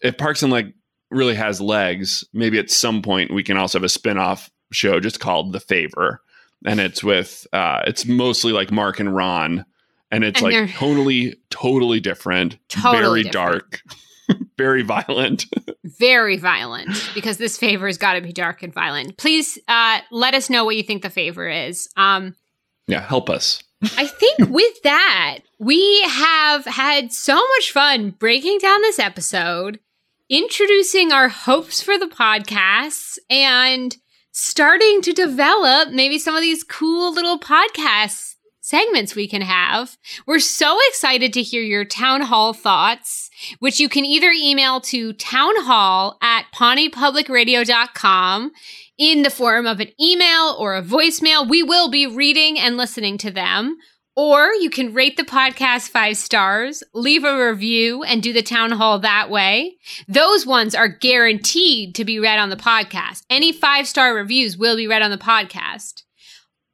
if 0.00 0.16
Parks 0.16 0.42
and 0.42 0.52
Rec 0.52 0.66
really 1.10 1.34
has 1.34 1.60
legs, 1.60 2.24
maybe 2.32 2.58
at 2.58 2.70
some 2.70 3.02
point 3.02 3.32
we 3.32 3.42
can 3.42 3.56
also 3.56 3.78
have 3.78 3.84
a 3.84 3.88
spinoff 3.88 4.50
show 4.72 5.00
just 5.00 5.20
called 5.20 5.52
The 5.52 5.60
Favor. 5.60 6.20
And 6.64 6.80
it's 6.80 7.04
with 7.04 7.46
uh 7.52 7.82
it's 7.86 8.06
mostly 8.06 8.52
like 8.52 8.72
Mark 8.72 9.00
and 9.00 9.14
Ron. 9.14 9.66
And 10.10 10.24
it's 10.24 10.40
And 10.40 10.52
like 10.52 10.74
totally, 10.74 11.36
totally 11.50 12.00
different. 12.00 12.56
Totally 12.68 13.02
very 13.02 13.22
different. 13.24 13.32
dark. 13.32 13.82
Very 14.56 14.82
violent. 14.82 15.46
very 15.84 16.36
violent 16.36 17.10
because 17.14 17.38
this 17.38 17.58
favor 17.58 17.86
has 17.86 17.98
got 17.98 18.14
to 18.14 18.20
be 18.20 18.32
dark 18.32 18.62
and 18.62 18.72
violent. 18.72 19.16
Please 19.16 19.58
uh, 19.68 20.00
let 20.10 20.34
us 20.34 20.50
know 20.50 20.64
what 20.64 20.76
you 20.76 20.82
think 20.82 21.02
the 21.02 21.10
favor 21.10 21.48
is. 21.48 21.88
Um, 21.96 22.34
Yeah, 22.86 23.00
help 23.00 23.30
us. 23.30 23.62
I 23.96 24.06
think 24.06 24.38
with 24.50 24.82
that, 24.82 25.40
we 25.58 26.02
have 26.02 26.64
had 26.64 27.12
so 27.12 27.34
much 27.34 27.72
fun 27.72 28.10
breaking 28.10 28.58
down 28.58 28.80
this 28.82 28.98
episode, 28.98 29.78
introducing 30.28 31.12
our 31.12 31.28
hopes 31.28 31.82
for 31.82 31.98
the 31.98 32.06
podcasts, 32.06 33.18
and 33.28 33.96
starting 34.32 35.00
to 35.02 35.12
develop 35.12 35.90
maybe 35.90 36.18
some 36.18 36.34
of 36.34 36.40
these 36.40 36.64
cool 36.64 37.12
little 37.12 37.38
podcast 37.38 38.33
segments 38.64 39.14
we 39.14 39.28
can 39.28 39.42
have. 39.42 39.98
We're 40.26 40.40
so 40.40 40.78
excited 40.88 41.34
to 41.34 41.42
hear 41.42 41.60
your 41.60 41.84
town 41.84 42.22
hall 42.22 42.54
thoughts, 42.54 43.28
which 43.58 43.78
you 43.78 43.90
can 43.90 44.06
either 44.06 44.30
email 44.30 44.80
to 44.82 45.12
townhall 45.12 46.16
at 46.22 46.46
pawneepublicradio.com 46.54 48.52
in 48.96 49.22
the 49.22 49.28
form 49.28 49.66
of 49.66 49.80
an 49.80 49.88
email 50.00 50.56
or 50.58 50.74
a 50.74 50.82
voicemail. 50.82 51.46
We 51.46 51.62
will 51.62 51.90
be 51.90 52.06
reading 52.06 52.58
and 52.58 52.78
listening 52.78 53.18
to 53.18 53.30
them. 53.30 53.76
Or 54.16 54.52
you 54.54 54.70
can 54.70 54.94
rate 54.94 55.18
the 55.18 55.24
podcast 55.24 55.90
five 55.90 56.16
stars, 56.16 56.82
leave 56.94 57.24
a 57.24 57.50
review, 57.50 58.02
and 58.04 58.22
do 58.22 58.32
the 58.32 58.42
town 58.42 58.70
hall 58.70 58.98
that 59.00 59.28
way. 59.28 59.76
Those 60.08 60.46
ones 60.46 60.74
are 60.74 60.88
guaranteed 60.88 61.94
to 61.96 62.04
be 62.04 62.18
read 62.18 62.38
on 62.38 62.48
the 62.48 62.56
podcast. 62.56 63.24
Any 63.28 63.52
five 63.52 63.86
star 63.86 64.14
reviews 64.14 64.56
will 64.56 64.76
be 64.76 64.86
read 64.86 65.02
on 65.02 65.10
the 65.10 65.18
podcast. 65.18 66.04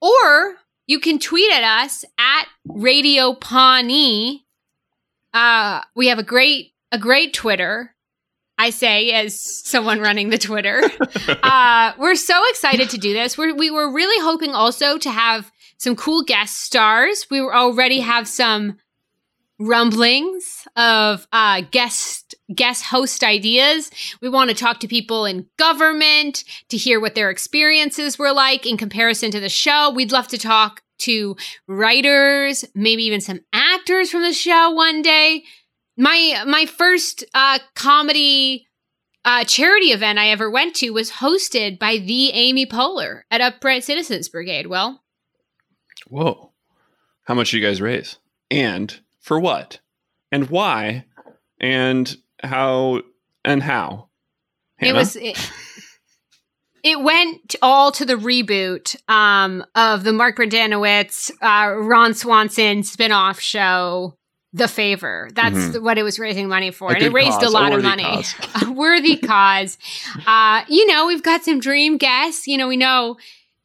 Or 0.01 0.60
you 0.91 0.99
can 0.99 1.21
tweet 1.21 1.53
at 1.53 1.63
us 1.63 2.05
at 2.19 2.49
Radio 2.67 3.33
Pawnee. 3.33 4.45
Uh, 5.33 5.83
we 5.95 6.09
have 6.09 6.19
a 6.19 6.25
great 6.25 6.73
a 6.91 6.99
great 6.99 7.33
Twitter. 7.33 7.95
I 8.59 8.71
say 8.71 9.13
as 9.13 9.41
someone 9.41 10.01
running 10.01 10.31
the 10.31 10.37
Twitter. 10.37 10.83
uh, 11.45 11.93
we're 11.97 12.17
so 12.17 12.35
excited 12.51 12.91
to 12.91 12.99
do 12.99 13.13
this. 13.13 13.39
We're, 13.39 13.55
we 13.55 13.71
were 13.71 13.91
really 13.91 14.21
hoping 14.23 14.51
also 14.51 14.99
to 14.99 15.11
have 15.11 15.53
some 15.79 15.95
cool 15.95 16.25
guest 16.25 16.61
stars. 16.61 17.25
We 17.31 17.41
already 17.41 18.01
have 18.01 18.27
some 18.27 18.79
rumblings 19.61 20.67
of 20.75 21.29
uh, 21.33 21.61
guest 21.71 22.35
guest 22.53 22.85
host 22.85 23.23
ideas. 23.23 23.91
We 24.21 24.29
want 24.29 24.51
to 24.51 24.57
talk 24.57 24.81
to 24.81 24.89
people 24.89 25.27
in 25.27 25.47
government 25.59 26.45
to 26.71 26.77
hear 26.77 26.99
what 26.99 27.15
their 27.15 27.31
experiences 27.31 28.19
were 28.19 28.33
like 28.33 28.67
in 28.67 28.77
comparison 28.77 29.31
to 29.33 29.41
the 29.41 29.51
show. 29.51 29.91
We'd 29.91 30.13
love 30.13 30.29
to 30.29 30.39
talk 30.39 30.83
to 31.01 31.37
writers, 31.69 32.65
maybe 32.75 33.05
even 33.05 33.21
some 33.21 33.41
actors 33.53 34.11
from 34.11 34.23
the 34.23 34.33
show 34.33 34.71
one 34.71 35.03
day. 35.03 35.45
My 35.97 36.43
my 36.47 36.67
first 36.67 37.25
uh, 37.35 37.59
comedy 37.75 38.67
uh, 39.25 39.45
charity 39.45 39.89
event 39.89 40.19
I 40.19 40.31
ever 40.31 40.51
went 40.51 40.75
to 40.77 40.91
was 40.91 41.11
hosted 41.11 41.79
by 41.79 41.99
the 41.99 42.31
Amy 42.33 42.65
Poehler 42.65 43.23
at 43.31 43.43
Upright 43.43 43.85
Citizens 43.85 44.31
Brigade. 44.31 44.67
Well, 44.67 45.03
whoa, 46.07 46.53
how 47.25 47.35
much 47.35 47.51
did 47.51 47.59
you 47.59 47.67
guys 47.67 47.83
raise, 47.83 48.17
and 48.51 48.99
for 49.31 49.39
what, 49.39 49.79
and 50.33 50.51
why, 50.51 51.05
and 51.61 52.17
how, 52.43 53.01
and 53.45 53.63
how? 53.63 54.09
Hannah? 54.77 54.91
It 54.91 54.97
was. 54.97 55.15
It, 55.15 55.53
it 56.83 57.01
went 57.01 57.55
all 57.63 57.93
to 57.93 58.05
the 58.05 58.15
reboot 58.15 58.97
um, 59.09 59.65
of 59.77 60.03
the 60.03 60.13
Mark 60.13 60.37
Brendanawicz, 60.37 61.31
uh, 61.41 61.77
Ron 61.77 62.13
Swanson 62.15 62.83
spinoff 62.83 63.39
show 63.39 64.17
the 64.53 64.67
favor. 64.67 65.29
That's 65.33 65.57
mm-hmm. 65.57 65.85
what 65.85 65.97
it 65.97 66.03
was 66.03 66.19
raising 66.19 66.49
money 66.49 66.73
for. 66.73 66.91
A 66.91 66.95
and 66.95 67.05
it 67.05 67.13
raised 67.13 67.39
cause, 67.39 67.45
a 67.45 67.51
lot 67.51 67.71
a 67.71 67.77
of 67.77 67.85
money. 67.85 68.03
Cause. 68.03 68.35
a 68.65 68.73
worthy 68.73 69.17
cause. 69.17 69.79
Uh, 70.27 70.65
you 70.67 70.89
know, 70.89 71.07
we've 71.07 71.23
got 71.23 71.45
some 71.45 71.61
dream 71.61 71.99
guests. 71.99 72.49
You 72.49 72.59
know, 72.59 72.67
we 72.67 72.77
know 72.77 73.17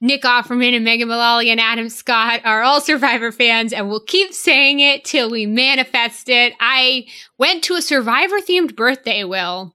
Nick 0.02 0.24
Offerman 0.24 0.76
and 0.76 0.84
Megan 0.84 1.08
Mullally 1.08 1.50
and 1.50 1.60
Adam 1.60 1.90
Scott 1.90 2.42
are 2.44 2.62
all 2.62 2.82
Survivor 2.82 3.32
fans, 3.32 3.74
and 3.74 3.90
we'll 3.90 4.02
keep 4.02 4.34
saying 4.34 4.80
it 4.80 5.06
till 5.06 5.32
we 5.32 5.46
manifest 5.46 6.30
it. 6.30 6.54
I 6.60 7.08
went 7.38 7.64
to 7.66 7.76
a 7.76 7.82
Survivor 7.82 8.38
themed 8.40 8.76
birthday, 8.76 9.24
Will, 9.24 9.74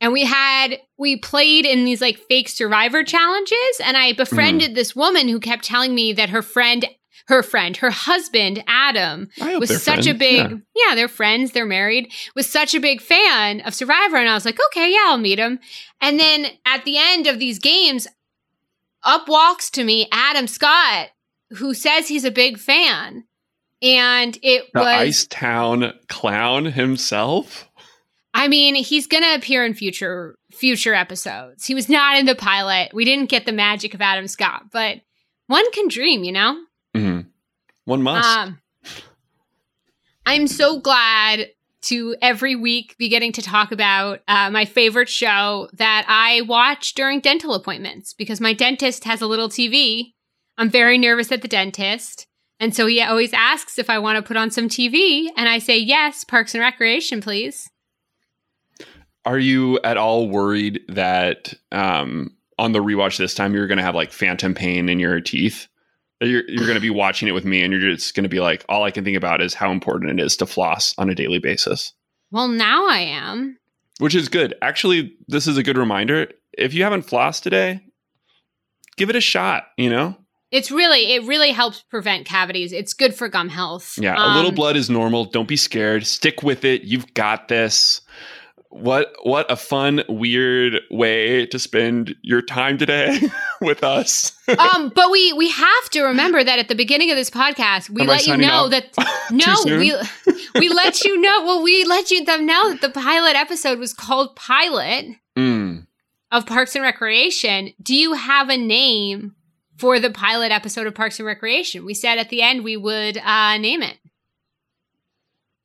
and 0.00 0.12
we 0.12 0.24
had 0.24 0.78
we 0.96 1.16
played 1.16 1.66
in 1.66 1.84
these 1.84 2.00
like 2.00 2.18
fake 2.18 2.48
Survivor 2.48 3.02
challenges, 3.02 3.80
and 3.84 3.96
I 3.96 4.12
befriended 4.12 4.72
mm. 4.72 4.74
this 4.74 4.94
woman 4.94 5.28
who 5.28 5.40
kept 5.40 5.64
telling 5.64 5.94
me 5.94 6.12
that 6.12 6.30
her 6.30 6.42
friend 6.42 6.86
her 7.28 7.42
friend, 7.42 7.76
her 7.76 7.90
husband, 7.90 8.64
Adam, 8.66 9.28
was 9.38 9.82
such 9.82 10.04
friends. 10.04 10.06
a 10.06 10.14
big, 10.14 10.50
yeah. 10.50 10.56
yeah. 10.88 10.94
they're 10.94 11.08
friends, 11.08 11.52
they're 11.52 11.66
married, 11.66 12.10
was 12.34 12.48
such 12.48 12.74
a 12.74 12.80
big 12.80 13.02
fan 13.02 13.60
of 13.60 13.74
Survivor. 13.74 14.16
And 14.16 14.28
I 14.30 14.34
was 14.34 14.46
like, 14.46 14.58
okay, 14.68 14.90
yeah, 14.90 15.06
I'll 15.08 15.18
meet 15.18 15.38
him. 15.38 15.58
And 16.00 16.18
then 16.18 16.46
at 16.64 16.84
the 16.84 16.96
end 16.96 17.26
of 17.26 17.38
these 17.38 17.58
games, 17.58 18.08
up 19.08 19.28
walks 19.28 19.70
to 19.70 19.82
me 19.82 20.06
Adam 20.12 20.46
Scott, 20.46 21.08
who 21.50 21.74
says 21.74 22.06
he's 22.06 22.24
a 22.24 22.30
big 22.30 22.58
fan. 22.58 23.24
And 23.80 24.38
it 24.42 24.64
the 24.74 24.80
was 24.80 24.86
Ice 24.86 25.26
Town 25.26 25.92
clown 26.08 26.66
himself. 26.66 27.68
I 28.34 28.48
mean, 28.48 28.74
he's 28.74 29.06
gonna 29.06 29.34
appear 29.34 29.64
in 29.64 29.74
future 29.74 30.36
future 30.52 30.94
episodes. 30.94 31.64
He 31.64 31.74
was 31.74 31.88
not 31.88 32.18
in 32.18 32.26
the 32.26 32.34
pilot. 32.34 32.90
We 32.92 33.04
didn't 33.04 33.30
get 33.30 33.46
the 33.46 33.52
magic 33.52 33.94
of 33.94 34.00
Adam 34.00 34.28
Scott, 34.28 34.64
but 34.72 35.00
one 35.46 35.70
can 35.72 35.88
dream, 35.88 36.24
you 36.24 36.32
know? 36.32 36.60
Mm-hmm. 36.94 37.28
One 37.84 38.02
must. 38.02 38.28
Um, 38.28 38.60
I'm 40.26 40.46
so 40.46 40.78
glad 40.78 41.48
to 41.82 42.16
every 42.20 42.56
week 42.56 42.96
be 42.98 43.08
getting 43.08 43.32
to 43.32 43.42
talk 43.42 43.72
about 43.72 44.20
uh, 44.28 44.50
my 44.50 44.64
favorite 44.64 45.08
show 45.08 45.68
that 45.74 46.04
I 46.08 46.42
watch 46.42 46.94
during 46.94 47.20
dental 47.20 47.54
appointments 47.54 48.14
because 48.14 48.40
my 48.40 48.52
dentist 48.52 49.04
has 49.04 49.20
a 49.20 49.26
little 49.26 49.48
TV. 49.48 50.14
I'm 50.56 50.70
very 50.70 50.98
nervous 50.98 51.30
at 51.30 51.42
the 51.42 51.48
dentist. 51.48 52.26
And 52.60 52.74
so 52.74 52.86
he 52.86 53.00
always 53.00 53.32
asks 53.32 53.78
if 53.78 53.88
I 53.88 53.98
want 53.98 54.16
to 54.16 54.26
put 54.26 54.36
on 54.36 54.50
some 54.50 54.68
TV. 54.68 55.28
And 55.36 55.48
I 55.48 55.58
say, 55.58 55.78
yes, 55.78 56.24
Parks 56.24 56.54
and 56.54 56.60
Recreation, 56.60 57.20
please. 57.20 57.70
Are 59.24 59.38
you 59.38 59.78
at 59.84 59.96
all 59.96 60.28
worried 60.28 60.80
that 60.88 61.54
um, 61.70 62.36
on 62.58 62.72
the 62.72 62.82
rewatch 62.82 63.18
this 63.18 63.34
time 63.34 63.54
you're 63.54 63.66
going 63.66 63.78
to 63.78 63.84
have 63.84 63.94
like 63.94 64.10
phantom 64.10 64.54
pain 64.54 64.88
in 64.88 64.98
your 64.98 65.20
teeth? 65.20 65.68
You're, 66.20 66.48
you're 66.48 66.66
going 66.66 66.74
to 66.74 66.80
be 66.80 66.90
watching 66.90 67.28
it 67.28 67.32
with 67.32 67.44
me 67.44 67.62
and 67.62 67.72
you're 67.72 67.92
just 67.94 68.14
going 68.14 68.24
to 68.24 68.28
be 68.28 68.40
like 68.40 68.64
all 68.68 68.84
i 68.84 68.90
can 68.90 69.04
think 69.04 69.16
about 69.16 69.40
is 69.40 69.54
how 69.54 69.70
important 69.70 70.18
it 70.18 70.22
is 70.22 70.36
to 70.36 70.46
floss 70.46 70.94
on 70.98 71.10
a 71.10 71.14
daily 71.14 71.38
basis. 71.38 71.92
Well 72.30 72.48
now 72.48 72.88
i 72.88 72.98
am. 72.98 73.58
Which 73.98 74.14
is 74.14 74.28
good. 74.28 74.54
Actually 74.62 75.16
this 75.28 75.46
is 75.46 75.56
a 75.56 75.62
good 75.62 75.78
reminder. 75.78 76.28
If 76.52 76.74
you 76.74 76.82
haven't 76.82 77.06
flossed 77.06 77.42
today 77.42 77.82
give 78.96 79.10
it 79.10 79.16
a 79.16 79.20
shot 79.20 79.64
you 79.76 79.90
know? 79.90 80.16
It's 80.50 80.70
really 80.70 81.12
it 81.12 81.24
really 81.24 81.50
helps 81.50 81.82
prevent 81.82 82.26
cavities. 82.26 82.72
It's 82.72 82.94
good 82.94 83.14
for 83.14 83.28
gum 83.28 83.48
health. 83.48 83.94
Yeah 83.98 84.16
um, 84.16 84.32
a 84.32 84.34
little 84.34 84.50
um, 84.50 84.54
blood 84.54 84.76
is 84.76 84.90
normal. 84.90 85.26
Don't 85.26 85.48
be 85.48 85.56
scared. 85.56 86.06
Stick 86.06 86.42
with 86.42 86.64
it. 86.64 86.82
You've 86.82 87.12
got 87.14 87.48
this 87.48 88.00
what 88.70 89.14
what 89.22 89.50
a 89.50 89.56
fun 89.56 90.02
weird 90.08 90.80
way 90.90 91.46
to 91.46 91.58
spend 91.58 92.14
your 92.22 92.42
time 92.42 92.76
today 92.76 93.18
with 93.62 93.82
us 93.82 94.32
um 94.58 94.92
but 94.94 95.10
we 95.10 95.32
we 95.32 95.48
have 95.50 95.90
to 95.90 96.02
remember 96.02 96.44
that 96.44 96.58
at 96.58 96.68
the 96.68 96.74
beginning 96.74 97.10
of 97.10 97.16
this 97.16 97.30
podcast 97.30 97.88
we 97.88 98.02
Am 98.02 98.08
let 98.08 98.26
you 98.26 98.36
know 98.36 98.68
that 98.68 98.94
no 99.30 99.54
we 99.64 99.94
we 100.56 100.68
let 100.68 101.02
you 101.02 101.18
know 101.18 101.44
well 101.44 101.62
we 101.62 101.84
let 101.84 102.10
you 102.10 102.24
them 102.24 102.44
know 102.44 102.70
that 102.70 102.82
the 102.82 102.90
pilot 102.90 103.36
episode 103.36 103.78
was 103.78 103.94
called 103.94 104.36
pilot 104.36 105.06
mm. 105.36 105.86
of 106.30 106.46
parks 106.46 106.74
and 106.74 106.82
recreation 106.82 107.72
do 107.82 107.94
you 107.94 108.12
have 108.12 108.50
a 108.50 108.56
name 108.56 109.34
for 109.78 109.98
the 109.98 110.10
pilot 110.10 110.52
episode 110.52 110.86
of 110.86 110.94
parks 110.94 111.18
and 111.18 111.26
recreation 111.26 111.86
we 111.86 111.94
said 111.94 112.18
at 112.18 112.28
the 112.28 112.42
end 112.42 112.64
we 112.64 112.76
would 112.76 113.16
uh 113.16 113.56
name 113.56 113.82
it 113.82 113.96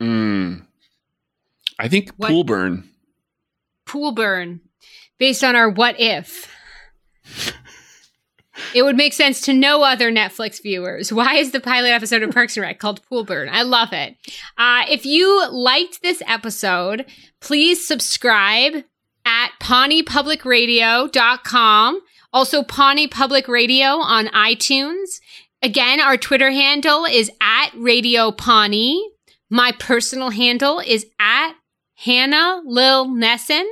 mm. 0.02 0.66
i 1.80 1.90
think 1.90 2.12
what? 2.16 2.30
pool 2.30 2.46
burn 2.46 2.90
pool 3.94 4.12
burn 4.12 4.60
based 5.20 5.44
on 5.44 5.56
our 5.56 5.70
what 5.70 5.96
if. 6.00 6.52
it 8.74 8.82
would 8.82 8.98
make 8.98 9.14
sense 9.14 9.40
to 9.42 9.54
no 9.54 9.84
other 9.84 10.12
Netflix 10.12 10.64
viewers. 10.64 11.14
Why 11.14 11.36
is 11.36 11.52
the 11.52 11.60
pilot 11.60 11.90
episode 11.90 12.24
of 12.24 12.32
Parks 12.32 12.58
and 12.58 12.64
Rec 12.64 12.80
called 12.80 13.06
Pool 13.06 13.24
Burn? 13.24 13.50
I 13.50 13.62
love 13.62 13.94
it. 13.94 14.18
Uh, 14.58 14.86
if 14.90 15.06
you 15.06 15.48
liked 15.52 16.02
this 16.02 16.24
episode, 16.26 17.06
please 17.40 17.88
subscribe 17.88 18.84
at 19.26 19.52
pawneepublicradio.com. 19.62 22.02
Also, 22.34 22.64
Pawnee 22.64 23.08
Public 23.08 23.48
Radio 23.48 23.98
on 23.98 24.26
iTunes. 24.30 25.20
Again, 25.62 26.02
our 26.02 26.18
Twitter 26.18 26.50
handle 26.50 27.06
is 27.06 27.30
at 27.40 27.70
Radio 27.76 28.32
Pawnee. 28.32 29.08
My 29.52 29.72
personal 29.78 30.32
handle 30.32 30.80
is 30.80 31.06
at 31.20 31.54
Hannah 31.96 32.62
Lil 32.66 33.08
Nesson. 33.08 33.66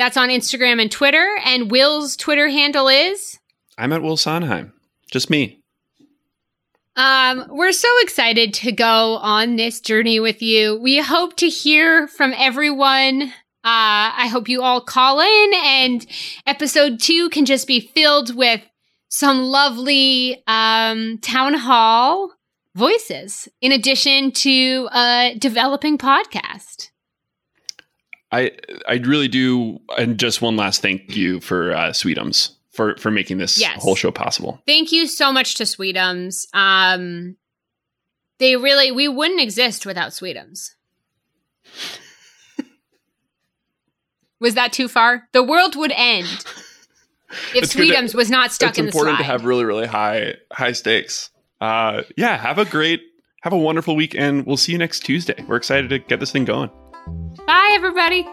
That's 0.00 0.16
on 0.16 0.30
Instagram 0.30 0.80
and 0.80 0.90
Twitter. 0.90 1.36
And 1.44 1.70
Will's 1.70 2.16
Twitter 2.16 2.48
handle 2.48 2.88
is? 2.88 3.38
I'm 3.76 3.92
at 3.92 4.00
Will 4.00 4.16
Sonheim. 4.16 4.72
Just 5.10 5.28
me. 5.28 5.60
Um, 6.96 7.44
we're 7.50 7.72
so 7.72 7.88
excited 8.00 8.54
to 8.54 8.72
go 8.72 9.18
on 9.18 9.56
this 9.56 9.78
journey 9.78 10.18
with 10.18 10.40
you. 10.40 10.80
We 10.80 11.00
hope 11.00 11.36
to 11.36 11.50
hear 11.50 12.08
from 12.08 12.32
everyone. 12.34 13.24
Uh, 13.24 13.28
I 13.62 14.28
hope 14.32 14.48
you 14.48 14.62
all 14.62 14.80
call 14.80 15.20
in 15.20 15.52
and 15.54 16.06
episode 16.46 16.98
two 16.98 17.28
can 17.28 17.44
just 17.44 17.66
be 17.66 17.80
filled 17.80 18.34
with 18.34 18.62
some 19.10 19.42
lovely 19.42 20.42
um, 20.46 21.18
town 21.18 21.52
hall 21.52 22.32
voices 22.74 23.50
in 23.60 23.70
addition 23.70 24.32
to 24.32 24.88
a 24.94 25.36
developing 25.38 25.98
podcast. 25.98 26.89
I 28.32 28.52
I 28.88 28.94
really 28.94 29.28
do, 29.28 29.80
and 29.98 30.18
just 30.18 30.40
one 30.40 30.56
last 30.56 30.82
thank 30.82 31.16
you 31.16 31.40
for 31.40 31.72
uh, 31.72 31.90
Sweetums 31.90 32.50
for 32.70 32.96
for 32.96 33.10
making 33.10 33.38
this 33.38 33.58
yes. 33.60 33.82
whole 33.82 33.96
show 33.96 34.10
possible. 34.10 34.62
Thank 34.66 34.92
you 34.92 35.06
so 35.06 35.32
much 35.32 35.56
to 35.56 35.64
Sweetums. 35.64 36.46
Um, 36.54 37.36
they 38.38 38.56
really 38.56 38.92
we 38.92 39.08
wouldn't 39.08 39.40
exist 39.40 39.84
without 39.84 40.12
Sweetums. 40.12 40.74
Was 44.40 44.54
that 44.54 44.72
too 44.72 44.88
far? 44.88 45.28
The 45.32 45.42
world 45.42 45.76
would 45.76 45.92
end 45.94 46.26
if 47.54 47.64
it's 47.64 47.74
Sweetums 47.74 48.14
was 48.14 48.30
not 48.30 48.52
stuck 48.52 48.78
in 48.78 48.86
the 48.86 48.92
slide. 48.92 49.00
It's 49.00 49.08
important 49.08 49.18
to 49.18 49.24
have 49.24 49.44
really 49.44 49.64
really 49.64 49.86
high 49.86 50.36
high 50.52 50.72
stakes. 50.72 51.30
Uh, 51.60 52.04
yeah, 52.16 52.38
have 52.38 52.58
a 52.58 52.64
great, 52.64 53.02
have 53.42 53.52
a 53.52 53.58
wonderful 53.58 53.94
week, 53.94 54.14
and 54.16 54.46
we'll 54.46 54.56
see 54.56 54.72
you 54.72 54.78
next 54.78 55.00
Tuesday. 55.00 55.44
We're 55.46 55.56
excited 55.56 55.90
to 55.90 55.98
get 55.98 56.20
this 56.20 56.32
thing 56.32 56.46
going. 56.46 56.70
Bye, 57.46 57.72
everybody. 57.74 58.26